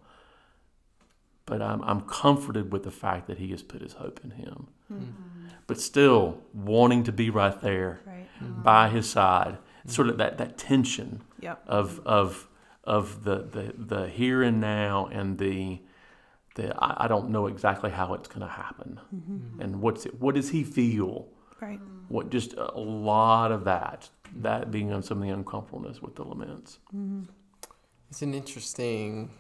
But 1.47 1.61
I'm, 1.61 1.83
I'm 1.83 2.01
comforted 2.03 2.73
with 2.73 2.85
the 2.85 2.91
fact 2.91 3.27
that 3.27 3.39
he 3.39 3.49
has 3.49 3.63
put 3.63 3.83
his 3.83 3.95
hope 3.95 4.21
in 4.25 4.31
him. 4.31 4.69
Mm-hmm. 4.91 5.49
But 5.67 5.81
still 5.81 6.43
wanting 6.53 7.05
to 7.05 7.13
be 7.13 7.31
right 7.31 7.61
there 7.61 8.01
right. 8.07 8.27
Mm-hmm. 8.43 8.63
by 8.63 8.89
his 8.89 9.09
side, 9.09 9.59
sort 9.87 10.09
of 10.09 10.19
that, 10.19 10.39
that 10.39 10.57
tension 10.57 11.23
yep. 11.41 11.63
of, 11.67 12.01
of 12.07 12.49
of 12.85 13.25
the, 13.25 13.37
the, 13.37 13.75
the 13.77 14.09
here 14.09 14.43
and 14.43 14.61
now 14.61 15.09
and 15.11 15.39
the 15.39 15.81
the 16.55 16.75
I, 16.83 17.05
I 17.05 17.09
don't 17.09 17.31
know 17.31 17.47
exactly 17.47 17.91
how 17.91 18.15
it's 18.15 18.29
going 18.29 18.43
to 18.43 18.53
happen 18.53 19.01
mm-hmm. 19.15 19.61
and 19.61 19.81
what's 19.81 20.07
it, 20.07 20.21
what 20.21 20.35
does 20.35 20.51
he 20.51 20.63
feel 20.63 21.29
right 21.61 21.81
what 22.09 22.31
just 22.31 22.55
a 22.55 22.79
lot 22.79 23.53
of 23.53 23.65
that 23.65 24.09
that 24.37 24.71
being 24.71 24.93
on 24.93 25.03
some 25.03 25.19
of 25.19 25.25
the 25.25 25.31
uncomfortableness 25.31 26.03
with 26.03 26.15
the 26.15 26.25
laments 26.25 26.79
mm-hmm. 26.95 27.23
it's 28.11 28.23
an 28.23 28.35
interesting 28.35 29.31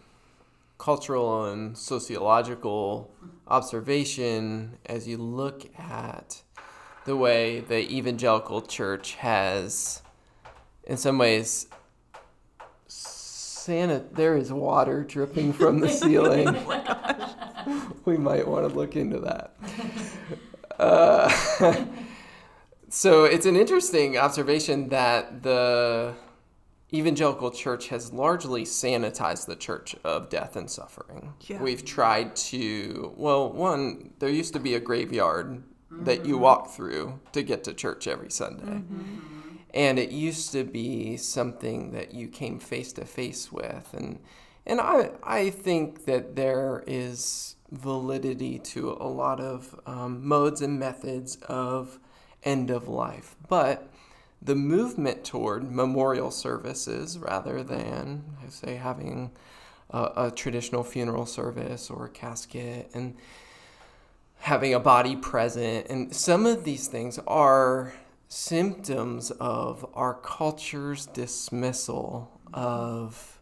cultural 0.79 1.47
and 1.47 1.77
sociological 1.77 3.15
observation 3.47 4.79
as 4.87 5.07
you 5.07 5.17
look 5.17 5.69
at 5.79 6.43
the 7.05 7.17
way 7.17 7.61
the 7.61 7.81
evangelical 7.95 8.63
church 8.63 9.15
has 9.15 10.03
in 10.85 10.97
some 10.97 11.19
ways 11.19 11.69
Santa, 12.87 14.05
there 14.13 14.37
is 14.37 14.53
water 14.53 15.05
dripping 15.05 15.55
from 15.55 15.81
the 15.81 15.89
ceiling. 16.01 16.49
oh 16.49 17.93
we 18.05 18.19
might 18.19 18.47
want 18.47 18.69
to 18.69 18.75
look 18.75 18.95
into 18.95 19.19
that. 19.21 19.57
Uh, 20.79 21.31
so 22.91 23.25
it's 23.25 23.47
an 23.47 23.57
interesting 23.57 24.19
observation 24.19 24.91
that 24.91 25.43
the 25.43 26.15
evangelical 26.95 27.51
church 27.51 27.89
has 27.89 28.13
largely 28.13 28.65
sanitized 28.65 29.47
the 29.47 29.57
church 29.57 29.97
of 30.05 30.29
death 30.29 30.57
and 30.57 30.71
suffering. 30.71 31.35
Yeah. 31.43 31.63
We've 31.63 31.85
tried 31.85 32.37
to, 32.37 33.13
well, 33.17 33.53
one, 33.53 34.13
there 34.19 34.29
used 34.29 34.53
to 34.53 34.61
be 34.61 34.75
a 34.75 34.81
graveyard 34.81 35.63
mm-hmm. 35.93 36.05
that 36.05 36.25
you 36.25 36.39
walk 36.39 36.71
through 36.71 37.21
to 37.33 37.43
get 37.43 37.65
to 37.65 37.75
church 37.75 38.07
every 38.07 38.31
Sunday. 38.31 38.65
Mm-hmm 38.65 39.31
and 39.75 39.99
it 39.99 40.11
used 40.11 40.53
to 40.53 40.63
be 40.63 41.17
something 41.17 41.91
that 41.91 42.15
you 42.15 42.29
came 42.29 42.61
face 42.61 42.93
to 42.93 43.05
face 43.05 43.51
with 43.51 43.93
and 43.93 44.21
and 44.67 44.81
I 44.81 45.11
I 45.23 45.51
think 45.51 46.07
that 46.07 46.37
there 46.37 46.85
is 46.87 47.57
validity 47.71 48.59
to 48.59 48.93
a 48.93 49.09
lot 49.09 49.41
of 49.41 49.79
um, 49.85 50.27
modes 50.27 50.63
and 50.63 50.79
methods 50.79 51.37
of 51.49 51.99
end 52.45 52.71
of 52.71 52.89
life. 52.89 53.37
But 53.49 53.89
the 54.45 54.55
movement 54.55 55.25
toward 55.25 55.71
memorial 55.73 56.31
services 56.31 57.19
rather 57.19 57.63
than, 57.63 58.25
I 58.45 58.51
say, 58.51 58.77
having 58.77 59.31
a, 59.91 60.11
a 60.17 60.31
traditional 60.31 60.85
funeral 60.85 61.27
service 61.27 61.89
or 61.89 62.07
a 62.07 62.11
casket 62.11 62.91
and 62.95 63.17
having 64.39 64.75
a 64.75 64.81
body 64.81 65.17
present, 65.17 65.87
and 65.89 66.15
some 66.15 66.45
of 66.45 66.65
these 66.65 66.87
things 66.87 67.19
are 67.27 67.95
symptoms 68.29 69.31
of 69.31 69.87
our 69.95 70.13
culture's 70.15 71.07
dismissal 71.07 72.31
of 72.53 73.41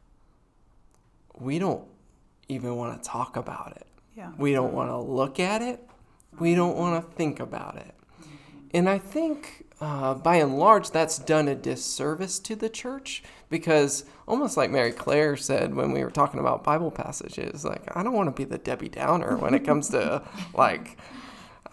we 1.34 1.58
don't 1.58 1.84
even 2.48 2.76
want 2.76 3.02
to 3.02 3.08
talk 3.08 3.36
about 3.36 3.72
it. 3.76 3.86
Yeah. 4.16 4.30
We 4.38 4.52
don't 4.52 4.72
want 4.72 4.90
to 4.90 4.98
look 4.98 5.40
at 5.40 5.62
it. 5.62 5.80
We 6.38 6.54
don't 6.54 6.76
want 6.76 7.04
to 7.04 7.16
think 7.16 7.40
about 7.40 7.76
it. 7.76 7.94
And 8.74 8.88
I 8.88 8.98
think 8.98 9.61
uh, 9.82 10.14
by 10.14 10.36
and 10.36 10.58
large, 10.58 10.92
that's 10.92 11.18
done 11.18 11.48
a 11.48 11.54
disservice 11.56 12.38
to 12.38 12.54
the 12.54 12.68
church 12.68 13.22
because, 13.50 14.04
almost 14.28 14.56
like 14.56 14.70
Mary 14.70 14.92
Claire 14.92 15.36
said 15.36 15.74
when 15.74 15.90
we 15.92 16.04
were 16.04 16.10
talking 16.10 16.38
about 16.38 16.62
Bible 16.62 16.92
passages, 16.92 17.64
like, 17.64 17.82
I 17.96 18.02
don't 18.04 18.12
want 18.14 18.28
to 18.28 18.40
be 18.40 18.48
the 18.48 18.58
Debbie 18.58 18.88
Downer 18.88 19.36
when 19.36 19.54
it 19.54 19.64
comes 19.64 19.88
to, 19.90 20.22
like, 20.54 20.96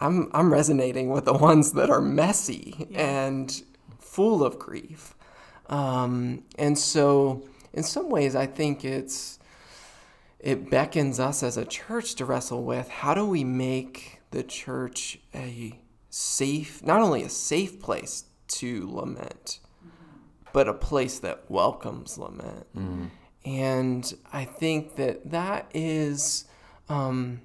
I'm, 0.02 0.32
I'm 0.34 0.52
resonating 0.52 1.10
with 1.12 1.26
the 1.26 1.34
ones 1.34 1.74
that 1.74 1.90
are 1.92 2.02
messy 2.02 2.88
Yeah. 2.90 3.28
and 3.28 3.64
full 4.00 4.44
of 4.44 4.58
grief. 4.58 5.14
Um, 5.68 6.44
and 6.58 6.78
so, 6.80 7.48
in 7.74 7.84
some 7.84 8.10
ways, 8.10 8.36
I 8.36 8.48
think 8.48 8.84
it's 8.84 9.38
it 10.40 10.70
beckons 10.70 11.20
us 11.20 11.44
as 11.44 11.58
a 11.58 11.66
church 11.66 12.16
to 12.16 12.26
wrestle 12.26 12.64
with 12.64 12.88
how 12.90 13.14
do 13.14 13.26
we 13.26 13.44
make 13.44 14.22
the 14.32 14.42
church 14.42 15.20
a 15.36 15.79
safe, 16.10 16.84
not 16.84 17.02
only 17.02 17.24
a 17.24 17.30
safe 17.30 17.80
place 17.80 18.26
to 18.48 18.88
lament, 18.92 19.60
but 20.54 20.68
a 20.68 20.74
place 20.74 21.20
that 21.20 21.44
welcomes 21.50 22.18
lament. 22.18 22.66
And 23.46 24.14
I 24.34 24.46
think 24.46 24.96
that 24.96 25.32
that 25.32 25.70
is 25.74 26.46
um, 26.90 27.42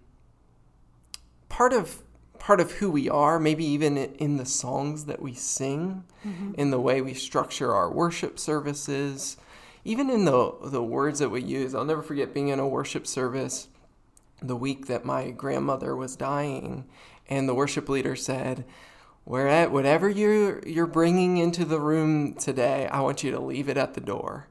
part 1.48 1.72
of 1.72 2.02
part 2.38 2.60
of 2.60 2.72
who 2.72 2.90
we 2.90 3.08
are. 3.08 3.38
Maybe 3.38 3.64
even 3.64 3.96
in- 3.96 4.14
in 4.16 4.36
the 4.36 4.44
songs 4.46 5.04
that 5.06 5.22
we 5.22 5.34
sing, 5.34 6.04
in 6.56 6.70
the 6.70 6.80
way 6.80 7.00
we 7.00 7.14
structure 7.14 7.72
our 7.74 7.90
worship 7.90 8.38
services, 8.38 9.36
even 9.84 10.10
in 10.10 10.24
the 10.24 10.52
the 10.64 10.82
words 10.82 11.18
that 11.20 11.30
we 11.30 11.42
use. 11.42 11.74
I'll 11.74 11.84
never 11.84 12.02
forget 12.02 12.34
being 12.34 12.48
in 12.48 12.58
a 12.58 12.66
worship 12.68 13.06
service 13.06 13.68
the 14.42 14.56
week 14.56 14.86
that 14.88 15.04
my 15.04 15.30
grandmother 15.30 15.94
was 15.96 16.16
dying, 16.16 16.84
and 17.28 17.48
the 17.48 17.54
worship 17.54 17.88
leader 17.88 18.16
said, 18.16 18.64
"Where 19.24 19.48
at 19.48 19.70
whatever 19.72 20.08
you're 20.08 20.66
you're 20.66 20.86
bringing 20.86 21.38
into 21.38 21.64
the 21.64 21.80
room 21.80 22.34
today, 22.34 22.86
I 22.88 23.00
want 23.00 23.22
you 23.24 23.30
to 23.32 23.40
leave 23.40 23.68
it 23.68 23.76
at 23.76 23.94
the 23.94 24.00
door." 24.00 24.48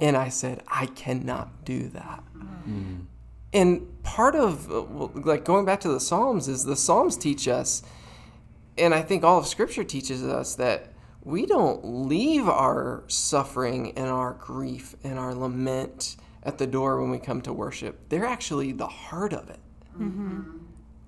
And 0.00 0.16
I 0.16 0.28
said, 0.28 0.62
"I 0.68 0.86
cannot 0.86 1.64
do 1.64 1.88
that." 1.88 2.22
And 3.52 4.02
part 4.02 4.34
of 4.34 4.70
uh, 4.70 5.08
like 5.14 5.44
going 5.44 5.64
back 5.64 5.80
to 5.80 5.88
the 5.88 6.00
Psalms 6.00 6.46
is 6.48 6.64
the 6.64 6.76
Psalms 6.76 7.16
teach 7.16 7.48
us, 7.48 7.82
and 8.76 8.94
I 8.94 9.02
think 9.02 9.24
all 9.24 9.38
of 9.38 9.46
Scripture 9.46 9.84
teaches 9.84 10.22
us 10.22 10.54
that 10.56 10.92
we 11.24 11.46
don't 11.46 11.84
leave 11.84 12.48
our 12.48 13.02
suffering 13.08 13.92
and 13.96 14.08
our 14.08 14.34
grief 14.34 14.94
and 15.02 15.18
our 15.18 15.34
lament 15.34 16.16
at 16.44 16.58
the 16.58 16.66
door 16.66 17.00
when 17.00 17.10
we 17.10 17.18
come 17.18 17.40
to 17.42 17.52
worship. 17.52 18.08
They're 18.10 18.26
actually 18.26 18.70
the 18.72 18.86
heart 18.86 19.32
of 19.32 19.50
it. 19.50 19.58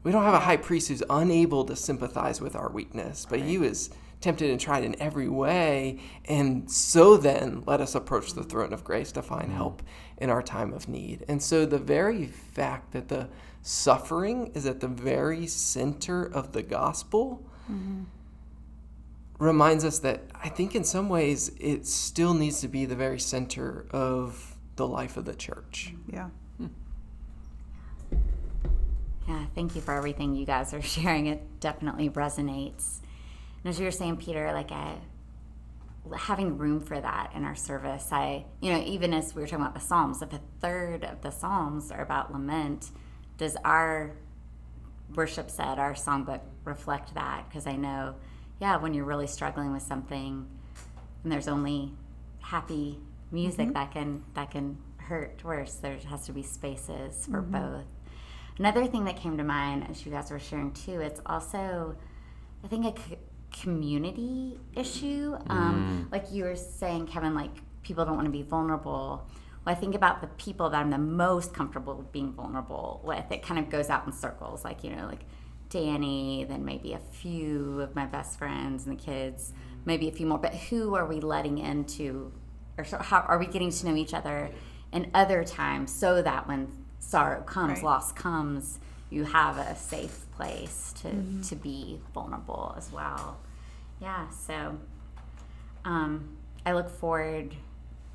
We 0.02 0.12
don't 0.12 0.24
have 0.24 0.34
a 0.34 0.40
high 0.40 0.56
priest 0.56 0.88
who's 0.88 1.02
unable 1.10 1.64
to 1.64 1.76
sympathize 1.76 2.40
with 2.40 2.54
our 2.54 2.70
weakness, 2.70 3.26
but 3.28 3.40
he 3.40 3.58
was 3.58 3.90
tempted 4.20 4.50
and 4.50 4.60
tried 4.60 4.84
in 4.84 5.00
every 5.00 5.28
way. 5.28 6.00
And 6.24 6.70
so 6.70 7.16
then 7.16 7.62
let 7.66 7.80
us 7.80 7.94
approach 7.94 8.32
the 8.32 8.42
throne 8.42 8.72
of 8.72 8.84
grace 8.84 9.12
to 9.12 9.22
find 9.22 9.50
mm. 9.50 9.56
help 9.56 9.82
in 10.16 10.30
our 10.30 10.42
time 10.42 10.72
of 10.72 10.88
need. 10.88 11.24
And 11.28 11.42
so 11.42 11.66
the 11.66 11.78
very 11.78 12.26
fact 12.26 12.92
that 12.92 13.08
the 13.08 13.28
suffering 13.62 14.52
is 14.54 14.66
at 14.66 14.80
the 14.80 14.88
very 14.88 15.46
center 15.46 16.24
of 16.24 16.52
the 16.52 16.62
gospel 16.62 17.44
mm-hmm. 17.70 18.04
reminds 19.38 19.84
us 19.84 19.98
that 20.00 20.22
I 20.34 20.48
think 20.48 20.74
in 20.74 20.84
some 20.84 21.08
ways 21.08 21.52
it 21.60 21.86
still 21.86 22.34
needs 22.34 22.60
to 22.62 22.68
be 22.68 22.86
the 22.86 22.96
very 22.96 23.20
center 23.20 23.86
of 23.90 24.56
the 24.76 24.86
life 24.86 25.16
of 25.16 25.24
the 25.24 25.34
church. 25.34 25.92
Yeah. 26.06 26.30
Yeah, 29.28 29.44
thank 29.54 29.76
you 29.76 29.82
for 29.82 29.92
everything 29.92 30.34
you 30.34 30.46
guys 30.46 30.72
are 30.72 30.80
sharing. 30.96 31.26
It 31.26 31.60
definitely 31.60 32.08
resonates. 32.08 33.00
And 33.62 33.70
as 33.70 33.78
you 33.78 33.84
were 33.84 33.90
saying, 33.90 34.16
Peter, 34.16 34.52
like 34.52 34.72
I, 34.72 34.96
having 36.16 36.56
room 36.56 36.80
for 36.80 36.98
that 36.98 37.32
in 37.34 37.44
our 37.44 37.54
service, 37.54 38.08
I, 38.10 38.46
you 38.60 38.72
know, 38.72 38.82
even 38.82 39.12
as 39.12 39.34
we 39.34 39.42
were 39.42 39.46
talking 39.46 39.64
about 39.64 39.74
the 39.74 39.80
Psalms, 39.80 40.22
if 40.22 40.32
a 40.32 40.40
third 40.60 41.04
of 41.04 41.20
the 41.20 41.30
Psalms 41.30 41.90
are 41.90 42.00
about 42.00 42.32
lament, 42.32 42.90
does 43.36 43.56
our 43.64 44.16
worship 45.14 45.50
set, 45.50 45.78
our 45.78 45.92
songbook 45.92 46.40
reflect 46.64 47.14
that? 47.14 47.44
Because 47.48 47.66
I 47.66 47.76
know, 47.76 48.14
yeah, 48.60 48.78
when 48.78 48.94
you're 48.94 49.04
really 49.04 49.26
struggling 49.26 49.72
with 49.72 49.82
something, 49.82 50.48
and 51.22 51.32
there's 51.32 51.48
only 51.48 51.92
happy 52.40 52.98
music 53.30 53.66
mm-hmm. 53.66 53.72
that 53.72 53.92
can 53.92 54.24
that 54.34 54.50
can 54.50 54.78
hurt 54.96 55.42
worse. 55.44 55.74
There 55.74 55.98
has 56.08 56.24
to 56.26 56.32
be 56.32 56.42
spaces 56.42 57.26
for 57.26 57.42
mm-hmm. 57.42 57.52
both. 57.52 57.86
Another 58.58 58.86
thing 58.86 59.04
that 59.04 59.16
came 59.16 59.36
to 59.38 59.44
mind 59.44 59.86
as 59.88 60.04
you 60.04 60.10
guys 60.12 60.30
were 60.30 60.38
sharing 60.38 60.72
too, 60.72 61.00
it's 61.00 61.20
also, 61.26 61.96
I 62.64 62.68
think, 62.68 62.86
a 62.86 63.00
c- 63.00 63.18
community 63.52 64.58
issue. 64.74 65.36
Um, 65.48 66.08
Like 66.10 66.32
you 66.32 66.44
were 66.44 66.56
saying, 66.56 67.06
Kevin, 67.06 67.34
like 67.34 67.50
people 67.82 68.04
don't 68.04 68.16
want 68.16 68.26
to 68.26 68.32
be 68.32 68.42
vulnerable. 68.42 69.26
Well, 69.64 69.74
I 69.76 69.78
think 69.78 69.94
about 69.94 70.20
the 70.20 70.26
people 70.28 70.70
that 70.70 70.78
I'm 70.78 70.90
the 70.90 70.98
most 70.98 71.54
comfortable 71.54 72.04
being 72.12 72.32
vulnerable 72.32 73.00
with. 73.04 73.30
It 73.30 73.42
kind 73.42 73.58
of 73.60 73.70
goes 73.70 73.90
out 73.90 74.06
in 74.06 74.12
circles, 74.12 74.64
like, 74.64 74.82
you 74.82 74.90
know, 74.94 75.06
like 75.06 75.20
Danny, 75.70 76.44
then 76.44 76.64
maybe 76.64 76.94
a 76.94 76.98
few 76.98 77.80
of 77.80 77.94
my 77.94 78.06
best 78.06 78.38
friends 78.38 78.86
and 78.86 78.98
the 78.98 79.02
kids, 79.02 79.52
maybe 79.84 80.08
a 80.08 80.12
few 80.12 80.26
more. 80.26 80.38
But 80.38 80.54
who 80.54 80.94
are 80.94 81.06
we 81.06 81.20
letting 81.20 81.58
into, 81.58 82.32
or 82.76 82.84
so, 82.84 82.98
how 82.98 83.20
are 83.20 83.38
we 83.38 83.46
getting 83.46 83.70
to 83.70 83.86
know 83.86 83.94
each 83.94 84.14
other 84.14 84.50
in 84.92 85.10
other 85.14 85.44
times 85.44 85.92
so 85.94 86.22
that 86.22 86.48
when 86.48 86.72
sorrow 87.00 87.42
comes, 87.42 87.74
Right. 87.74 87.84
loss 87.84 88.12
comes, 88.12 88.78
you 89.10 89.24
have 89.24 89.56
a 89.56 89.74
safe 89.76 90.26
place 90.32 90.92
to, 91.02 91.10
to 91.48 91.56
be 91.56 92.00
vulnerable 92.12 92.74
as 92.76 92.92
well. 92.92 93.38
Yeah, 94.00 94.28
so 94.30 94.78
um, 95.84 96.36
I 96.66 96.72
look 96.72 96.90
forward 96.90 97.56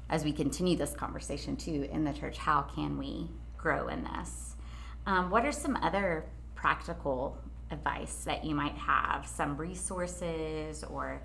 as 0.10 0.24
we 0.24 0.32
continue 0.32 0.78
this 0.78 0.94
conversation 0.94 1.56
too 1.56 1.88
in 1.92 2.04
the 2.04 2.14
church. 2.14 2.38
How 2.38 2.62
can 2.62 2.98
we 2.98 3.30
grow 3.58 3.88
in 3.88 4.04
this? 4.04 4.56
Um, 5.06 5.30
what 5.32 5.46
are 5.46 5.52
some 5.52 5.76
other 5.78 6.26
practical 6.56 7.38
advice 7.72 8.24
that 8.26 8.46
you 8.46 8.54
might 8.56 8.76
have? 8.76 9.26
Some 9.28 9.58
resources 9.58 10.84
or 10.84 11.22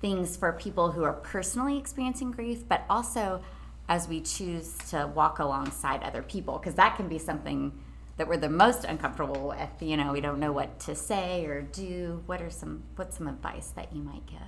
things 0.00 0.36
for 0.36 0.52
people 0.52 0.90
who 0.90 1.04
are 1.04 1.12
personally 1.12 1.78
experiencing 1.78 2.32
grief, 2.32 2.68
but 2.68 2.84
also 2.90 3.42
as 3.88 4.08
we 4.08 4.20
choose 4.20 4.76
to 4.90 5.10
walk 5.14 5.38
alongside 5.38 6.02
other 6.02 6.22
people, 6.22 6.58
because 6.58 6.74
that 6.74 6.96
can 6.96 7.08
be 7.08 7.18
something 7.18 7.72
that 8.16 8.28
we're 8.28 8.36
the 8.36 8.48
most 8.48 8.84
uncomfortable 8.84 9.48
with. 9.48 9.82
You 9.82 9.96
know, 9.96 10.12
we 10.12 10.20
don't 10.20 10.38
know 10.38 10.52
what 10.52 10.80
to 10.80 10.94
say 10.94 11.44
or 11.46 11.62
do. 11.62 12.22
What 12.26 12.40
are 12.40 12.50
some 12.50 12.84
what's 12.96 13.16
some 13.18 13.28
advice 13.28 13.68
that 13.70 13.94
you 13.94 14.02
might 14.02 14.26
give? 14.26 14.40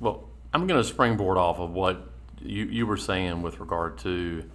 Well, 0.00 0.28
I'm 0.52 0.66
going 0.66 0.80
to 0.80 0.88
springboard 0.88 1.38
off 1.38 1.58
of 1.58 1.72
what 1.72 2.08
you, 2.40 2.66
you 2.66 2.86
were 2.86 2.96
saying 2.96 3.42
with 3.42 3.58
regard 3.60 3.98
to 3.98 4.48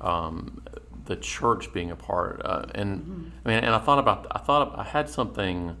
um, 0.00 0.62
the 1.06 1.16
church 1.16 1.72
being 1.72 1.90
a 1.90 1.96
part. 1.96 2.42
Uh, 2.44 2.66
and 2.74 3.32
I 3.44 3.48
mean, 3.48 3.58
and 3.64 3.74
I 3.74 3.78
thought 3.78 3.98
about, 3.98 4.26
I 4.30 4.38
thought 4.38 4.78
I 4.78 4.84
had 4.84 5.08
something, 5.08 5.76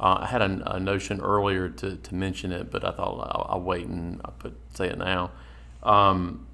uh, 0.00 0.20
I 0.22 0.26
had 0.26 0.40
a, 0.40 0.74
a 0.76 0.80
notion 0.80 1.20
earlier 1.20 1.68
to, 1.68 1.96
to 1.96 2.14
mention 2.14 2.52
it, 2.52 2.70
but 2.70 2.84
I 2.84 2.90
thought 2.90 3.28
I'll, 3.30 3.46
I'll 3.50 3.60
wait 3.60 3.86
and 3.86 4.20
I'll 4.24 4.32
put, 4.32 4.56
say 4.74 4.88
it 4.88 4.96
now. 4.96 5.30
Um, 5.82 6.46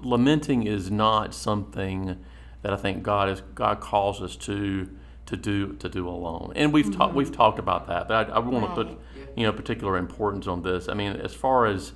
lamenting 0.00 0.66
is 0.66 0.90
not 0.90 1.32
something 1.32 2.18
that 2.62 2.72
I 2.72 2.76
think 2.76 3.02
God 3.02 3.28
is 3.28 3.42
God 3.54 3.80
calls 3.80 4.20
us 4.20 4.36
to 4.36 4.88
to 5.26 5.36
do 5.36 5.74
to 5.74 5.88
do 5.88 6.08
alone. 6.08 6.52
And 6.56 6.72
we've 6.72 6.94
talked 6.94 7.14
we've 7.14 7.32
talked 7.32 7.58
about 7.58 7.86
that, 7.86 8.08
but 8.08 8.30
I, 8.30 8.34
I 8.34 8.38
want 8.40 8.66
to 8.66 8.74
put 8.74 8.98
you 9.36 9.44
know 9.44 9.52
particular 9.52 9.96
importance 9.96 10.48
on 10.48 10.62
this. 10.62 10.88
I 10.88 10.94
mean, 10.94 11.12
as 11.12 11.34
far 11.34 11.66
as 11.66 11.92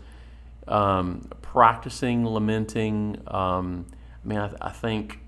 um, 0.68 1.28
practicing 1.42 2.24
lamenting, 2.24 3.20
um, 3.26 3.86
I 4.24 4.28
mean, 4.28 4.38
I, 4.38 4.52
I 4.60 4.70
think 4.70 5.18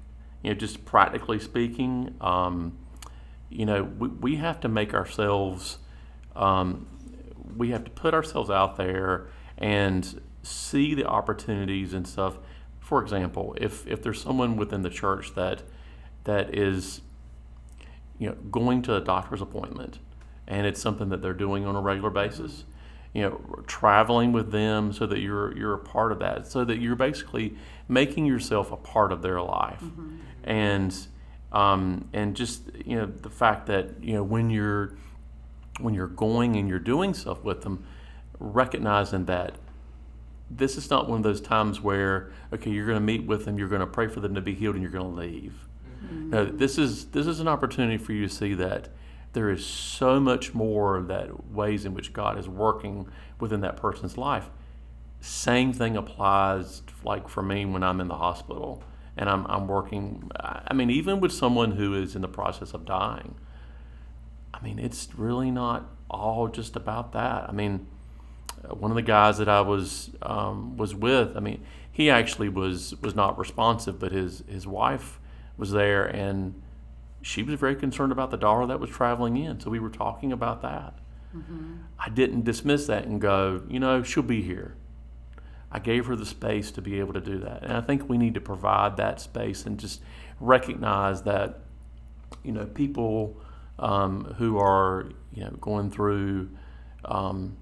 you 0.43 0.51
know 0.51 0.55
just 0.55 0.85
practically 0.85 1.41
speaking, 1.41 2.15
um, 2.21 2.78
you 3.51 3.67
know, 3.67 3.85
we, 3.85 4.09
we 4.09 4.37
have 4.37 4.61
to 4.61 4.69
make 4.69 4.95
ourselves 4.95 5.79
um, 6.37 6.87
we 7.57 7.71
have 7.71 7.85
to 7.85 7.91
put 7.91 8.15
ourselves 8.15 8.51
out 8.51 8.77
there 8.77 9.29
and 9.57 10.21
see 10.43 10.95
the 10.95 11.05
opportunities 11.05 11.93
and 11.93 12.07
stuff. 12.07 12.39
For 12.81 13.03
example, 13.03 13.57
if 13.61 13.87
if 13.87 14.03
there's 14.03 14.23
someone 14.23 14.57
within 14.57 14.83
the 14.83 14.91
church 14.91 15.35
that 15.35 15.63
that 16.25 16.55
is 16.55 17.01
you 18.19 18.29
know 18.29 18.35
going 18.51 18.83
to 18.83 18.95
a 18.95 19.01
doctor's 19.01 19.41
appointment 19.41 19.99
and 20.49 20.67
it's 20.67 20.81
something 20.81 21.11
that 21.11 21.23
they're 21.23 21.35
doing 21.35 21.67
on 21.67 21.77
a 21.77 21.81
regular 21.81 22.11
basis. 22.11 22.65
You 23.15 23.23
know, 23.23 23.63
traveling 23.67 24.33
with 24.33 24.53
them 24.53 24.93
so 24.93 25.07
that 25.07 25.21
you're 25.21 25.57
you're 25.57 25.75
a 25.75 25.79
part 25.79 26.13
of 26.13 26.19
that, 26.19 26.47
so 26.47 26.65
that 26.65 26.79
you're 26.79 26.97
basically 26.97 27.57
making 27.89 28.27
yourself 28.27 28.71
a 28.71 28.77
part 28.77 29.13
of 29.13 29.23
their 29.23 29.41
life, 29.41 29.83
and 30.45 30.95
um, 31.53 32.09
and 32.13 32.37
just 32.37 32.63
you 32.85 32.97
know 32.97 33.07
the 33.07 33.31
fact 33.31 33.67
that 33.67 34.03
you 34.03 34.15
know 34.15 34.23
when 34.23 34.51
you're 34.51 34.95
when 35.81 35.95
you're 35.95 36.07
going 36.09 36.57
and 36.57 36.69
you're 36.69 36.79
doing 36.79 37.15
stuff 37.15 37.43
with 37.45 37.63
them, 37.63 37.85
recognizing 38.39 39.25
that 39.27 39.55
this 40.51 40.77
is 40.77 40.91
not 40.91 41.09
one 41.09 41.19
of 41.19 41.23
those 41.23 41.41
times 41.41 41.81
where 41.81 42.33
okay 42.53 42.71
you're 42.71 42.87
going 42.87 42.97
to 42.97 43.05
meet 43.05 43.27
with 43.27 43.45
them, 43.45 43.59
you're 43.59 43.69
going 43.69 43.81
to 43.81 43.87
pray 43.87 44.09
for 44.09 44.21
them 44.21 44.35
to 44.35 44.41
be 44.41 44.55
healed, 44.55 44.75
and 44.75 44.83
you're 44.83 44.93
going 44.93 45.11
to 45.11 45.21
leave. 45.21 45.55
No, 46.11 46.45
this 46.45 46.79
is 46.79 47.07
this 47.07 47.27
is 47.27 47.41
an 47.41 47.49
opportunity 47.49 47.97
for 47.97 48.13
you 48.13 48.27
to 48.27 48.33
see 48.33 48.55
that 48.55 48.89
there 49.33 49.51
is 49.51 49.65
so 49.65 50.21
much 50.21 50.55
more 50.55 51.01
that 51.03 51.51
ways 51.53 51.85
in 51.85 51.95
which 51.95 52.13
God 52.13 52.39
is 52.39 52.49
working 52.49 53.09
within 53.41 53.61
that 53.61 53.77
person's 53.77 54.17
life. 54.17 54.49
Same 55.21 55.73
thing 55.73 55.97
applies 55.97 56.83
like 57.05 57.29
for 57.29 57.43
me 57.43 57.65
when 57.67 57.83
I'm 57.83 58.01
in 58.01 58.09
the 58.09 58.17
hospital 58.17 58.83
and 59.19 59.29
I'm, 59.29 59.47
I'm 59.47 59.67
working. 59.67 60.31
I 60.39 60.73
mean, 60.73 60.91
even 60.91 61.21
with 61.21 61.33
someone 61.33 61.73
who 61.73 61.95
is 61.95 62.15
in 62.15 62.23
the 62.23 62.29
process 62.29 62.73
of 62.73 62.85
dying, 62.85 63.35
I 64.55 64.63
mean, 64.63 64.79
it's 64.79 65.09
really 65.17 65.51
not 65.51 65.87
all 66.09 66.49
just 66.49 66.77
about 66.77 67.13
that. 67.13 67.49
I 67.49 67.53
mean, 67.53 67.87
uh, 68.65 68.75
one 68.75 68.91
of 68.91 68.95
the 68.95 69.03
guys 69.03 69.39
that 69.39 69.49
I 69.49 69.61
was 69.61 70.11
um, 70.23 70.77
was 70.77 70.95
with, 70.95 71.37
I 71.37 71.41
mean, 71.41 71.63
he 71.91 72.09
actually 72.11 72.49
was 72.49 72.95
was 73.03 73.15
not 73.15 73.39
responsive, 73.39 73.99
but 73.99 74.13
his 74.13 74.43
his 74.49 74.67
wife 74.67 75.19
was 75.57 75.73
there, 75.73 76.07
and 76.07 76.55
she 77.21 77.43
was 77.43 77.59
very 77.59 77.75
concerned 77.75 78.13
about 78.13 78.31
the 78.31 78.37
daughter 78.37 78.67
that 78.67 78.79
was 78.81 78.91
traveling 78.91 79.37
in. 79.37 79.61
So 79.61 79.71
we 79.71 79.81
were 79.81 79.91
talking 79.91 80.33
about 80.33 80.63
that. 80.63 80.95
I 81.99 82.09
didn't 82.09 82.45
dismiss 82.45 82.87
that 82.87 83.05
and 83.05 83.21
go, 83.21 83.63
you 83.69 83.81
know, 83.81 84.03
she'll 84.03 84.23
be 84.23 84.43
here. 84.43 84.77
I 85.71 85.79
gave 85.79 86.07
her 86.07 86.17
the 86.17 86.27
space 86.27 86.71
to 86.73 86.83
be 86.83 86.99
able 86.99 87.13
to 87.13 87.21
do 87.21 87.39
that, 87.41 87.63
and 87.63 87.73
I 87.73 87.81
think 87.81 88.09
we 88.09 88.19
need 88.19 88.35
to 88.35 88.41
provide 88.41 88.97
that 88.97 89.21
space 89.21 89.67
and 89.67 89.79
just 89.79 90.01
recognize 90.41 91.23
that, 91.23 91.61
you 92.43 92.53
know, 92.53 92.65
people 92.67 93.37
um, 93.79 94.35
who 94.39 94.59
are 94.59 95.11
you 95.33 95.45
know 95.45 95.51
going 95.61 95.91
through, 95.91 96.51
um, 97.05 97.57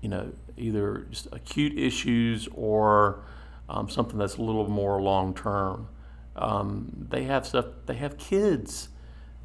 you 0.00 0.08
know, 0.08 0.32
either 0.56 1.06
just 1.10 1.28
acute 1.32 1.78
issues 1.78 2.48
or 2.54 3.24
um, 3.68 3.88
something 3.88 4.18
that's 4.18 4.36
a 4.36 4.42
little 4.42 4.68
more 4.68 5.00
long 5.00 5.34
term. 5.34 5.88
Um, 6.36 7.06
they 7.10 7.24
have 7.24 7.46
stuff. 7.46 7.66
They 7.86 7.96
have 7.96 8.18
kids, 8.18 8.88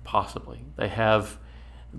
possibly. 0.03 0.65
They 0.75 0.89
have 0.89 1.39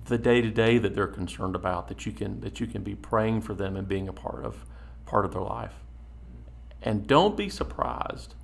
the 0.07 0.19
day 0.19 0.41
to 0.41 0.51
day 0.51 0.79
that 0.79 0.95
they're 0.95 1.07
concerned 1.07 1.57
about. 1.57 1.89
That 1.89 2.07
you 2.07 2.13
can 2.13 2.41
that 2.41 2.61
you 2.61 2.67
can 2.67 2.83
be 2.83 2.95
praying 2.95 3.43
for 3.43 3.55
them 3.55 3.77
and 3.77 3.89
being 3.89 4.09
a 4.09 4.13
part 4.13 4.45
of 4.45 4.65
part 5.07 5.25
of 5.25 5.33
their 5.33 5.43
life. 5.43 5.84
And 6.85 7.07
don't 7.07 7.37
be 7.37 7.49
surprised 7.49 8.35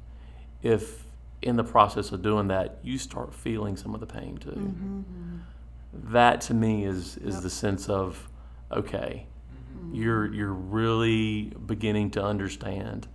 if 0.62 1.05
in 1.43 1.57
the 1.57 1.64
process 1.64 2.11
of 2.11 2.22
doing 2.22 2.49
that 2.49 2.78
you 2.82 2.99
start 2.99 3.34
feeling 3.34 3.76
some 3.76 3.95
of 3.95 4.01
the 4.01 4.07
pain 4.07 4.38
too. 4.38 4.51
Mm-hmm, 4.51 4.99
mm-hmm. 4.99 6.12
That 6.12 6.41
to 6.43 6.55
me 6.55 6.84
is 6.84 7.16
is 7.18 7.43
the 7.43 7.51
sense 7.51 7.88
of 7.88 8.28
okay, 8.72 9.26
mm-hmm. 9.53 9.95
you're 9.95 10.32
you're 10.32 10.53
really 10.53 11.53
beginning 11.66 12.11
to 12.12 12.22
understand. 12.24 13.07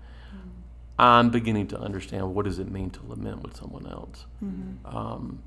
I'm 0.97 1.30
beginning 1.30 1.67
to 1.67 1.80
understand 1.80 2.34
what 2.34 2.45
does 2.45 2.57
it 2.59 2.71
mean 2.71 2.89
to 2.91 2.99
lament 3.05 3.43
with 3.43 3.57
someone 3.57 3.86
else, 3.86 4.26
um, 4.86 5.43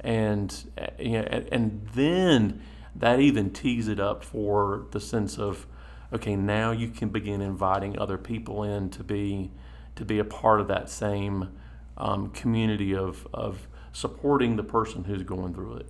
and 0.00 0.54
uh, 0.78 0.86
you 1.00 1.12
know, 1.12 1.26
and, 1.28 1.48
and 1.50 1.88
then 1.94 2.62
that 2.94 3.18
even 3.18 3.50
tees 3.50 3.88
it 3.88 3.98
up 3.98 4.22
for 4.22 4.86
the 4.92 5.00
sense 5.00 5.38
of 5.38 5.66
okay, 6.12 6.36
now 6.36 6.70
you 6.70 6.88
can 6.88 7.08
begin 7.08 7.40
inviting 7.40 7.98
other 7.98 8.18
people 8.18 8.62
in 8.62 8.90
to 8.90 9.04
be 9.04 9.50
to 9.94 10.04
be 10.04 10.18
a 10.18 10.24
part 10.24 10.60
of 10.60 10.68
that 10.68 10.88
same 10.88 11.50
um, 11.96 12.30
community 12.30 12.94
of 12.94 13.26
of 13.32 13.68
supporting 13.92 14.56
the 14.56 14.62
person 14.62 15.04
who's 15.04 15.22
going 15.22 15.54
through 15.54 15.76
it. 15.76 15.88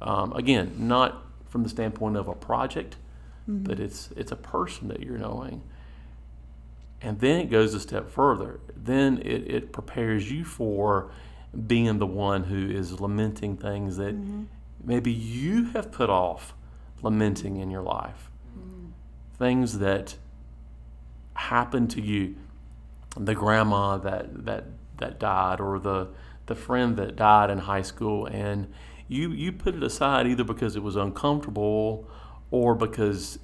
Um, 0.00 0.32
again, 0.32 0.74
not 0.78 1.22
from 1.48 1.62
the 1.62 1.68
standpoint 1.68 2.16
of 2.16 2.28
a 2.28 2.34
project, 2.34 2.96
but 3.46 3.80
it's 3.80 4.10
it's 4.16 4.32
a 4.32 4.36
person 4.36 4.88
that 4.88 5.00
you're 5.00 5.18
knowing. 5.18 5.62
And 7.00 7.20
then 7.20 7.40
it 7.40 7.50
goes 7.50 7.74
a 7.74 7.80
step 7.80 8.10
further. 8.10 8.60
Then 8.74 9.18
it, 9.18 9.50
it 9.50 9.72
prepares 9.72 10.32
you 10.32 10.42
for 10.42 11.10
being 11.66 11.98
the 11.98 12.06
one 12.06 12.44
who 12.44 12.70
is 12.70 12.98
lamenting 12.98 13.58
things 13.58 13.98
that 13.98 14.14
maybe 14.82 15.12
you 15.12 15.66
have 15.66 15.92
put 15.92 16.08
off 16.08 16.54
lamenting 17.02 17.58
in 17.58 17.70
your 17.70 17.82
life. 17.82 18.30
Things 19.38 19.78
that 19.78 20.16
happened 21.34 21.90
to 21.90 22.00
you. 22.00 22.36
The 23.16 23.34
grandma 23.34 23.98
that, 23.98 24.44
that, 24.44 24.64
that 24.98 25.18
died, 25.18 25.60
or 25.60 25.78
the, 25.78 26.08
the 26.46 26.54
friend 26.54 26.96
that 26.96 27.16
died 27.16 27.50
in 27.50 27.58
high 27.58 27.82
school, 27.82 28.26
and 28.26 28.72
you, 29.08 29.30
you 29.30 29.52
put 29.52 29.74
it 29.74 29.82
aside 29.82 30.26
either 30.26 30.44
because 30.44 30.76
it 30.76 30.82
was 30.82 30.96
uncomfortable 30.96 32.08
or 32.50 32.74
because 32.74 33.38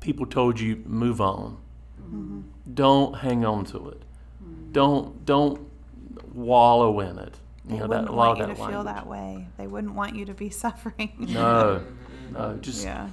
people 0.00 0.26
told 0.26 0.60
you 0.60 0.82
move 0.86 1.20
on. 1.20 1.58
Mm-hmm. 2.00 2.40
Don't 2.74 3.18
hang 3.18 3.44
on 3.44 3.64
to 3.66 3.88
it. 3.90 4.02
Don't 4.72 5.24
don't 5.24 5.68
wallow 6.34 7.00
in 7.00 7.18
it. 7.18 7.34
You 7.66 7.70
They 7.70 7.76
know 7.78 7.86
wouldn't 7.88 8.06
that 8.06 8.12
a 8.12 8.14
lot 8.14 8.38
want 8.38 8.40
of 8.40 8.48
you 8.48 8.54
to 8.64 8.70
feel 8.70 8.84
that 8.84 9.06
way. 9.06 9.48
They 9.56 9.66
wouldn't 9.66 9.94
want 9.94 10.14
you 10.14 10.24
to 10.26 10.34
be 10.34 10.50
suffering. 10.64 11.12
No, 11.18 11.84
no, 12.32 12.56
just 12.60 12.84
yeah. 12.84 13.08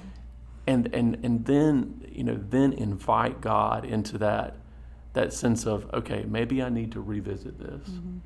And 0.66 0.92
and 0.94 1.18
and 1.24 1.44
then 1.46 2.04
you 2.10 2.24
know 2.24 2.38
then 2.50 2.72
invite 2.72 3.40
God 3.40 3.84
into 3.84 4.18
that 4.18 4.56
that 5.12 5.32
sense 5.32 5.66
of 5.66 5.92
okay 5.94 6.24
maybe 6.28 6.62
I 6.62 6.68
need 6.68 6.92
to 6.92 7.00
revisit 7.00 7.58
this 7.58 7.88
mm-hmm. 7.88 8.18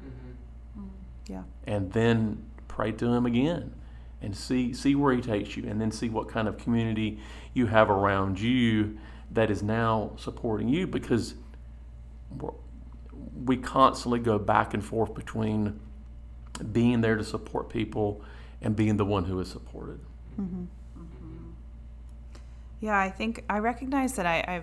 Mm-hmm. 0.78 0.86
Yeah. 1.28 1.42
and 1.66 1.92
then 1.92 2.44
pray 2.68 2.92
to 2.92 3.12
Him 3.12 3.26
again 3.26 3.74
and 4.22 4.36
see 4.36 4.72
see 4.72 4.94
where 4.94 5.14
He 5.14 5.20
takes 5.20 5.56
you 5.56 5.68
and 5.68 5.80
then 5.80 5.90
see 5.90 6.08
what 6.08 6.28
kind 6.28 6.48
of 6.48 6.58
community 6.58 7.18
you 7.54 7.66
have 7.66 7.90
around 7.90 8.40
you 8.40 8.98
that 9.30 9.50
is 9.50 9.62
now 9.62 10.12
supporting 10.16 10.68
you 10.68 10.86
because 10.86 11.34
we're- 12.36 12.56
we 13.44 13.56
constantly 13.56 14.18
go 14.18 14.38
back 14.38 14.74
and 14.74 14.84
forth 14.84 15.14
between 15.14 15.78
being 16.72 17.00
there 17.00 17.16
to 17.16 17.24
support 17.24 17.68
people 17.68 18.22
and 18.60 18.76
being 18.76 18.96
the 18.96 19.04
one 19.04 19.24
who 19.24 19.38
is 19.40 19.48
supported. 19.48 20.00
Mm-hmm. 20.38 20.64
Yeah, 22.80 22.98
I 22.98 23.10
think 23.10 23.44
I 23.48 23.58
recognize 23.58 24.14
that 24.14 24.26
I, 24.26 24.38
I, 24.38 24.62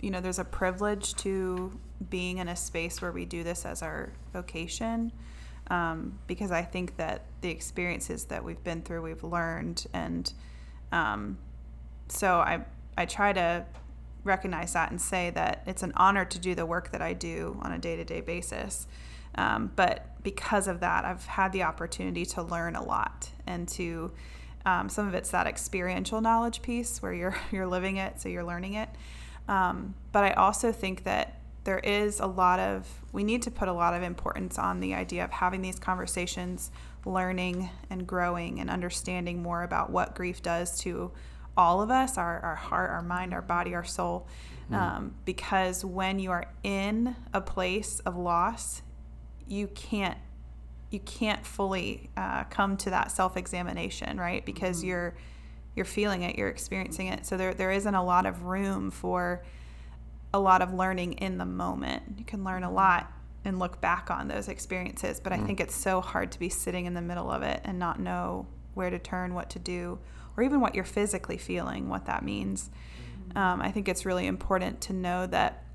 you 0.00 0.10
know, 0.10 0.20
there's 0.20 0.38
a 0.38 0.44
privilege 0.44 1.14
to 1.16 1.78
being 2.10 2.38
in 2.38 2.48
a 2.48 2.56
space 2.56 3.00
where 3.00 3.12
we 3.12 3.24
do 3.24 3.42
this 3.42 3.64
as 3.64 3.82
our 3.82 4.12
vocation, 4.32 5.10
um, 5.70 6.18
because 6.26 6.50
I 6.50 6.62
think 6.62 6.96
that 6.96 7.22
the 7.40 7.48
experiences 7.48 8.26
that 8.26 8.44
we've 8.44 8.62
been 8.62 8.82
through, 8.82 9.02
we've 9.02 9.24
learned, 9.24 9.86
and 9.94 10.30
um, 10.92 11.38
so 12.08 12.36
I, 12.36 12.64
I 12.98 13.06
try 13.06 13.32
to 13.32 13.64
recognize 14.22 14.74
that 14.74 14.90
and 14.90 15.00
say 15.00 15.30
that 15.30 15.62
it's 15.66 15.82
an 15.82 15.92
honor 15.96 16.24
to 16.26 16.38
do 16.38 16.54
the 16.54 16.66
work 16.66 16.90
that 16.92 17.00
I 17.00 17.14
do 17.14 17.58
on 17.62 17.72
a 17.72 17.78
day-to-day 17.78 18.20
basis. 18.20 18.86
Um, 19.36 19.72
but 19.76 20.22
because 20.22 20.68
of 20.68 20.80
that, 20.80 21.04
I've 21.04 21.24
had 21.26 21.52
the 21.52 21.62
opportunity 21.62 22.26
to 22.26 22.42
learn 22.42 22.76
a 22.76 22.82
lot 22.82 23.30
and 23.46 23.68
to 23.70 24.12
um, 24.66 24.88
some 24.88 25.06
of 25.08 25.14
it's 25.14 25.30
that 25.30 25.46
experiential 25.46 26.20
knowledge 26.20 26.60
piece 26.60 27.00
where 27.00 27.14
you're 27.14 27.36
you're 27.52 27.66
living 27.66 27.96
it, 27.96 28.20
so 28.20 28.28
you're 28.28 28.44
learning 28.44 28.74
it. 28.74 28.90
Um, 29.48 29.94
but 30.12 30.24
I 30.24 30.32
also 30.32 30.72
think 30.72 31.04
that 31.04 31.40
there 31.64 31.78
is 31.78 32.20
a 32.20 32.26
lot 32.26 32.58
of 32.58 32.86
we 33.12 33.24
need 33.24 33.42
to 33.42 33.50
put 33.50 33.68
a 33.68 33.72
lot 33.72 33.94
of 33.94 34.02
importance 34.02 34.58
on 34.58 34.80
the 34.80 34.94
idea 34.94 35.24
of 35.24 35.30
having 35.30 35.62
these 35.62 35.78
conversations, 35.78 36.70
learning 37.04 37.70
and 37.88 38.06
growing 38.06 38.60
and 38.60 38.68
understanding 38.68 39.42
more 39.42 39.62
about 39.62 39.90
what 39.90 40.14
grief 40.14 40.42
does 40.42 40.78
to 40.80 41.12
all 41.56 41.80
of 41.80 41.90
us, 41.90 42.18
our, 42.18 42.40
our 42.40 42.54
heart, 42.54 42.90
our 42.90 43.02
mind, 43.02 43.32
our 43.32 43.40
body, 43.40 43.74
our 43.74 43.84
soul. 43.84 44.26
Um, 44.70 45.14
because 45.24 45.84
when 45.84 46.18
you 46.18 46.32
are 46.32 46.46
in 46.64 47.14
a 47.32 47.40
place 47.40 48.00
of 48.00 48.16
loss, 48.16 48.82
you 49.46 49.68
can't 49.68 50.18
you 50.96 51.00
can't 51.00 51.44
fully 51.44 52.08
uh, 52.16 52.44
come 52.44 52.76
to 52.78 52.90
that 52.90 53.12
self-examination 53.12 54.18
right? 54.18 54.44
Because 54.46 54.82
you're 54.82 55.14
you're 55.74 55.84
feeling 55.84 56.22
it 56.22 56.36
you're 56.36 56.48
experiencing 56.48 57.08
it. 57.08 57.26
So 57.26 57.36
there, 57.36 57.52
there 57.52 57.70
isn't 57.70 57.94
a 57.94 58.02
lot 58.02 58.24
of 58.24 58.44
room 58.44 58.90
for 58.90 59.44
a 60.32 60.40
lot 60.40 60.62
of 60.62 60.72
learning 60.72 61.14
in 61.14 61.36
the 61.36 61.44
moment. 61.44 62.02
You 62.16 62.24
can 62.24 62.44
learn 62.44 62.64
a 62.64 62.70
lot 62.70 63.12
and 63.44 63.58
look 63.58 63.80
back 63.80 64.10
on 64.10 64.26
those 64.26 64.48
experiences 64.48 65.20
but 65.20 65.32
i 65.32 65.38
think 65.38 65.60
it's 65.60 65.74
so 65.74 66.00
hard 66.00 66.32
to 66.32 66.38
be 66.40 66.48
sitting 66.48 66.86
in 66.86 66.94
the 66.94 67.00
middle 67.00 67.30
of 67.30 67.42
it 67.42 67.60
and 67.64 67.78
not 67.78 68.00
know 68.00 68.44
where 68.74 68.90
to 68.90 68.98
turn 68.98 69.34
what 69.34 69.48
to 69.50 69.60
do 69.60 70.00
or 70.36 70.42
even 70.42 70.60
what 70.60 70.74
you're 70.74 70.84
physically 70.84 71.38
feeling 71.38 71.88
what 71.88 72.06
that 72.06 72.24
means. 72.24 72.70
Um, 73.36 73.62
i 73.62 73.70
think 73.70 73.88
it's 73.88 74.04
really 74.04 74.26
important 74.26 74.80
to 74.82 74.92
know 74.92 75.26
that 75.28 75.65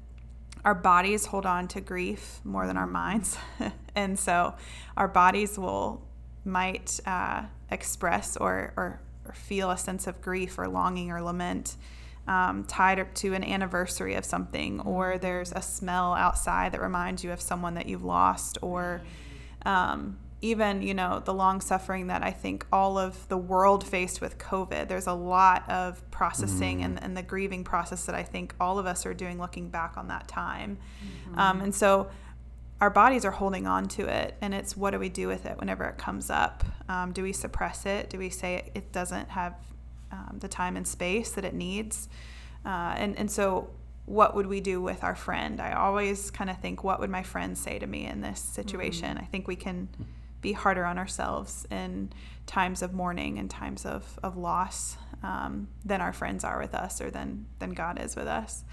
our 0.63 0.75
bodies 0.75 1.25
hold 1.25 1.45
on 1.45 1.67
to 1.69 1.81
grief 1.81 2.39
more 2.43 2.67
than 2.67 2.77
our 2.77 2.87
minds. 2.87 3.37
And 3.93 4.17
so 4.17 4.55
our 4.95 5.09
bodies 5.09 5.59
will 5.59 6.01
might 6.45 6.97
uh, 7.05 7.43
express 7.69 8.37
or, 8.37 8.71
or 8.77 9.01
or 9.25 9.33
feel 9.33 9.69
a 9.71 9.77
sense 9.77 10.07
of 10.07 10.21
grief 10.21 10.57
or 10.57 10.67
longing 10.67 11.11
or 11.11 11.21
lament 11.21 11.75
um, 12.27 12.63
tied 12.65 12.99
up 12.99 13.13
to 13.15 13.33
an 13.33 13.43
anniversary 13.43 14.13
of 14.13 14.23
something, 14.23 14.79
or 14.81 15.17
there's 15.17 15.51
a 15.51 15.61
smell 15.61 16.13
outside 16.13 16.71
that 16.71 16.81
reminds 16.81 17.23
you 17.23 17.31
of 17.31 17.41
someone 17.41 17.73
that 17.73 17.87
you've 17.87 18.03
lost, 18.03 18.59
or 18.61 19.01
um, 19.65 20.17
even 20.41 20.81
you 20.81 20.93
know 20.93 21.21
the 21.23 21.33
long 21.33 21.61
suffering 21.61 22.07
that 22.07 22.23
I 22.23 22.31
think 22.31 22.65
all 22.71 22.97
of 22.97 23.27
the 23.27 23.37
world 23.37 23.85
faced 23.85 24.21
with 24.21 24.37
COVID. 24.37 24.87
There's 24.87 25.07
a 25.07 25.13
lot 25.13 25.69
of 25.69 26.09
processing 26.11 26.77
mm-hmm. 26.77 26.85
and, 26.85 27.03
and 27.03 27.17
the 27.17 27.23
grieving 27.23 27.63
process 27.63 28.05
that 28.05 28.15
I 28.15 28.23
think 28.23 28.55
all 28.59 28.79
of 28.79 28.85
us 28.85 29.05
are 29.05 29.13
doing 29.13 29.39
looking 29.39 29.69
back 29.69 29.97
on 29.97 30.07
that 30.07 30.27
time, 30.27 30.77
mm-hmm. 31.03 31.39
um, 31.39 31.61
and 31.61 31.73
so 31.73 32.09
our 32.79 32.89
bodies 32.89 33.25
are 33.25 33.31
holding 33.31 33.67
on 33.67 33.87
to 33.87 34.07
it 34.07 34.35
and 34.41 34.55
it's 34.55 34.75
what 34.75 34.89
do 34.89 34.97
we 34.97 35.07
do 35.07 35.27
with 35.27 35.45
it 35.45 35.55
whenever 35.59 35.83
it 35.83 35.99
comes 35.99 36.31
up 36.31 36.63
um, 36.89 37.11
do 37.11 37.21
we 37.21 37.31
suppress 37.31 37.85
it 37.85 38.09
do 38.09 38.17
we 38.17 38.27
say 38.27 38.55
it, 38.55 38.71
it 38.73 38.91
doesn't 38.91 39.29
have 39.29 39.53
um, 40.11 40.37
the 40.39 40.47
time 40.47 40.75
and 40.75 40.87
space 40.87 41.31
that 41.31 41.45
it 41.45 41.53
needs. 41.53 42.09
Uh, 42.65 42.93
and, 42.97 43.17
and 43.17 43.31
so, 43.31 43.69
what 44.05 44.35
would 44.35 44.47
we 44.47 44.59
do 44.59 44.81
with 44.81 45.03
our 45.03 45.15
friend? 45.15 45.61
I 45.61 45.73
always 45.73 46.31
kind 46.31 46.49
of 46.49 46.59
think, 46.59 46.83
what 46.83 46.99
would 46.99 47.09
my 47.09 47.23
friend 47.23 47.57
say 47.57 47.79
to 47.79 47.87
me 47.87 48.05
in 48.05 48.21
this 48.21 48.39
situation? 48.39 49.09
Mm-hmm. 49.09 49.23
I 49.23 49.25
think 49.25 49.47
we 49.47 49.55
can 49.55 49.87
be 50.41 50.53
harder 50.53 50.85
on 50.85 50.97
ourselves 50.97 51.65
in 51.69 52.11
times 52.47 52.81
of 52.81 52.93
mourning 52.93 53.37
and 53.37 53.49
times 53.49 53.85
of, 53.85 54.19
of 54.23 54.37
loss 54.37 54.97
um, 55.23 55.67
than 55.85 56.01
our 56.01 56.13
friends 56.13 56.43
are 56.43 56.59
with 56.59 56.73
us 56.73 56.99
or 56.99 57.11
than, 57.11 57.45
than 57.59 57.71
God 57.71 58.01
is 58.01 58.15
with 58.15 58.27
us. 58.27 58.63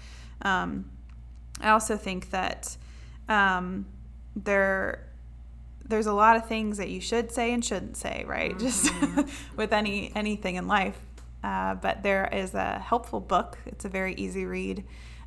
Um, 0.41 0.89
I 1.61 1.69
also 1.69 1.97
think 1.97 2.31
that 2.31 2.77
um, 3.27 3.85
there 4.35 5.05
there's 5.89 6.05
a 6.05 6.13
lot 6.13 6.35
of 6.35 6.47
things 6.47 6.77
that 6.77 6.89
you 6.89 7.01
should 7.01 7.31
say 7.31 7.51
and 7.51 7.65
shouldn't 7.65 7.97
say, 7.97 8.23
right? 8.27 8.55
Mm-hmm. 8.59 9.21
Just 9.21 9.33
with 9.55 9.73
any 9.73 10.11
anything 10.15 10.55
in 10.55 10.67
life. 10.67 10.99
Uh, 11.43 11.75
but 11.75 12.03
there 12.03 12.29
is 12.31 12.53
a 12.53 12.79
helpful 12.79 13.19
book. 13.19 13.57
It's 13.65 13.85
a 13.85 13.89
very 13.89 14.13
easy 14.15 14.45
read, 14.45 14.83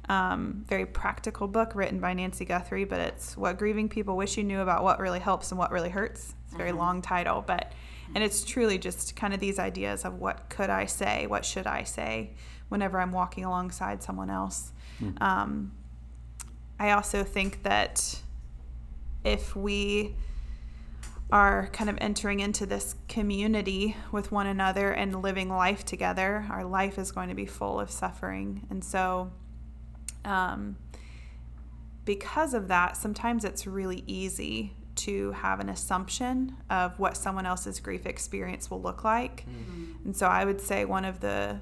um, 0.08 0.64
very 0.66 0.86
practical 0.86 1.48
book 1.48 1.74
written 1.74 2.00
by 2.00 2.14
Nancy 2.14 2.44
Guthrie. 2.44 2.84
But 2.84 3.00
it's 3.00 3.36
what 3.36 3.58
grieving 3.58 3.88
people 3.88 4.16
wish 4.16 4.36
you 4.36 4.44
knew 4.44 4.60
about 4.60 4.82
what 4.82 5.00
really 5.00 5.20
helps 5.20 5.50
and 5.50 5.58
what 5.58 5.70
really 5.70 5.90
hurts. 5.90 6.34
It's 6.44 6.54
a 6.54 6.56
very 6.56 6.70
uh-huh. 6.70 6.78
long 6.78 7.02
title, 7.02 7.42
but 7.46 7.72
and 8.14 8.22
it's 8.22 8.44
truly 8.44 8.78
just 8.78 9.16
kind 9.16 9.32
of 9.32 9.40
these 9.40 9.58
ideas 9.58 10.04
of 10.04 10.20
what 10.20 10.48
could 10.50 10.70
I 10.70 10.86
say, 10.86 11.26
what 11.26 11.44
should 11.44 11.66
I 11.66 11.84
say, 11.84 12.32
whenever 12.68 13.00
I'm 13.00 13.12
walking 13.12 13.44
alongside 13.44 14.02
someone 14.02 14.28
else. 14.28 14.72
Mm. 15.00 15.22
Um, 15.22 15.72
I 16.78 16.90
also 16.90 17.24
think 17.24 17.62
that 17.62 18.20
if 19.24 19.56
we 19.56 20.14
are 21.30 21.68
kind 21.72 21.88
of 21.88 21.96
entering 22.00 22.40
into 22.40 22.66
this 22.66 22.94
community 23.08 23.96
with 24.10 24.30
one 24.30 24.46
another 24.46 24.92
and 24.92 25.22
living 25.22 25.48
life 25.48 25.84
together, 25.84 26.46
our 26.50 26.64
life 26.64 26.98
is 26.98 27.10
going 27.10 27.30
to 27.30 27.34
be 27.34 27.46
full 27.46 27.80
of 27.80 27.90
suffering. 27.90 28.66
And 28.68 28.84
so, 28.84 29.32
um, 30.24 30.76
because 32.04 32.54
of 32.54 32.68
that, 32.68 32.96
sometimes 32.96 33.44
it's 33.44 33.66
really 33.66 34.04
easy 34.06 34.74
to 34.94 35.32
have 35.32 35.60
an 35.60 35.68
assumption 35.68 36.56
of 36.68 36.98
what 36.98 37.16
someone 37.16 37.46
else's 37.46 37.80
grief 37.80 38.06
experience 38.06 38.70
will 38.70 38.82
look 38.82 39.04
like. 39.04 39.46
Mm-hmm. 39.46 40.06
And 40.06 40.16
so, 40.16 40.26
I 40.26 40.44
would 40.44 40.60
say 40.60 40.84
one 40.84 41.04
of 41.04 41.20
the 41.20 41.60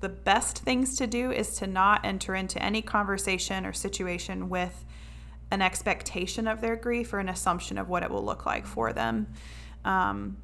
the 0.00 0.08
best 0.08 0.58
things 0.58 0.96
to 0.96 1.06
do 1.06 1.32
is 1.32 1.56
to 1.56 1.66
not 1.66 2.04
enter 2.04 2.34
into 2.34 2.62
any 2.62 2.80
conversation 2.82 3.66
or 3.66 3.72
situation 3.72 4.48
with 4.48 4.84
an 5.50 5.62
expectation 5.62 6.46
of 6.46 6.60
their 6.60 6.76
grief 6.76 7.12
or 7.12 7.18
an 7.18 7.28
assumption 7.28 7.78
of 7.78 7.88
what 7.88 8.02
it 8.02 8.10
will 8.10 8.24
look 8.24 8.46
like 8.46 8.66
for 8.66 8.92
them. 8.92 9.26
Um, 9.84 10.36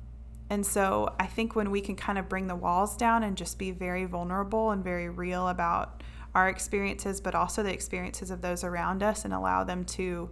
and 0.51 0.64
so 0.64 1.14
I 1.18 1.26
think 1.26 1.55
when 1.55 1.70
we 1.70 1.80
can 1.80 1.97
kind 1.97 2.18
of 2.18 2.28
bring 2.28 2.47
the 2.47 2.57
walls 2.57 2.97
down 2.97 3.22
and 3.22 3.37
just 3.37 3.59
be 3.59 3.70
very 3.70 4.05
vulnerable 4.05 4.70
and 4.70 4.82
very 4.82 5.09
real 5.09 5.49
about 5.49 6.03
our 6.35 6.49
experiences, 6.49 7.20
but 7.20 7.35
also 7.35 7.62
the 7.62 7.72
experiences 7.72 8.30
of 8.30 8.43
those 8.43 8.64
around 8.64 9.03
us, 9.03 9.24
and 9.24 9.32
allow 9.32 9.64
them 9.64 9.85
to 9.85 10.30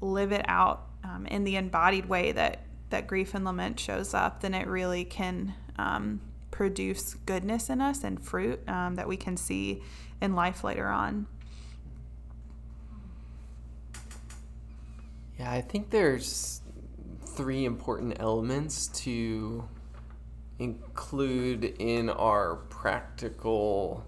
live 0.00 0.32
it 0.32 0.44
out 0.48 0.86
um, 1.04 1.26
in 1.26 1.44
the 1.44 1.56
embodied 1.56 2.06
way 2.06 2.32
that 2.32 2.60
that 2.90 3.06
grief 3.06 3.34
and 3.34 3.44
lament 3.44 3.78
shows 3.78 4.14
up, 4.14 4.40
then 4.40 4.52
it 4.52 4.66
really 4.66 5.04
can 5.04 5.54
um, 5.78 6.20
produce 6.50 7.14
goodness 7.24 7.70
in 7.70 7.80
us 7.80 8.04
and 8.04 8.20
fruit 8.20 8.60
um, 8.68 8.96
that 8.96 9.08
we 9.08 9.16
can 9.16 9.36
see 9.36 9.80
in 10.20 10.34
life 10.34 10.62
later 10.64 10.88
on. 10.88 11.26
Yeah, 15.38 15.50
I 15.50 15.62
think 15.62 15.90
there's 15.90 16.60
three 17.24 17.64
important 17.64 18.16
elements 18.20 18.88
to 18.88 19.66
include 20.58 21.64
in 21.78 22.10
our 22.10 22.56
practical 22.56 24.04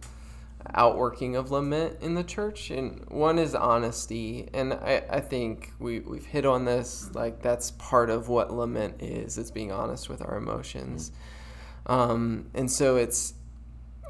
outworking 0.74 1.36
of 1.36 1.50
lament 1.50 1.98
in 2.00 2.14
the 2.14 2.24
church. 2.24 2.70
And 2.70 3.04
one 3.08 3.38
is 3.38 3.54
honesty. 3.54 4.48
And 4.54 4.72
I, 4.74 5.02
I 5.10 5.20
think 5.20 5.72
we, 5.78 6.00
we've 6.00 6.26
hit 6.26 6.46
on 6.46 6.64
this. 6.64 7.10
Like, 7.14 7.42
that's 7.42 7.72
part 7.72 8.10
of 8.10 8.28
what 8.28 8.52
lament 8.52 9.02
is, 9.02 9.38
it's 9.38 9.50
being 9.50 9.72
honest 9.72 10.08
with 10.08 10.22
our 10.22 10.36
emotions. 10.36 11.12
Um, 11.86 12.50
and 12.54 12.70
so 12.70 12.96
it's 12.96 13.34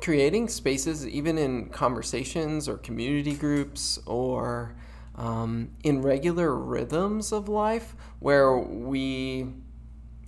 creating 0.03 0.49
spaces, 0.49 1.07
even 1.07 1.39
in 1.39 1.69
conversations 1.69 2.69
or 2.69 2.77
community 2.77 3.35
groups 3.35 3.99
or 4.05 4.75
um, 5.15 5.71
in 5.85 6.03
regular 6.03 6.55
rhythms 6.55 7.33
of 7.33 7.49
life 7.49 7.95
where 8.19 8.57
we 8.59 9.47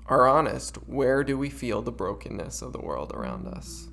are 0.06 0.28
honest. 0.28 0.76
Where 0.86 1.24
do 1.24 1.36
we 1.36 1.50
feel 1.50 1.82
the 1.82 1.92
brokenness 1.92 2.62
of 2.62 2.72
the 2.72 2.80
world 2.80 3.12
around 3.14 3.46
us? 3.48 3.88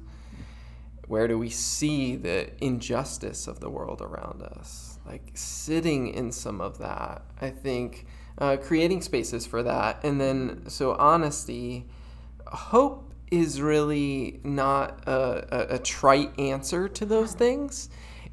Where 1.11 1.27
do 1.27 1.37
we 1.37 1.49
see 1.49 2.15
the 2.15 2.49
injustice 2.63 3.45
of 3.45 3.59
the 3.59 3.69
world 3.69 4.01
around 4.01 4.43
us? 4.43 4.97
Like 5.05 5.31
sitting 5.33 6.07
in 6.07 6.31
some 6.31 6.61
of 6.61 6.77
that, 6.77 7.23
I 7.41 7.49
think 7.49 8.05
uh, 8.37 8.55
creating 8.55 9.01
spaces 9.01 9.45
for 9.45 9.61
that. 9.63 10.03
And 10.05 10.21
then, 10.21 10.63
so 10.69 10.93
honesty, 10.93 11.85
hope 12.47 13.13
is 13.29 13.61
really 13.61 14.39
not 14.45 15.03
a, 15.05 15.73
a, 15.73 15.75
a 15.75 15.79
trite 15.79 16.39
answer 16.39 16.87
to 16.87 17.05
those 17.05 17.33
things 17.33 17.89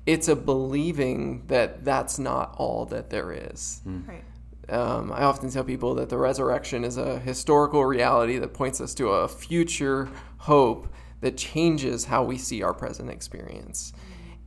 it's 0.08 0.28
a 0.28 0.34
believing 0.34 1.42
that 1.48 1.84
that's 1.84 2.18
not 2.18 2.54
all 2.56 2.86
that 2.86 3.10
there 3.10 3.30
is. 3.30 3.82
Mm. 3.86 4.08
Right. 4.08 4.24
Um, 4.70 5.12
I 5.12 5.24
often 5.24 5.50
tell 5.50 5.64
people 5.64 5.94
that 5.96 6.08
the 6.08 6.16
resurrection 6.16 6.82
is 6.82 6.96
a 6.96 7.18
historical 7.18 7.84
reality 7.84 8.38
that 8.38 8.54
points 8.54 8.80
us 8.80 8.94
to 8.94 9.08
a 9.08 9.28
future 9.28 10.08
hope 10.38 10.88
that 11.20 11.36
changes 11.36 12.04
how 12.04 12.22
we 12.22 12.38
see 12.38 12.62
our 12.62 12.74
present 12.74 13.10
experience. 13.10 13.92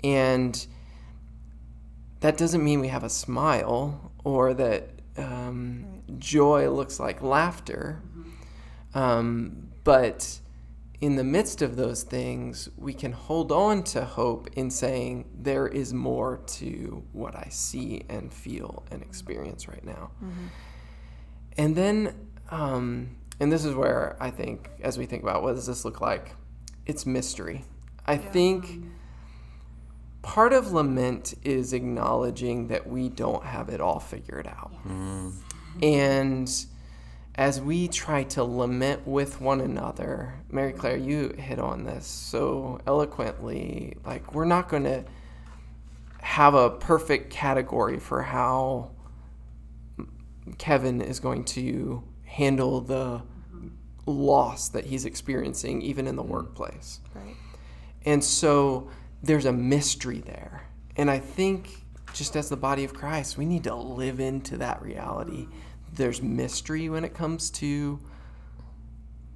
And 0.03 0.65
that 2.22 2.38
doesn't 2.38 2.63
mean 2.63 2.80
we 2.80 2.88
have 2.88 3.03
a 3.03 3.09
smile 3.09 4.11
or 4.24 4.53
that 4.53 4.89
um, 5.17 5.86
right. 5.86 6.19
joy 6.19 6.69
looks 6.69 6.99
like 6.99 7.22
laughter. 7.22 8.01
Mm-hmm. 8.07 8.97
Um, 8.97 9.67
but 9.84 10.39
in 11.01 11.15
the 11.15 11.24
midst 11.24 11.63
of 11.63 11.76
those 11.76 12.03
things, 12.03 12.69
we 12.78 12.93
can 12.93 13.11
hold 13.11 13.51
on 13.51 13.84
to 13.84 14.05
hope 14.05 14.47
in 14.53 14.69
saying, 14.69 15.28
there 15.34 15.67
is 15.67 15.93
more 15.93 16.38
to 16.45 17.03
what 17.11 17.36
I 17.36 17.47
see 17.49 18.03
and 18.07 18.32
feel 18.32 18.86
and 18.91 19.01
experience 19.01 19.67
right 19.67 19.84
now. 19.84 20.11
Mm-hmm. 20.24 20.45
And 21.57 21.76
then, 21.76 22.30
um, 22.51 23.15
and 23.39 23.51
this 23.51 23.65
is 23.65 23.74
where 23.74 24.15
I 24.19 24.30
think, 24.30 24.69
as 24.82 24.99
we 24.99 25.07
think 25.07 25.24
about 25.24 25.41
what 25.41 25.55
does 25.55 25.65
this 25.65 25.84
look 25.84 26.01
like, 26.01 26.36
it's 26.86 27.06
mystery. 27.06 27.66
I 28.06 28.14
yeah. 28.14 28.20
think 28.20 28.86
part 30.22 30.54
of 30.54 30.72
lament 30.72 31.34
is 31.44 31.74
acknowledging 31.74 32.68
that 32.68 32.88
we 32.88 33.10
don't 33.10 33.44
have 33.44 33.70
it 33.70 33.82
all 33.82 34.00
figured 34.00 34.48
out. 34.48 34.72
Yes. 34.74 34.94
Mm. 34.94 35.34
And 35.82 36.66
as 37.36 37.62
we 37.62 37.88
try 37.88 38.24
to 38.24 38.44
lament 38.44 39.08
with 39.08 39.40
one 39.40 39.62
another, 39.62 40.34
Mary 40.50 40.74
Claire, 40.74 40.98
you 40.98 41.30
hit 41.38 41.60
on 41.60 41.86
this 41.86 42.06
so 42.06 42.80
eloquently. 42.86 43.96
Like, 44.06 44.34
we're 44.34 44.46
not 44.46 44.68
going 44.68 44.84
to 44.84 45.06
have 46.22 46.54
a 46.54 46.70
perfect 46.70 47.32
category 47.32 48.00
for 48.00 48.22
how 48.22 48.92
Kevin 50.58 51.02
is 51.02 51.20
going 51.20 51.46
to 51.46 52.04
handle 52.26 52.82
the 52.82 53.22
loss 54.12 54.70
that 54.70 54.86
he's 54.86 55.05
experiencing, 55.05 55.82
even 55.82 56.07
in 56.07 56.16
the 56.16 56.24
workplace. 56.24 56.99
Right. 57.14 57.36
And 58.05 58.24
so 58.24 58.89
there's 59.24 59.45
a 59.45 59.53
mystery 59.53 60.20
there. 60.20 60.68
And 60.95 61.09
I 61.09 61.20
think, 61.20 61.70
just 62.14 62.36
as 62.36 62.49
the 62.49 62.57
body 62.57 62.84
of 62.84 62.93
Christ, 62.93 63.38
we 63.38 63.45
need 63.45 63.64
to 63.64 63.76
live 63.76 64.20
into 64.20 64.57
that 64.57 64.82
reality 64.82 65.47
there's 65.93 66.22
mystery 66.22 66.89
when 66.89 67.03
it 67.03 67.14
comes 67.14 67.49
to 67.49 67.99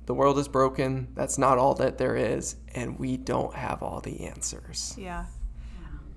the 0.05 0.13
world 0.13 0.37
is 0.37 0.47
broken. 0.47 1.07
That's 1.15 1.37
not 1.37 1.57
all 1.57 1.73
that 1.75 1.97
there 1.97 2.15
is, 2.15 2.55
and 2.73 2.97
we 2.99 3.17
don't 3.17 3.53
have 3.55 3.81
all 3.81 4.01
the 4.01 4.25
answers. 4.27 4.95
Yeah. 4.97 5.25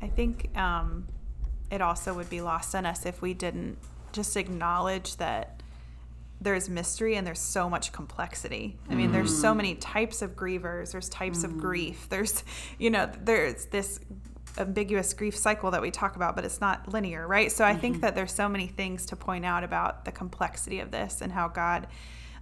I 0.00 0.06
think 0.06 0.56
um, 0.56 1.09
it 1.70 1.80
also 1.80 2.14
would 2.14 2.30
be 2.30 2.40
lost 2.40 2.74
on 2.74 2.86
us 2.86 3.04
if 3.04 3.20
we 3.20 3.34
didn't 3.34 3.78
just 4.12 4.36
acknowledge 4.36 5.16
that 5.16 5.57
there's 6.41 6.68
mystery 6.68 7.16
and 7.16 7.26
there's 7.26 7.41
so 7.41 7.68
much 7.68 7.93
complexity. 7.93 8.78
I 8.89 8.95
mean, 8.95 9.11
there's 9.11 9.36
so 9.36 9.55
many 9.55 9.74
types 9.74 10.22
of 10.22 10.36
grievers, 10.36 10.93
there's 10.93 11.09
types 11.09 11.43
of 11.45 11.59
grief. 11.59 12.09
There's, 12.09 12.45
you 12.78 12.91
know, 12.91 13.11
there's 13.22 13.66
this 13.66 14.01
ambiguous 14.57 15.14
grief 15.14 15.36
cycle 15.36 15.70
that 15.72 15.82
we 15.82 15.91
talk 15.91 16.16
about, 16.16 16.36
but 16.36 16.45
it's 16.45 16.61
not 16.61 16.93
linear, 16.93 17.26
right? 17.26 17.51
So 17.51 17.64
I 17.64 17.74
think 17.74 18.01
that 18.01 18.14
there's 18.14 18.32
so 18.32 18.49
many 18.49 18.66
things 18.66 19.07
to 19.07 19.16
point 19.16 19.45
out 19.45 19.64
about 19.64 20.05
the 20.05 20.12
complexity 20.12 20.80
of 20.80 20.91
this 20.91 21.22
and 21.22 21.32
how 21.32 21.49
God 21.49 21.86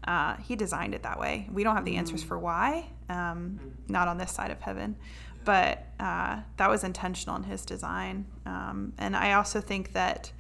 uh, 0.07 0.37
he 0.37 0.55
designed 0.55 0.95
it 0.95 1.03
that 1.03 1.19
way. 1.19 1.49
We 1.53 1.65
don't 1.65 1.75
have 1.75 1.85
the 1.85 1.97
answers 1.97 2.23
for 2.23 2.39
why, 2.39 2.87
um, 3.09 3.59
not 3.89 4.07
on 4.09 4.19
this 4.19 4.31
side 4.31 4.51
of 4.51 4.61
heaven, 4.61 4.97
but 5.45 5.85
uh, 5.99 6.41
that 6.59 6.71
was 6.71 6.85
intentional 6.85 7.37
in 7.37 7.43
his 7.43 7.65
design. 7.65 8.27
Um, 8.45 8.93
and 8.99 9.17
I 9.17 9.33
also 9.33 9.61
think 9.61 9.93
that 9.95 10.31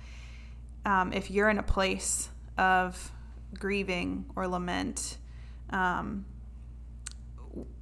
um, 0.84 1.12
if 1.12 1.30
you're 1.30 1.48
in 1.48 1.58
a 1.58 1.64
place 1.64 2.28
of 2.58 3.12
grieving 3.54 4.26
or 4.36 4.46
lament, 4.48 5.18
um, 5.70 6.24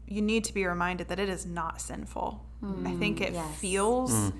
you 0.06 0.22
need 0.22 0.44
to 0.44 0.54
be 0.54 0.66
reminded 0.66 1.08
that 1.08 1.18
it 1.18 1.28
is 1.28 1.46
not 1.46 1.80
sinful. 1.80 2.44
I 2.86 2.94
think 2.94 3.20
it 3.20 3.34
yes. 3.34 3.58
feels 3.58 4.32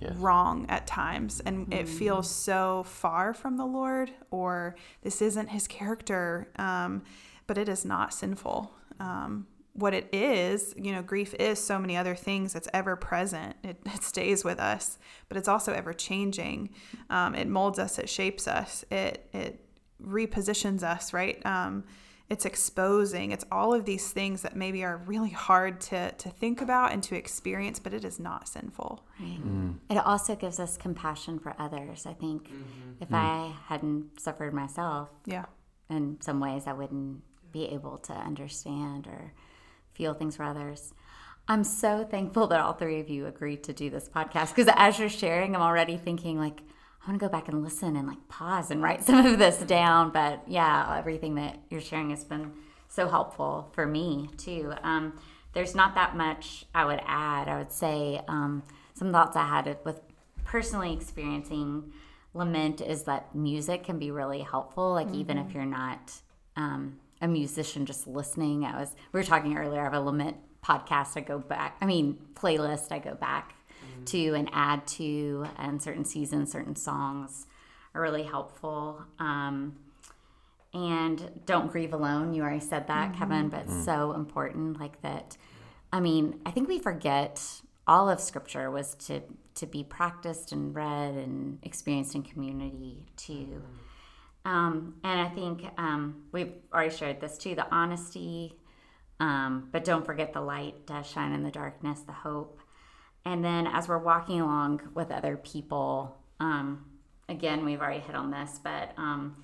Yes. 0.00 0.14
wrong 0.16 0.64
at 0.70 0.86
times 0.86 1.40
and 1.40 1.72
it 1.74 1.86
feels 1.86 2.30
so 2.30 2.84
far 2.84 3.34
from 3.34 3.58
the 3.58 3.66
Lord 3.66 4.10
or 4.30 4.74
this 5.02 5.20
isn't 5.20 5.48
his 5.48 5.66
character, 5.66 6.48
um, 6.56 7.02
but 7.46 7.58
it 7.58 7.68
is 7.68 7.84
not 7.84 8.14
sinful. 8.14 8.72
Um, 8.98 9.46
what 9.74 9.92
it 9.92 10.08
is, 10.12 10.74
you 10.76 10.92
know, 10.92 11.02
grief 11.02 11.34
is 11.34 11.58
so 11.58 11.78
many 11.78 11.98
other 11.98 12.14
things. 12.14 12.54
It's 12.54 12.68
ever 12.72 12.96
present. 12.96 13.56
It, 13.62 13.76
it 13.86 14.02
stays 14.02 14.42
with 14.42 14.58
us, 14.58 14.98
but 15.28 15.36
it's 15.36 15.48
also 15.48 15.72
ever 15.72 15.92
changing. 15.92 16.70
Um, 17.10 17.34
it 17.34 17.46
molds 17.46 17.78
us. 17.78 17.98
It 17.98 18.08
shapes 18.08 18.48
us. 18.48 18.84
It 18.90 19.28
it 19.32 19.64
repositions 20.04 20.82
us. 20.82 21.12
Right. 21.12 21.44
Um, 21.44 21.84
it's 22.28 22.44
exposing. 22.44 23.32
It's 23.32 23.44
all 23.50 23.74
of 23.74 23.84
these 23.84 24.12
things 24.12 24.42
that 24.42 24.54
maybe 24.54 24.84
are 24.84 24.98
really 24.98 25.30
hard 25.30 25.80
to 25.82 26.12
to 26.12 26.28
think 26.30 26.60
about 26.60 26.92
and 26.92 27.02
to 27.04 27.16
experience, 27.16 27.80
but 27.80 27.92
it 27.92 28.04
is 28.04 28.20
not 28.20 28.48
sinful. 28.48 29.04
Right. 29.18 29.44
Mm. 29.44 29.78
It 29.90 29.98
also 29.98 30.36
gives 30.36 30.60
us 30.60 30.76
compassion 30.76 31.40
for 31.40 31.54
others. 31.58 32.06
I 32.06 32.12
think 32.12 32.44
mm-hmm. 32.44 33.02
if 33.02 33.12
I 33.12 33.50
mm. 33.50 33.54
hadn't 33.66 34.20
suffered 34.20 34.54
myself, 34.54 35.08
Yeah. 35.26 35.46
in 35.88 36.18
some 36.20 36.38
ways 36.38 36.68
I 36.68 36.72
wouldn't 36.72 37.22
be 37.52 37.64
able 37.66 37.98
to 37.98 38.12
understand 38.12 39.08
or 39.08 39.32
feel 39.92 40.14
things 40.14 40.36
for 40.36 40.44
others. 40.44 40.94
I'm 41.48 41.64
so 41.64 42.04
thankful 42.04 42.46
that 42.46 42.60
all 42.60 42.74
three 42.74 43.00
of 43.00 43.08
you 43.08 43.26
agreed 43.26 43.64
to 43.64 43.72
do 43.72 43.90
this 43.90 44.08
podcast 44.08 44.54
because 44.54 44.72
as 44.76 45.00
you're 45.00 45.08
sharing, 45.08 45.56
I'm 45.56 45.62
already 45.62 45.96
thinking 45.96 46.38
like 46.38 46.62
I 47.02 47.10
want 47.10 47.20
to 47.20 47.26
go 47.26 47.30
back 47.30 47.48
and 47.48 47.62
listen 47.62 47.96
and 47.96 48.06
like 48.06 48.28
pause 48.28 48.70
and 48.70 48.82
write 48.82 49.02
some 49.04 49.24
of 49.24 49.38
this 49.38 49.58
down. 49.58 50.10
But 50.10 50.42
yeah, 50.46 50.96
everything 50.98 51.36
that 51.36 51.58
you're 51.70 51.80
sharing 51.80 52.10
has 52.10 52.24
been 52.24 52.52
so 52.88 53.08
helpful 53.08 53.70
for 53.72 53.86
me 53.86 54.28
too. 54.36 54.72
Um, 54.82 55.18
there's 55.52 55.74
not 55.74 55.94
that 55.94 56.16
much 56.16 56.64
I 56.74 56.84
would 56.84 57.00
add. 57.06 57.48
I 57.48 57.58
would 57.58 57.72
say 57.72 58.20
um, 58.28 58.62
some 58.94 59.12
thoughts 59.12 59.36
I 59.36 59.46
had 59.46 59.78
with 59.84 60.00
personally 60.44 60.92
experiencing 60.92 61.92
lament 62.34 62.80
is 62.80 63.04
that 63.04 63.34
music 63.34 63.84
can 63.84 63.98
be 63.98 64.10
really 64.10 64.42
helpful. 64.42 64.92
Like 64.92 65.12
even 65.12 65.38
if 65.38 65.52
you're 65.52 65.64
not 65.64 66.12
um, 66.56 66.98
a 67.20 67.28
musician, 67.28 67.86
just 67.86 68.06
listening. 68.06 68.64
I 68.64 68.78
was 68.78 68.94
we 69.12 69.20
were 69.20 69.24
talking 69.24 69.56
earlier. 69.56 69.80
I 69.80 69.84
have 69.84 69.94
a 69.94 70.00
lament 70.00 70.36
podcast. 70.64 71.16
I 71.16 71.20
go 71.20 71.38
back. 71.38 71.76
I 71.80 71.86
mean 71.86 72.18
playlist. 72.34 72.92
I 72.92 72.98
go 72.98 73.14
back 73.14 73.54
to 74.06 74.34
and 74.34 74.48
add 74.52 74.86
to, 74.88 75.46
and 75.56 75.82
certain 75.82 76.04
seasons, 76.04 76.52
certain 76.52 76.76
songs 76.76 77.46
are 77.94 78.00
really 78.00 78.22
helpful. 78.22 79.04
Um, 79.18 79.76
and 80.72 81.40
don't 81.46 81.70
grieve 81.70 81.92
alone. 81.92 82.32
You 82.32 82.42
already 82.42 82.60
said 82.60 82.86
that, 82.86 83.16
Kevin, 83.16 83.48
but 83.48 83.62
it's 83.62 83.84
so 83.84 84.12
important. 84.12 84.78
Like 84.78 85.02
that. 85.02 85.36
I 85.92 86.00
mean, 86.00 86.40
I 86.46 86.52
think 86.52 86.68
we 86.68 86.78
forget 86.78 87.42
all 87.86 88.08
of 88.08 88.20
Scripture 88.20 88.70
was 88.70 88.94
to 89.06 89.22
to 89.54 89.66
be 89.66 89.82
practiced 89.82 90.52
and 90.52 90.74
read 90.74 91.14
and 91.14 91.58
experienced 91.64 92.14
in 92.14 92.22
community 92.22 93.06
too. 93.16 93.62
Um, 94.44 94.94
and 95.04 95.20
I 95.20 95.28
think 95.28 95.64
um, 95.76 96.22
we've 96.32 96.52
already 96.72 96.94
shared 96.94 97.20
this 97.20 97.36
too. 97.36 97.54
The 97.54 97.66
honesty, 97.74 98.54
um, 99.18 99.68
but 99.72 99.84
don't 99.84 100.06
forget 100.06 100.32
the 100.32 100.40
light 100.40 100.86
does 100.86 101.06
shine 101.06 101.32
in 101.32 101.42
the 101.42 101.50
darkness. 101.50 102.00
The 102.00 102.12
hope, 102.12 102.59
and 103.24 103.44
then 103.44 103.66
as 103.66 103.88
we're 103.88 103.98
walking 103.98 104.40
along 104.40 104.80
with 104.94 105.10
other 105.10 105.36
people, 105.36 106.16
um, 106.40 106.84
again, 107.28 107.64
we've 107.64 107.80
already 107.80 108.00
hit 108.00 108.14
on 108.14 108.30
this, 108.30 108.58
but 108.62 108.92
um, 108.96 109.36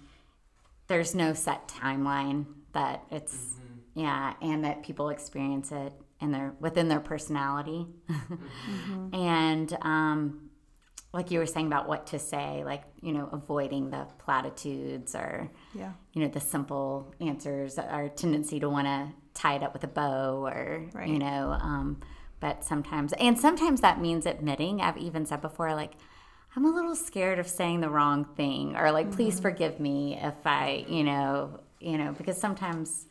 there's 0.88 1.14
no 1.14 1.32
set 1.34 1.68
timeline 1.68 2.46
that 2.72 3.04
it's 3.10 3.54
yeah 3.94 4.34
and 4.42 4.64
that 4.64 4.82
people 4.82 5.08
experience 5.08 5.72
it 5.72 5.92
in 6.20 6.30
their 6.32 6.54
within 6.60 6.88
their 6.88 7.00
personality. 7.00 7.86
And 9.12 9.76
um, 9.82 10.50
like 11.12 11.30
you 11.30 11.38
were 11.38 11.46
saying 11.46 11.66
about 11.66 11.88
what 11.88 12.08
to 12.08 12.18
say 12.18 12.62
like 12.64 12.82
you 13.00 13.12
know 13.12 13.28
avoiding 13.32 13.90
the 13.90 14.06
platitudes 14.18 15.14
or 15.14 15.50
Yeah. 15.74 15.92
you 16.12 16.22
know 16.22 16.28
the 16.28 16.40
simple 16.40 17.14
answers 17.20 17.78
our 17.78 18.08
tendency 18.10 18.60
to 18.60 18.68
want 18.68 18.86
to 18.86 19.08
tie 19.34 19.54
it 19.56 19.62
up 19.62 19.72
with 19.72 19.84
a 19.84 19.88
bow 19.88 20.44
or 20.44 20.84
you 21.06 21.18
know 21.18 21.56
um, 21.60 22.00
but 22.41 22.64
sometimes 22.64 23.12
and 23.14 23.39
sometimes 23.39 23.80
that 23.80 24.01
means 24.01 24.26
admitting. 24.26 24.80
I've 24.80 24.99
even 24.99 25.26
said 25.26 25.41
before 25.41 25.74
like 25.74 25.93
i'm 26.55 26.64
a 26.64 26.70
little 26.70 26.97
scared 26.97 27.39
of 27.39 27.47
saying 27.47 27.80
the 27.80 27.91
wrong 27.91 28.24
thing 28.24 28.74
or 28.76 28.91
like 28.91 29.12
please 29.12 29.34
mm-hmm. 29.34 29.43
forgive 29.43 29.78
me 29.78 30.18
if 30.22 30.47
i 30.47 30.87
you 30.89 31.05
know 31.05 31.61
you 31.80 31.99
know 31.99 32.12
because 32.12 32.39
sometimes 32.41 33.05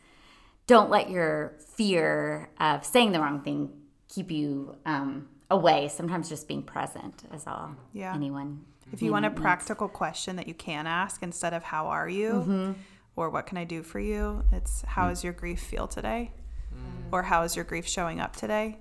don't 0.66 0.90
let 0.90 1.10
your 1.10 1.54
fear 1.76 2.50
of 2.58 2.84
saying 2.84 3.12
the 3.12 3.20
wrong 3.20 3.40
thing 3.40 3.70
keep 4.08 4.30
you 4.30 4.76
um, 4.84 5.28
away. 5.50 5.88
Sometimes 5.88 6.28
just 6.28 6.48
being 6.48 6.62
present 6.62 7.24
is 7.32 7.46
all 7.46 7.76
Yeah. 7.92 8.14
anyone 8.14 8.64
If 8.92 9.02
you 9.02 9.10
want 9.10 9.26
a 9.26 9.30
practical 9.30 9.88
question 9.88 10.36
that 10.36 10.46
you 10.46 10.54
can 10.54 10.86
ask 10.86 11.22
instead 11.22 11.52
of 11.52 11.64
how 11.64 11.88
are 11.88 12.08
you? 12.08 12.30
Mm-hmm. 12.32 12.72
Or 13.16 13.30
what 13.30 13.46
can 13.46 13.56
I 13.56 13.64
do 13.64 13.82
for 13.82 13.98
you, 13.98 14.44
it's 14.52 14.82
how 14.82 15.06
mm. 15.06 15.08
does 15.08 15.24
your 15.24 15.32
grief 15.32 15.60
feel 15.60 15.88
today? 15.88 16.32
Or 17.12 17.22
how 17.22 17.42
is 17.42 17.56
your 17.56 17.64
grief 17.64 17.86
showing 17.88 18.20
up 18.20 18.36
today? 18.36 18.78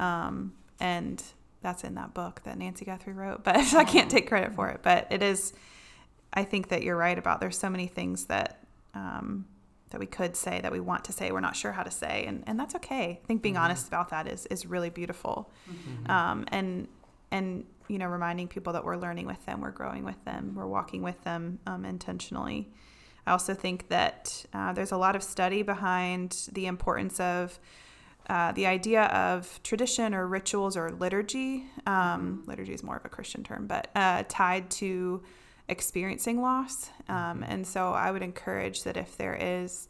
Um, 0.00 0.52
and 0.80 1.22
that's 1.62 1.84
in 1.84 1.94
that 1.94 2.14
book 2.14 2.42
that 2.44 2.58
Nancy 2.58 2.84
Guthrie 2.84 3.12
wrote, 3.12 3.42
but 3.44 3.56
I 3.74 3.84
can't 3.84 4.10
take 4.10 4.28
credit 4.28 4.54
for 4.54 4.68
it. 4.68 4.80
But 4.82 5.08
it 5.10 5.22
is, 5.22 5.52
I 6.32 6.44
think 6.44 6.68
that 6.68 6.82
you're 6.82 6.96
right 6.96 7.18
about 7.18 7.40
there's 7.40 7.58
so 7.58 7.70
many 7.70 7.86
things 7.86 8.26
that 8.26 8.62
um, 8.94 9.46
that 9.90 10.00
we 10.00 10.06
could 10.06 10.36
say 10.36 10.60
that 10.60 10.72
we 10.72 10.80
want 10.80 11.04
to 11.04 11.12
say 11.12 11.30
we're 11.30 11.40
not 11.40 11.54
sure 11.56 11.72
how 11.72 11.82
to 11.82 11.90
say, 11.90 12.24
and, 12.26 12.42
and 12.46 12.58
that's 12.58 12.74
okay. 12.76 13.20
I 13.22 13.26
think 13.26 13.42
being 13.42 13.56
honest 13.56 13.88
about 13.88 14.10
that 14.10 14.26
is 14.26 14.46
is 14.46 14.66
really 14.66 14.90
beautiful, 14.90 15.50
um, 16.08 16.44
and 16.48 16.88
and 17.30 17.64
you 17.88 17.98
know 17.98 18.06
reminding 18.06 18.48
people 18.48 18.72
that 18.74 18.84
we're 18.84 18.96
learning 18.96 19.26
with 19.26 19.44
them, 19.46 19.60
we're 19.60 19.70
growing 19.70 20.04
with 20.04 20.22
them, 20.24 20.54
we're 20.56 20.66
walking 20.66 21.02
with 21.02 21.22
them 21.24 21.58
um, 21.66 21.84
intentionally. 21.84 22.68
I 23.26 23.32
also 23.32 23.54
think 23.54 23.88
that 23.88 24.44
uh, 24.52 24.72
there's 24.72 24.92
a 24.92 24.96
lot 24.96 25.16
of 25.16 25.22
study 25.22 25.62
behind 25.62 26.48
the 26.52 26.66
importance 26.66 27.18
of 27.18 27.58
uh, 28.28 28.52
the 28.52 28.66
idea 28.66 29.04
of 29.04 29.60
tradition 29.62 30.14
or 30.14 30.26
rituals 30.26 30.76
or 30.76 30.90
liturgy. 30.90 31.66
Um, 31.86 32.44
liturgy 32.46 32.72
is 32.72 32.82
more 32.82 32.96
of 32.96 33.04
a 33.04 33.08
Christian 33.08 33.44
term, 33.44 33.66
but 33.66 33.88
uh, 33.94 34.24
tied 34.28 34.70
to 34.72 35.22
experiencing 35.68 36.40
loss. 36.40 36.90
Um, 37.08 37.42
and 37.42 37.66
so 37.66 37.92
I 37.92 38.10
would 38.10 38.22
encourage 38.22 38.84
that 38.84 38.96
if 38.96 39.16
there 39.16 39.34
is 39.34 39.88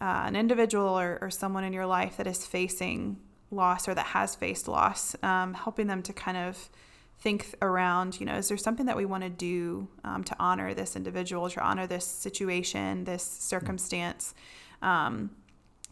uh, 0.00 0.24
an 0.26 0.36
individual 0.36 0.98
or, 0.98 1.18
or 1.20 1.30
someone 1.30 1.64
in 1.64 1.72
your 1.72 1.86
life 1.86 2.16
that 2.18 2.26
is 2.26 2.46
facing 2.46 3.18
loss 3.50 3.88
or 3.88 3.94
that 3.94 4.06
has 4.06 4.34
faced 4.34 4.68
loss, 4.68 5.16
um, 5.22 5.54
helping 5.54 5.86
them 5.86 6.02
to 6.02 6.12
kind 6.12 6.36
of 6.36 6.70
think 7.20 7.54
around, 7.62 8.20
you 8.20 8.26
know, 8.26 8.36
is 8.36 8.48
there 8.48 8.56
something 8.56 8.86
that 8.86 8.96
we 8.96 9.04
want 9.04 9.24
to 9.24 9.30
do 9.30 9.88
um, 10.04 10.22
to 10.24 10.36
honor 10.38 10.74
this 10.74 10.94
individual, 10.96 11.50
to 11.50 11.60
honor 11.60 11.86
this 11.86 12.06
situation, 12.06 13.04
this 13.04 13.24
circumstance? 13.24 14.34
Um, 14.82 15.30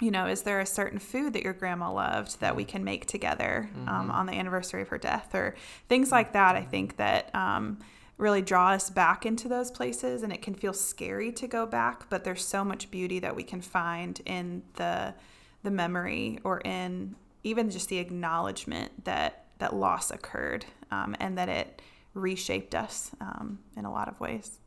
you 0.00 0.10
know, 0.10 0.26
is 0.26 0.42
there 0.42 0.60
a 0.60 0.66
certain 0.66 0.98
food 0.98 1.32
that 1.32 1.42
your 1.42 1.54
grandma 1.54 1.90
loved 1.90 2.40
that 2.40 2.54
we 2.54 2.64
can 2.64 2.84
make 2.84 3.06
together 3.06 3.70
um, 3.86 4.10
on 4.10 4.26
the 4.26 4.34
anniversary 4.34 4.82
of 4.82 4.88
her 4.88 4.98
death, 4.98 5.34
or 5.34 5.56
things 5.88 6.12
like 6.12 6.34
that? 6.34 6.54
I 6.54 6.62
think 6.62 6.98
that 6.98 7.34
um, 7.34 7.78
really 8.18 8.42
draw 8.42 8.72
us 8.72 8.90
back 8.90 9.24
into 9.24 9.48
those 9.48 9.70
places, 9.70 10.22
and 10.22 10.32
it 10.32 10.42
can 10.42 10.54
feel 10.54 10.74
scary 10.74 11.32
to 11.32 11.48
go 11.48 11.64
back, 11.64 12.10
but 12.10 12.24
there's 12.24 12.44
so 12.44 12.62
much 12.62 12.90
beauty 12.90 13.18
that 13.20 13.34
we 13.34 13.42
can 13.42 13.60
find 13.60 14.20
in 14.26 14.62
the 14.74 15.14
the 15.62 15.70
memory 15.70 16.38
or 16.44 16.60
in 16.60 17.16
even 17.42 17.70
just 17.70 17.88
the 17.88 17.98
acknowledgement 17.98 19.04
that 19.04 19.45
that 19.58 19.74
loss 19.74 20.10
occurred 20.10 20.64
um, 20.90 21.16
and 21.20 21.36
that 21.38 21.48
it 21.48 21.82
reshaped 22.14 22.74
us 22.74 23.10
um, 23.20 23.58
in 23.76 23.84
a 23.84 23.92
lot 23.92 24.08
of 24.08 24.18
ways. 24.20 24.58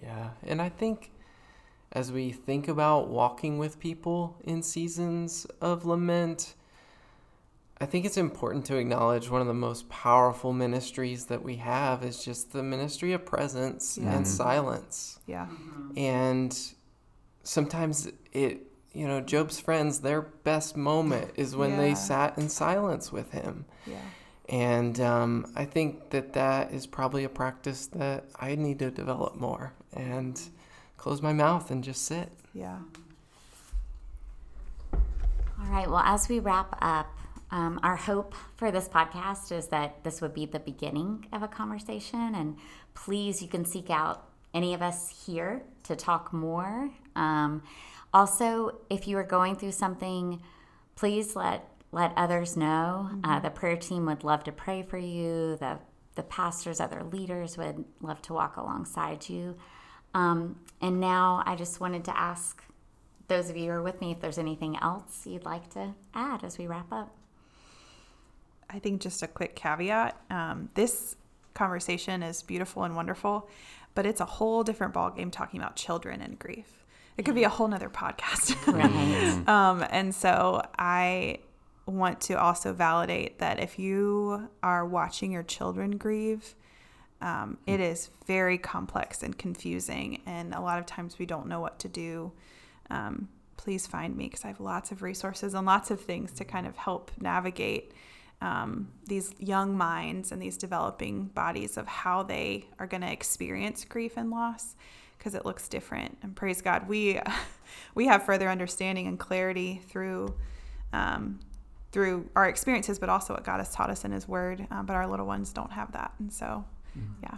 Yeah, 0.00 0.30
and 0.46 0.62
I 0.62 0.68
think 0.68 1.10
as 1.92 2.12
we 2.12 2.30
think 2.32 2.68
about 2.68 3.08
walking 3.08 3.58
with 3.58 3.80
people 3.80 4.36
in 4.44 4.62
seasons 4.62 5.46
of 5.60 5.86
lament, 5.86 6.54
I 7.80 7.86
think 7.86 8.04
it's 8.04 8.16
important 8.16 8.64
to 8.66 8.76
acknowledge 8.76 9.30
one 9.30 9.40
of 9.40 9.46
the 9.46 9.54
most 9.54 9.88
powerful 9.88 10.52
ministries 10.52 11.26
that 11.26 11.42
we 11.42 11.56
have 11.56 12.04
is 12.04 12.22
just 12.24 12.52
the 12.52 12.62
ministry 12.62 13.12
of 13.12 13.24
presence 13.24 13.98
Yeah. 14.00 14.16
and 14.16 14.26
silence. 14.26 15.18
Yeah. 15.26 15.46
And 15.96 16.56
sometimes 17.42 18.08
it, 18.32 18.66
you 18.92 19.06
know, 19.06 19.20
Job's 19.20 19.60
friends, 19.60 20.00
their 20.00 20.22
best 20.22 20.76
moment 20.76 21.32
is 21.36 21.54
when 21.54 21.76
they 21.76 21.94
sat 21.94 22.38
in 22.38 22.48
silence 22.48 23.12
with 23.12 23.30
him. 23.32 23.64
Yeah. 23.86 23.96
And 24.48 24.98
um, 25.00 25.52
I 25.54 25.66
think 25.66 26.10
that 26.10 26.32
that 26.32 26.72
is 26.72 26.86
probably 26.86 27.24
a 27.24 27.28
practice 27.28 27.86
that 27.88 28.24
I 28.40 28.54
need 28.54 28.78
to 28.78 28.90
develop 28.90 29.36
more 29.36 29.74
and 29.92 30.40
close 30.96 31.20
my 31.20 31.32
mouth 31.34 31.70
and 31.70 31.84
just 31.84 32.06
sit. 32.06 32.30
Yeah. 32.54 32.78
All 34.92 35.66
right. 35.66 35.88
Well, 35.88 36.02
as 36.04 36.28
we 36.28 36.40
wrap 36.40 36.76
up, 36.80 37.08
um, 37.50 37.80
our 37.82 37.96
hope 37.96 38.34
for 38.56 38.70
this 38.70 38.88
podcast 38.88 39.52
is 39.52 39.68
that 39.68 40.02
this 40.04 40.20
would 40.20 40.34
be 40.34 40.46
the 40.46 40.60
beginning 40.60 41.26
of 41.32 41.42
a 41.42 41.48
conversation. 41.48 42.34
And 42.34 42.56
please, 42.94 43.42
you 43.42 43.48
can 43.48 43.64
seek 43.64 43.90
out 43.90 44.28
any 44.54 44.72
of 44.72 44.82
us 44.82 45.24
here 45.26 45.62
to 45.84 45.96
talk 45.96 46.32
more. 46.32 46.90
Um, 47.16 47.62
also, 48.12 48.78
if 48.88 49.06
you 49.06 49.16
are 49.18 49.24
going 49.24 49.56
through 49.56 49.72
something, 49.72 50.42
please 50.96 51.36
let 51.36 51.64
let 51.90 52.12
others 52.16 52.56
know. 52.56 53.10
Uh, 53.24 53.40
the 53.40 53.50
prayer 53.50 53.76
team 53.76 54.04
would 54.06 54.22
love 54.22 54.44
to 54.44 54.52
pray 54.52 54.82
for 54.82 54.98
you. 54.98 55.56
The 55.56 55.78
the 56.14 56.22
pastors, 56.24 56.80
other 56.80 57.04
leaders 57.04 57.56
would 57.56 57.84
love 58.00 58.20
to 58.22 58.32
walk 58.32 58.56
alongside 58.56 59.28
you. 59.28 59.56
Um, 60.14 60.58
and 60.80 61.00
now, 61.00 61.42
I 61.46 61.54
just 61.54 61.80
wanted 61.80 62.04
to 62.04 62.18
ask 62.18 62.62
those 63.28 63.50
of 63.50 63.56
you 63.56 63.66
who 63.66 63.70
are 63.76 63.82
with 63.82 64.00
me 64.00 64.10
if 64.10 64.20
there's 64.20 64.38
anything 64.38 64.76
else 64.78 65.26
you'd 65.26 65.44
like 65.44 65.70
to 65.74 65.94
add 66.14 66.42
as 66.42 66.58
we 66.58 66.66
wrap 66.66 66.90
up. 66.90 67.14
I 68.70 68.78
think 68.78 69.00
just 69.00 69.22
a 69.22 69.28
quick 69.28 69.54
caveat. 69.54 70.20
Um, 70.30 70.70
this 70.74 71.16
conversation 71.54 72.22
is 72.22 72.42
beautiful 72.42 72.84
and 72.84 72.96
wonderful, 72.96 73.48
but 73.94 74.06
it's 74.06 74.20
a 74.20 74.24
whole 74.24 74.62
different 74.62 74.94
ballgame 74.94 75.30
talking 75.30 75.60
about 75.60 75.76
children 75.76 76.20
and 76.20 76.38
grief. 76.38 76.84
It 77.18 77.24
could 77.24 77.34
be 77.34 77.44
a 77.44 77.48
whole 77.48 77.68
nother 77.68 77.90
podcast. 77.90 78.56
Right. 78.72 79.48
um, 79.48 79.84
and 79.90 80.14
so 80.14 80.62
I 80.78 81.40
want 81.86 82.20
to 82.22 82.34
also 82.34 82.72
validate 82.72 83.38
that 83.40 83.58
if 83.58 83.78
you 83.78 84.48
are 84.62 84.86
watching 84.86 85.32
your 85.32 85.42
children 85.42 85.96
grieve, 85.96 86.54
um, 87.20 87.58
it 87.66 87.80
is 87.80 88.10
very 88.26 88.56
complex 88.56 89.22
and 89.22 89.36
confusing, 89.36 90.22
and 90.26 90.54
a 90.54 90.60
lot 90.60 90.78
of 90.78 90.86
times 90.86 91.18
we 91.18 91.26
don't 91.26 91.48
know 91.48 91.60
what 91.60 91.80
to 91.80 91.88
do. 91.88 92.32
Um, 92.90 93.28
please 93.56 93.86
find 93.86 94.16
me 94.16 94.26
because 94.26 94.44
I 94.44 94.48
have 94.48 94.60
lots 94.60 94.92
of 94.92 95.02
resources 95.02 95.54
and 95.54 95.66
lots 95.66 95.90
of 95.90 96.00
things 96.00 96.30
to 96.34 96.44
kind 96.44 96.66
of 96.66 96.76
help 96.76 97.10
navigate 97.20 97.92
um, 98.40 98.88
these 99.06 99.34
young 99.38 99.76
minds 99.76 100.30
and 100.30 100.40
these 100.40 100.56
developing 100.56 101.24
bodies 101.24 101.76
of 101.76 101.88
how 101.88 102.22
they 102.22 102.66
are 102.78 102.86
going 102.86 103.00
to 103.00 103.10
experience 103.10 103.84
grief 103.84 104.16
and 104.16 104.30
loss 104.30 104.76
because 105.18 105.34
it 105.34 105.44
looks 105.44 105.68
different. 105.68 106.18
And 106.22 106.34
praise 106.34 106.62
God, 106.62 106.88
we 106.88 107.20
we 107.94 108.06
have 108.06 108.24
further 108.24 108.48
understanding 108.48 109.06
and 109.06 109.18
clarity 109.18 109.82
through 109.88 110.34
um, 110.92 111.40
through 111.92 112.28
our 112.36 112.48
experiences, 112.48 112.98
but 112.98 113.08
also 113.08 113.34
what 113.34 113.44
God 113.44 113.58
has 113.58 113.72
taught 113.72 113.90
us 113.90 114.04
in 114.04 114.12
His 114.12 114.28
Word. 114.28 114.66
Um, 114.70 114.86
but 114.86 114.94
our 114.94 115.06
little 115.06 115.26
ones 115.26 115.52
don't 115.52 115.72
have 115.72 115.92
that, 115.92 116.12
and 116.18 116.32
so 116.32 116.64
yeah, 117.22 117.36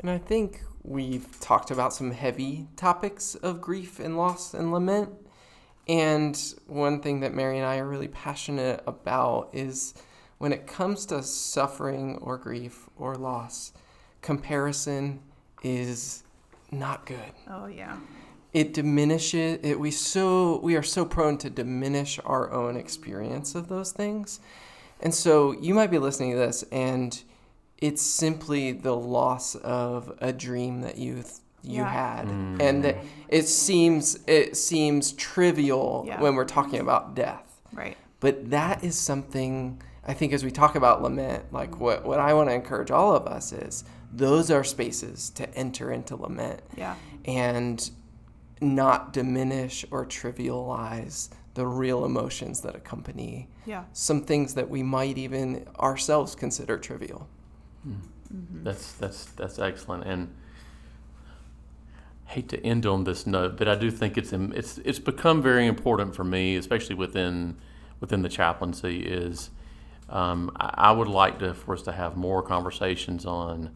And 0.00 0.10
I 0.10 0.18
think 0.18 0.62
we've 0.82 1.38
talked 1.40 1.70
about 1.70 1.92
some 1.92 2.10
heavy 2.10 2.66
topics 2.76 3.34
of 3.36 3.60
grief 3.60 3.98
and 3.98 4.16
loss 4.16 4.54
and 4.54 4.72
lament. 4.72 5.10
And 5.88 6.36
one 6.66 7.00
thing 7.00 7.20
that 7.20 7.34
Mary 7.34 7.56
and 7.58 7.66
I 7.66 7.78
are 7.78 7.86
really 7.86 8.08
passionate 8.08 8.82
about 8.86 9.50
is 9.52 9.94
when 10.36 10.52
it 10.52 10.66
comes 10.66 11.06
to 11.06 11.22
suffering 11.22 12.18
or 12.20 12.36
grief 12.36 12.88
or 12.96 13.16
loss, 13.16 13.72
comparison 14.20 15.20
is 15.62 16.22
not 16.70 17.06
good. 17.06 17.32
oh 17.48 17.66
yeah, 17.66 17.96
It 18.52 18.74
diminishes 18.74 19.58
it 19.62 19.78
we 19.80 19.90
so 19.90 20.58
we 20.62 20.76
are 20.76 20.82
so 20.82 21.04
prone 21.04 21.38
to 21.38 21.50
diminish 21.50 22.18
our 22.24 22.50
own 22.52 22.76
experience 22.76 23.54
of 23.54 23.68
those 23.68 23.92
things. 23.92 24.40
And 25.00 25.14
so 25.14 25.52
you 25.52 25.74
might 25.74 25.90
be 25.90 25.98
listening 25.98 26.32
to 26.32 26.38
this 26.38 26.64
and 26.72 27.20
it's 27.78 28.02
simply 28.02 28.72
the 28.72 28.94
loss 28.96 29.54
of 29.56 30.12
a 30.20 30.32
dream 30.32 30.80
that 30.82 30.98
you 30.98 31.14
th- 31.22 31.26
you 31.62 31.82
Yeah. 31.82 31.88
had 31.90 32.26
mm. 32.26 32.60
and 32.62 32.84
that 32.84 32.96
it 33.28 33.46
seems 33.46 34.18
it 34.26 34.56
seems 34.56 35.12
trivial 35.12 36.04
Yeah. 36.06 36.20
when 36.20 36.34
we're 36.34 36.44
talking 36.44 36.80
about 36.80 37.14
death 37.14 37.60
right, 37.72 37.96
but 38.20 38.50
that 38.50 38.82
is 38.84 38.96
something 38.96 39.80
i 40.06 40.14
think 40.14 40.32
as 40.32 40.44
we 40.44 40.50
talk 40.52 40.76
about 40.76 41.02
lament 41.02 41.52
like 41.52 41.78
what, 41.80 42.04
what 42.04 42.20
i 42.20 42.32
want 42.32 42.48
to 42.48 42.54
encourage 42.54 42.90
all 42.92 43.14
of 43.14 43.26
us 43.26 43.52
is 43.52 43.84
those 44.12 44.50
are 44.50 44.64
spaces 44.64 45.30
to 45.30 45.52
enter 45.54 45.92
into 45.92 46.16
lament 46.16 46.62
yeah, 46.76 46.94
and 47.24 47.90
not 48.60 49.12
diminish 49.12 49.84
or 49.90 50.06
trivialize 50.06 51.28
the 51.54 51.66
real 51.66 52.04
emotions 52.04 52.60
that 52.60 52.74
accompany 52.74 53.48
yeah, 53.66 53.84
some 53.92 54.22
things 54.22 54.54
that 54.54 54.68
we 54.70 54.82
might 54.82 55.18
even 55.18 55.66
ourselves 55.78 56.34
consider 56.34 56.78
trivial. 56.78 57.28
That's 58.62 58.92
that's 58.92 59.24
that's 59.26 59.58
excellent, 59.58 60.04
and 60.04 60.34
I 62.28 62.32
hate 62.32 62.48
to 62.50 62.64
end 62.64 62.86
on 62.86 63.04
this 63.04 63.26
note, 63.26 63.56
but 63.56 63.68
I 63.68 63.74
do 63.74 63.90
think 63.90 64.18
it's 64.18 64.32
it's 64.32 64.78
it's 64.78 64.98
become 64.98 65.42
very 65.42 65.66
important 65.66 66.14
for 66.14 66.24
me, 66.24 66.56
especially 66.56 66.94
within 66.94 67.56
within 68.00 68.22
the 68.22 68.28
chaplaincy. 68.28 69.00
Is 69.00 69.50
um, 70.08 70.50
I, 70.60 70.74
I 70.76 70.92
would 70.92 71.08
like 71.08 71.38
to 71.40 71.54
for 71.54 71.74
us 71.74 71.82
to 71.82 71.92
have 71.92 72.16
more 72.16 72.42
conversations 72.42 73.24
on 73.24 73.70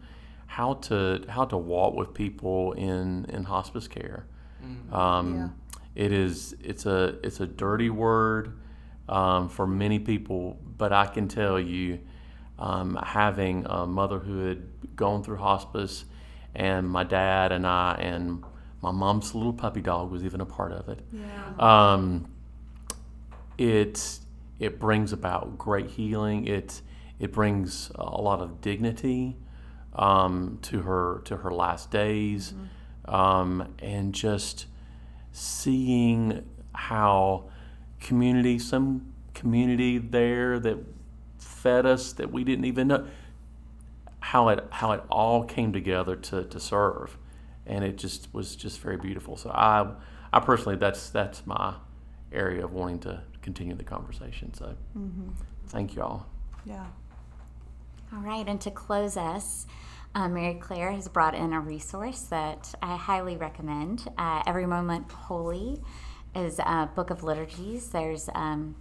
how 0.57 0.75
to 0.75 1.25
how 1.29 1.45
to 1.47 1.57
walk 1.57 1.95
with 1.95 2.13
people 2.13 2.73
in 2.73 3.25
in 3.35 3.45
hospice 3.45 3.89
care. 3.89 4.27
Um, 4.93 5.35
It 5.95 6.13
is 6.13 6.55
it's 6.63 6.85
a 6.87 7.19
it's 7.27 7.41
a 7.41 7.47
dirty 7.47 7.91
word 7.91 8.53
um, 9.09 9.49
for 9.49 9.67
many 9.67 9.99
people, 9.99 10.59
but 10.79 10.93
I 10.93 11.07
can 11.07 11.27
tell 11.29 11.59
you, 11.61 11.99
um, 12.59 12.99
having 13.03 13.67
a 13.67 13.87
mother 13.87 14.19
who 14.19 14.47
had 14.49 14.63
gone 14.97 15.23
through 15.23 15.39
hospice, 15.39 16.05
and 16.55 16.89
my 16.89 17.05
dad 17.05 17.53
and 17.53 17.67
I 17.67 17.95
and 18.11 18.45
my 18.83 18.91
mom's 18.91 19.35
little 19.35 19.53
puppy 19.55 19.81
dog 19.81 20.11
was 20.11 20.23
even 20.25 20.41
a 20.41 20.47
part 20.47 20.73
of 20.73 20.89
it. 20.89 21.01
yeah, 21.13 21.93
Um, 21.93 22.27
it 23.59 24.21
it 24.59 24.79
brings 24.79 25.13
about 25.13 25.59
great 25.59 25.89
healing. 25.91 26.47
It 26.47 26.83
it 27.19 27.33
brings 27.33 27.91
a 27.95 28.21
lot 28.21 28.41
of 28.41 28.61
dignity 28.61 29.37
um, 29.95 30.59
to 30.63 30.83
her 30.83 31.23
to 31.25 31.39
her 31.39 31.51
last 31.51 31.91
days, 31.91 32.55
um, 33.07 33.75
and 33.79 34.15
just 34.15 34.67
seeing 35.33 36.45
how 36.75 37.51
community 38.01 38.59
some 38.59 39.13
community 39.35 39.99
there 39.99 40.59
that 40.59 40.79
fed 41.39 41.87
us 41.87 42.13
that 42.15 42.31
we 42.33 42.45
didn't 42.45 42.65
even 42.65 42.89
know 42.89 43.07
how 44.21 44.49
it 44.49 44.65
how 44.71 44.93
it 44.93 45.03
all 45.11 45.45
came 45.45 45.73
together 45.73 46.17
to, 46.17 46.45
to 46.45 46.61
serve. 46.61 47.19
And 47.67 47.85
it 47.85 47.97
just 47.97 48.33
was 48.35 48.57
just 48.57 48.81
very 48.81 48.97
beautiful. 48.97 49.37
So 49.37 49.51
i 49.51 49.87
i 50.33 50.41
personally 50.41 50.77
that's 50.77 51.11
that's 51.11 51.47
my 51.47 51.75
area 52.33 52.65
of 52.65 52.73
wanting 52.73 52.99
to 53.01 53.23
continue 53.43 53.75
the 53.75 53.85
conversation. 53.85 54.55
So 54.55 54.75
thank 55.69 55.95
you 55.95 56.03
all 56.03 56.27
yeah. 56.65 56.87
All 58.13 58.21
right, 58.21 58.47
and 58.47 58.61
to 58.61 58.71
close 58.71 59.17
us, 59.17 59.67
uh, 60.15 60.29
Mary-Claire 60.29 60.93
has 60.93 61.09
brought 61.09 61.35
in 61.35 61.53
a 61.53 61.61
resource 61.61 62.23
that 62.23 62.75
I 62.83 62.97
highly 62.97 63.37
recommend. 63.37 64.09
Uh, 64.19 64.43
Every 64.47 64.67
Moment 64.67 65.11
Holy 65.11 65.81
is 66.35 66.59
a 66.59 66.91
book 66.95 67.11
of 67.11 67.23
liturgies. 67.23 67.91
There's 67.91 68.29
um, 68.35 68.75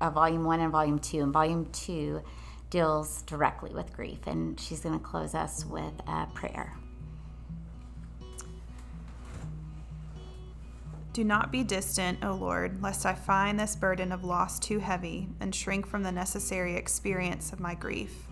a 0.00 0.10
volume 0.10 0.44
one 0.44 0.60
and 0.60 0.72
volume 0.72 0.98
two, 0.98 1.22
and 1.22 1.32
volume 1.32 1.66
two 1.66 2.22
deals 2.70 3.22
directly 3.22 3.72
with 3.72 3.92
grief. 3.92 4.26
And 4.26 4.58
she's 4.58 4.80
going 4.80 4.98
to 4.98 5.04
close 5.04 5.34
us 5.34 5.64
with 5.64 5.94
a 6.06 6.26
prayer. 6.34 6.76
Do 11.12 11.24
not 11.24 11.52
be 11.52 11.62
distant, 11.62 12.24
O 12.24 12.32
Lord, 12.32 12.82
lest 12.82 13.04
I 13.04 13.12
find 13.12 13.60
this 13.60 13.76
burden 13.76 14.12
of 14.12 14.24
loss 14.24 14.58
too 14.58 14.78
heavy 14.78 15.28
and 15.40 15.54
shrink 15.54 15.86
from 15.86 16.02
the 16.02 16.10
necessary 16.10 16.74
experience 16.74 17.52
of 17.52 17.60
my 17.60 17.74
grief. 17.74 18.28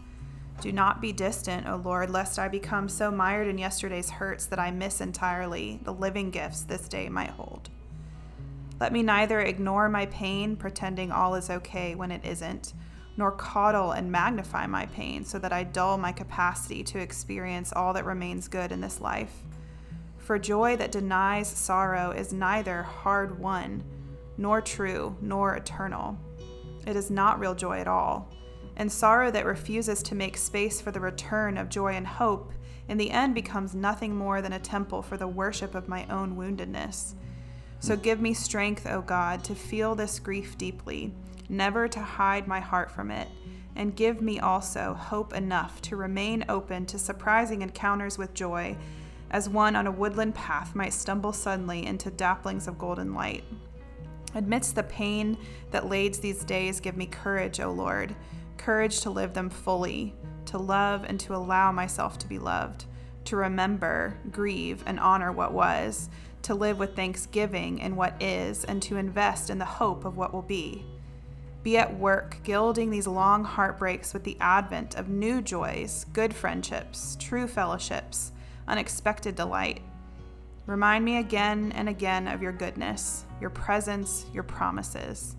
Do 0.60 0.72
not 0.72 1.00
be 1.00 1.12
distant, 1.12 1.66
O 1.66 1.76
Lord, 1.76 2.10
lest 2.10 2.38
I 2.38 2.48
become 2.48 2.88
so 2.88 3.10
mired 3.10 3.48
in 3.48 3.56
yesterday's 3.56 4.10
hurts 4.10 4.44
that 4.46 4.58
I 4.58 4.70
miss 4.70 5.00
entirely 5.00 5.80
the 5.84 5.92
living 5.92 6.30
gifts 6.30 6.62
this 6.62 6.86
day 6.86 7.08
might 7.08 7.30
hold. 7.30 7.70
Let 8.78 8.92
me 8.92 9.02
neither 9.02 9.40
ignore 9.40 9.88
my 9.88 10.06
pain, 10.06 10.56
pretending 10.56 11.10
all 11.10 11.34
is 11.34 11.48
okay 11.48 11.94
when 11.94 12.10
it 12.10 12.24
isn't, 12.26 12.74
nor 13.16 13.32
coddle 13.32 13.92
and 13.92 14.12
magnify 14.12 14.66
my 14.66 14.84
pain 14.86 15.24
so 15.24 15.38
that 15.38 15.52
I 15.52 15.64
dull 15.64 15.96
my 15.96 16.12
capacity 16.12 16.82
to 16.84 16.98
experience 16.98 17.72
all 17.72 17.94
that 17.94 18.04
remains 18.04 18.46
good 18.46 18.70
in 18.70 18.82
this 18.82 19.00
life. 19.00 19.32
For 20.18 20.38
joy 20.38 20.76
that 20.76 20.92
denies 20.92 21.48
sorrow 21.48 22.10
is 22.10 22.34
neither 22.34 22.82
hard 22.82 23.38
won, 23.38 23.82
nor 24.36 24.60
true, 24.60 25.16
nor 25.22 25.56
eternal. 25.56 26.18
It 26.86 26.96
is 26.96 27.10
not 27.10 27.40
real 27.40 27.54
joy 27.54 27.78
at 27.78 27.88
all. 27.88 28.30
And 28.80 28.90
sorrow 28.90 29.30
that 29.32 29.44
refuses 29.44 30.02
to 30.04 30.14
make 30.14 30.38
space 30.38 30.80
for 30.80 30.90
the 30.90 31.00
return 31.00 31.58
of 31.58 31.68
joy 31.68 31.96
and 31.96 32.06
hope 32.06 32.50
in 32.88 32.96
the 32.96 33.10
end 33.10 33.34
becomes 33.34 33.74
nothing 33.74 34.16
more 34.16 34.40
than 34.40 34.54
a 34.54 34.58
temple 34.58 35.02
for 35.02 35.18
the 35.18 35.28
worship 35.28 35.74
of 35.74 35.86
my 35.86 36.06
own 36.06 36.34
woundedness. 36.34 37.12
So 37.80 37.94
hmm. 37.94 38.00
give 38.00 38.22
me 38.22 38.32
strength, 38.32 38.86
O 38.86 39.02
God, 39.02 39.44
to 39.44 39.54
feel 39.54 39.94
this 39.94 40.18
grief 40.18 40.56
deeply, 40.56 41.12
never 41.50 41.88
to 41.88 42.00
hide 42.00 42.48
my 42.48 42.58
heart 42.58 42.90
from 42.90 43.10
it, 43.10 43.28
and 43.76 43.94
give 43.94 44.22
me 44.22 44.40
also 44.40 44.94
hope 44.94 45.34
enough 45.34 45.82
to 45.82 45.96
remain 45.96 46.46
open 46.48 46.86
to 46.86 46.98
surprising 46.98 47.60
encounters 47.60 48.16
with 48.16 48.32
joy, 48.32 48.74
as 49.30 49.46
one 49.46 49.76
on 49.76 49.88
a 49.88 49.92
woodland 49.92 50.34
path 50.34 50.74
might 50.74 50.94
stumble 50.94 51.34
suddenly 51.34 51.84
into 51.84 52.10
dapplings 52.10 52.66
of 52.66 52.78
golden 52.78 53.12
light. 53.12 53.44
Amidst 54.34 54.74
the 54.74 54.84
pain 54.84 55.36
that 55.70 55.90
lades 55.90 56.18
these 56.18 56.44
days, 56.44 56.80
give 56.80 56.96
me 56.96 57.04
courage, 57.04 57.60
O 57.60 57.70
Lord, 57.70 58.14
courage 58.60 59.00
to 59.00 59.10
live 59.10 59.32
them 59.32 59.50
fully, 59.50 60.14
to 60.44 60.58
love 60.58 61.04
and 61.04 61.18
to 61.20 61.34
allow 61.34 61.72
myself 61.72 62.18
to 62.18 62.28
be 62.28 62.38
loved, 62.38 62.84
to 63.24 63.36
remember, 63.36 64.18
grieve, 64.30 64.82
and 64.86 65.00
honor 65.00 65.32
what 65.32 65.52
was, 65.52 66.10
to 66.42 66.54
live 66.54 66.78
with 66.78 66.94
thanksgiving 66.94 67.78
in 67.78 67.96
what 67.96 68.20
is, 68.22 68.64
and 68.64 68.82
to 68.82 68.96
invest 68.96 69.50
in 69.50 69.58
the 69.58 69.64
hope 69.64 70.04
of 70.04 70.16
what 70.16 70.32
will 70.32 70.42
be. 70.42 70.84
Be 71.62 71.76
at 71.76 71.98
work, 71.98 72.38
gilding 72.42 72.90
these 72.90 73.06
long 73.06 73.44
heartbreaks 73.44 74.14
with 74.14 74.24
the 74.24 74.36
advent 74.40 74.94
of 74.94 75.08
new 75.08 75.42
joys, 75.42 76.06
good 76.12 76.34
friendships, 76.34 77.16
true 77.18 77.46
fellowships, 77.46 78.32
unexpected 78.68 79.34
delight. 79.34 79.80
Remind 80.66 81.04
me 81.04 81.18
again 81.18 81.72
and 81.74 81.88
again 81.88 82.28
of 82.28 82.42
your 82.42 82.52
goodness, 82.52 83.24
your 83.40 83.50
presence, 83.50 84.26
your 84.32 84.44
promises. 84.44 85.36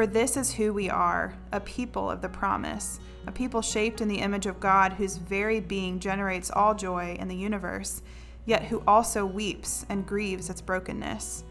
For 0.00 0.06
this 0.06 0.38
is 0.38 0.54
who 0.54 0.72
we 0.72 0.88
are 0.88 1.34
a 1.52 1.60
people 1.60 2.10
of 2.10 2.22
the 2.22 2.28
promise, 2.30 3.00
a 3.26 3.30
people 3.30 3.60
shaped 3.60 4.00
in 4.00 4.08
the 4.08 4.20
image 4.20 4.46
of 4.46 4.58
God, 4.58 4.94
whose 4.94 5.18
very 5.18 5.60
being 5.60 6.00
generates 6.00 6.50
all 6.50 6.74
joy 6.74 7.18
in 7.20 7.28
the 7.28 7.36
universe, 7.36 8.00
yet 8.46 8.64
who 8.64 8.82
also 8.86 9.26
weeps 9.26 9.84
and 9.90 10.06
grieves 10.06 10.48
its 10.48 10.62
brokenness. 10.62 11.44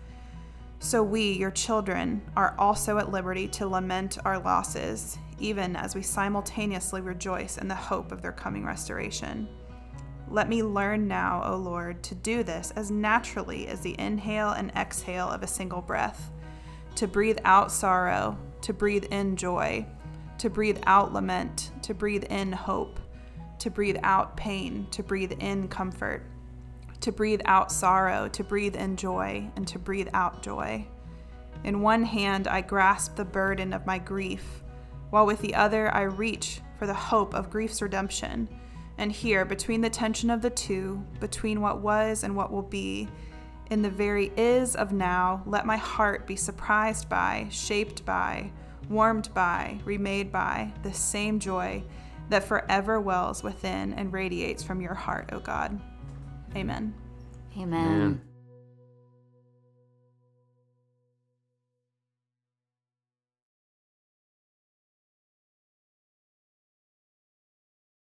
So 0.79 1.03
we, 1.03 1.33
your 1.33 1.51
children, 1.51 2.23
are 2.35 2.55
also 2.57 2.97
at 2.97 3.11
liberty 3.11 3.47
to 3.49 3.67
lament 3.67 4.17
our 4.25 4.39
losses, 4.39 5.19
even 5.37 5.75
as 5.75 5.93
we 5.93 6.01
simultaneously 6.01 7.01
rejoice 7.01 7.59
in 7.59 7.67
the 7.67 7.75
hope 7.75 8.11
of 8.11 8.23
their 8.23 8.31
coming 8.31 8.65
restoration. 8.65 9.47
Let 10.27 10.49
me 10.49 10.63
learn 10.63 11.07
now, 11.07 11.43
O 11.45 11.55
Lord, 11.55 12.01
to 12.01 12.15
do 12.15 12.41
this 12.41 12.71
as 12.75 12.89
naturally 12.89 13.67
as 13.67 13.81
the 13.81 13.95
inhale 13.99 14.53
and 14.53 14.71
exhale 14.75 15.29
of 15.29 15.43
a 15.43 15.47
single 15.47 15.83
breath, 15.83 16.31
to 16.99 17.07
breathe 17.07 17.39
out 17.43 17.71
sorrow, 17.71 18.37
to 18.61 18.73
breathe 18.73 19.05
in 19.05 19.35
joy, 19.35 19.85
to 20.37 20.49
breathe 20.49 20.79
out 20.85 21.11
lament, 21.11 21.71
to 21.81 21.93
breathe 21.93 22.23
in 22.25 22.51
hope, 22.51 22.99
to 23.57 23.69
breathe 23.69 23.97
out 24.03 24.37
pain, 24.37 24.87
to 24.91 25.03
breathe 25.03 25.33
in 25.39 25.67
comfort 25.67 26.23
to 27.01 27.11
breathe 27.11 27.41
out 27.45 27.71
sorrow, 27.71 28.27
to 28.29 28.43
breathe 28.43 28.75
in 28.75 28.95
joy, 28.95 29.49
and 29.55 29.67
to 29.67 29.79
breathe 29.79 30.09
out 30.13 30.41
joy. 30.41 30.85
In 31.63 31.81
one 31.81 32.03
hand, 32.03 32.47
I 32.47 32.61
grasp 32.61 33.15
the 33.15 33.25
burden 33.25 33.73
of 33.73 33.85
my 33.85 33.99
grief, 33.99 34.63
while 35.09 35.25
with 35.25 35.39
the 35.39 35.55
other, 35.55 35.93
I 35.93 36.03
reach 36.03 36.61
for 36.77 36.87
the 36.87 36.93
hope 36.93 37.33
of 37.33 37.49
grief's 37.49 37.81
redemption. 37.81 38.47
And 38.97 39.11
here, 39.11 39.45
between 39.45 39.81
the 39.81 39.89
tension 39.89 40.29
of 40.29 40.41
the 40.41 40.49
two, 40.49 41.03
between 41.19 41.61
what 41.61 41.81
was 41.81 42.23
and 42.23 42.35
what 42.35 42.51
will 42.51 42.61
be, 42.61 43.07
in 43.69 43.81
the 43.81 43.89
very 43.89 44.31
is 44.35 44.75
of 44.75 44.91
now, 44.91 45.43
let 45.45 45.65
my 45.65 45.77
heart 45.77 46.25
be 46.25 46.35
surprised 46.35 47.07
by, 47.07 47.47
shaped 47.51 48.05
by, 48.05 48.51
warmed 48.89 49.33
by, 49.33 49.79
remade 49.85 50.31
by 50.31 50.73
the 50.83 50.93
same 50.93 51.39
joy 51.39 51.83
that 52.29 52.43
forever 52.43 52.99
wells 52.99 53.43
within 53.43 53.93
and 53.93 54.13
radiates 54.13 54.63
from 54.63 54.81
your 54.81 54.93
heart, 54.93 55.29
O 55.31 55.39
God. 55.39 55.79
Amen. 56.55 56.93
Amen. 57.57 58.21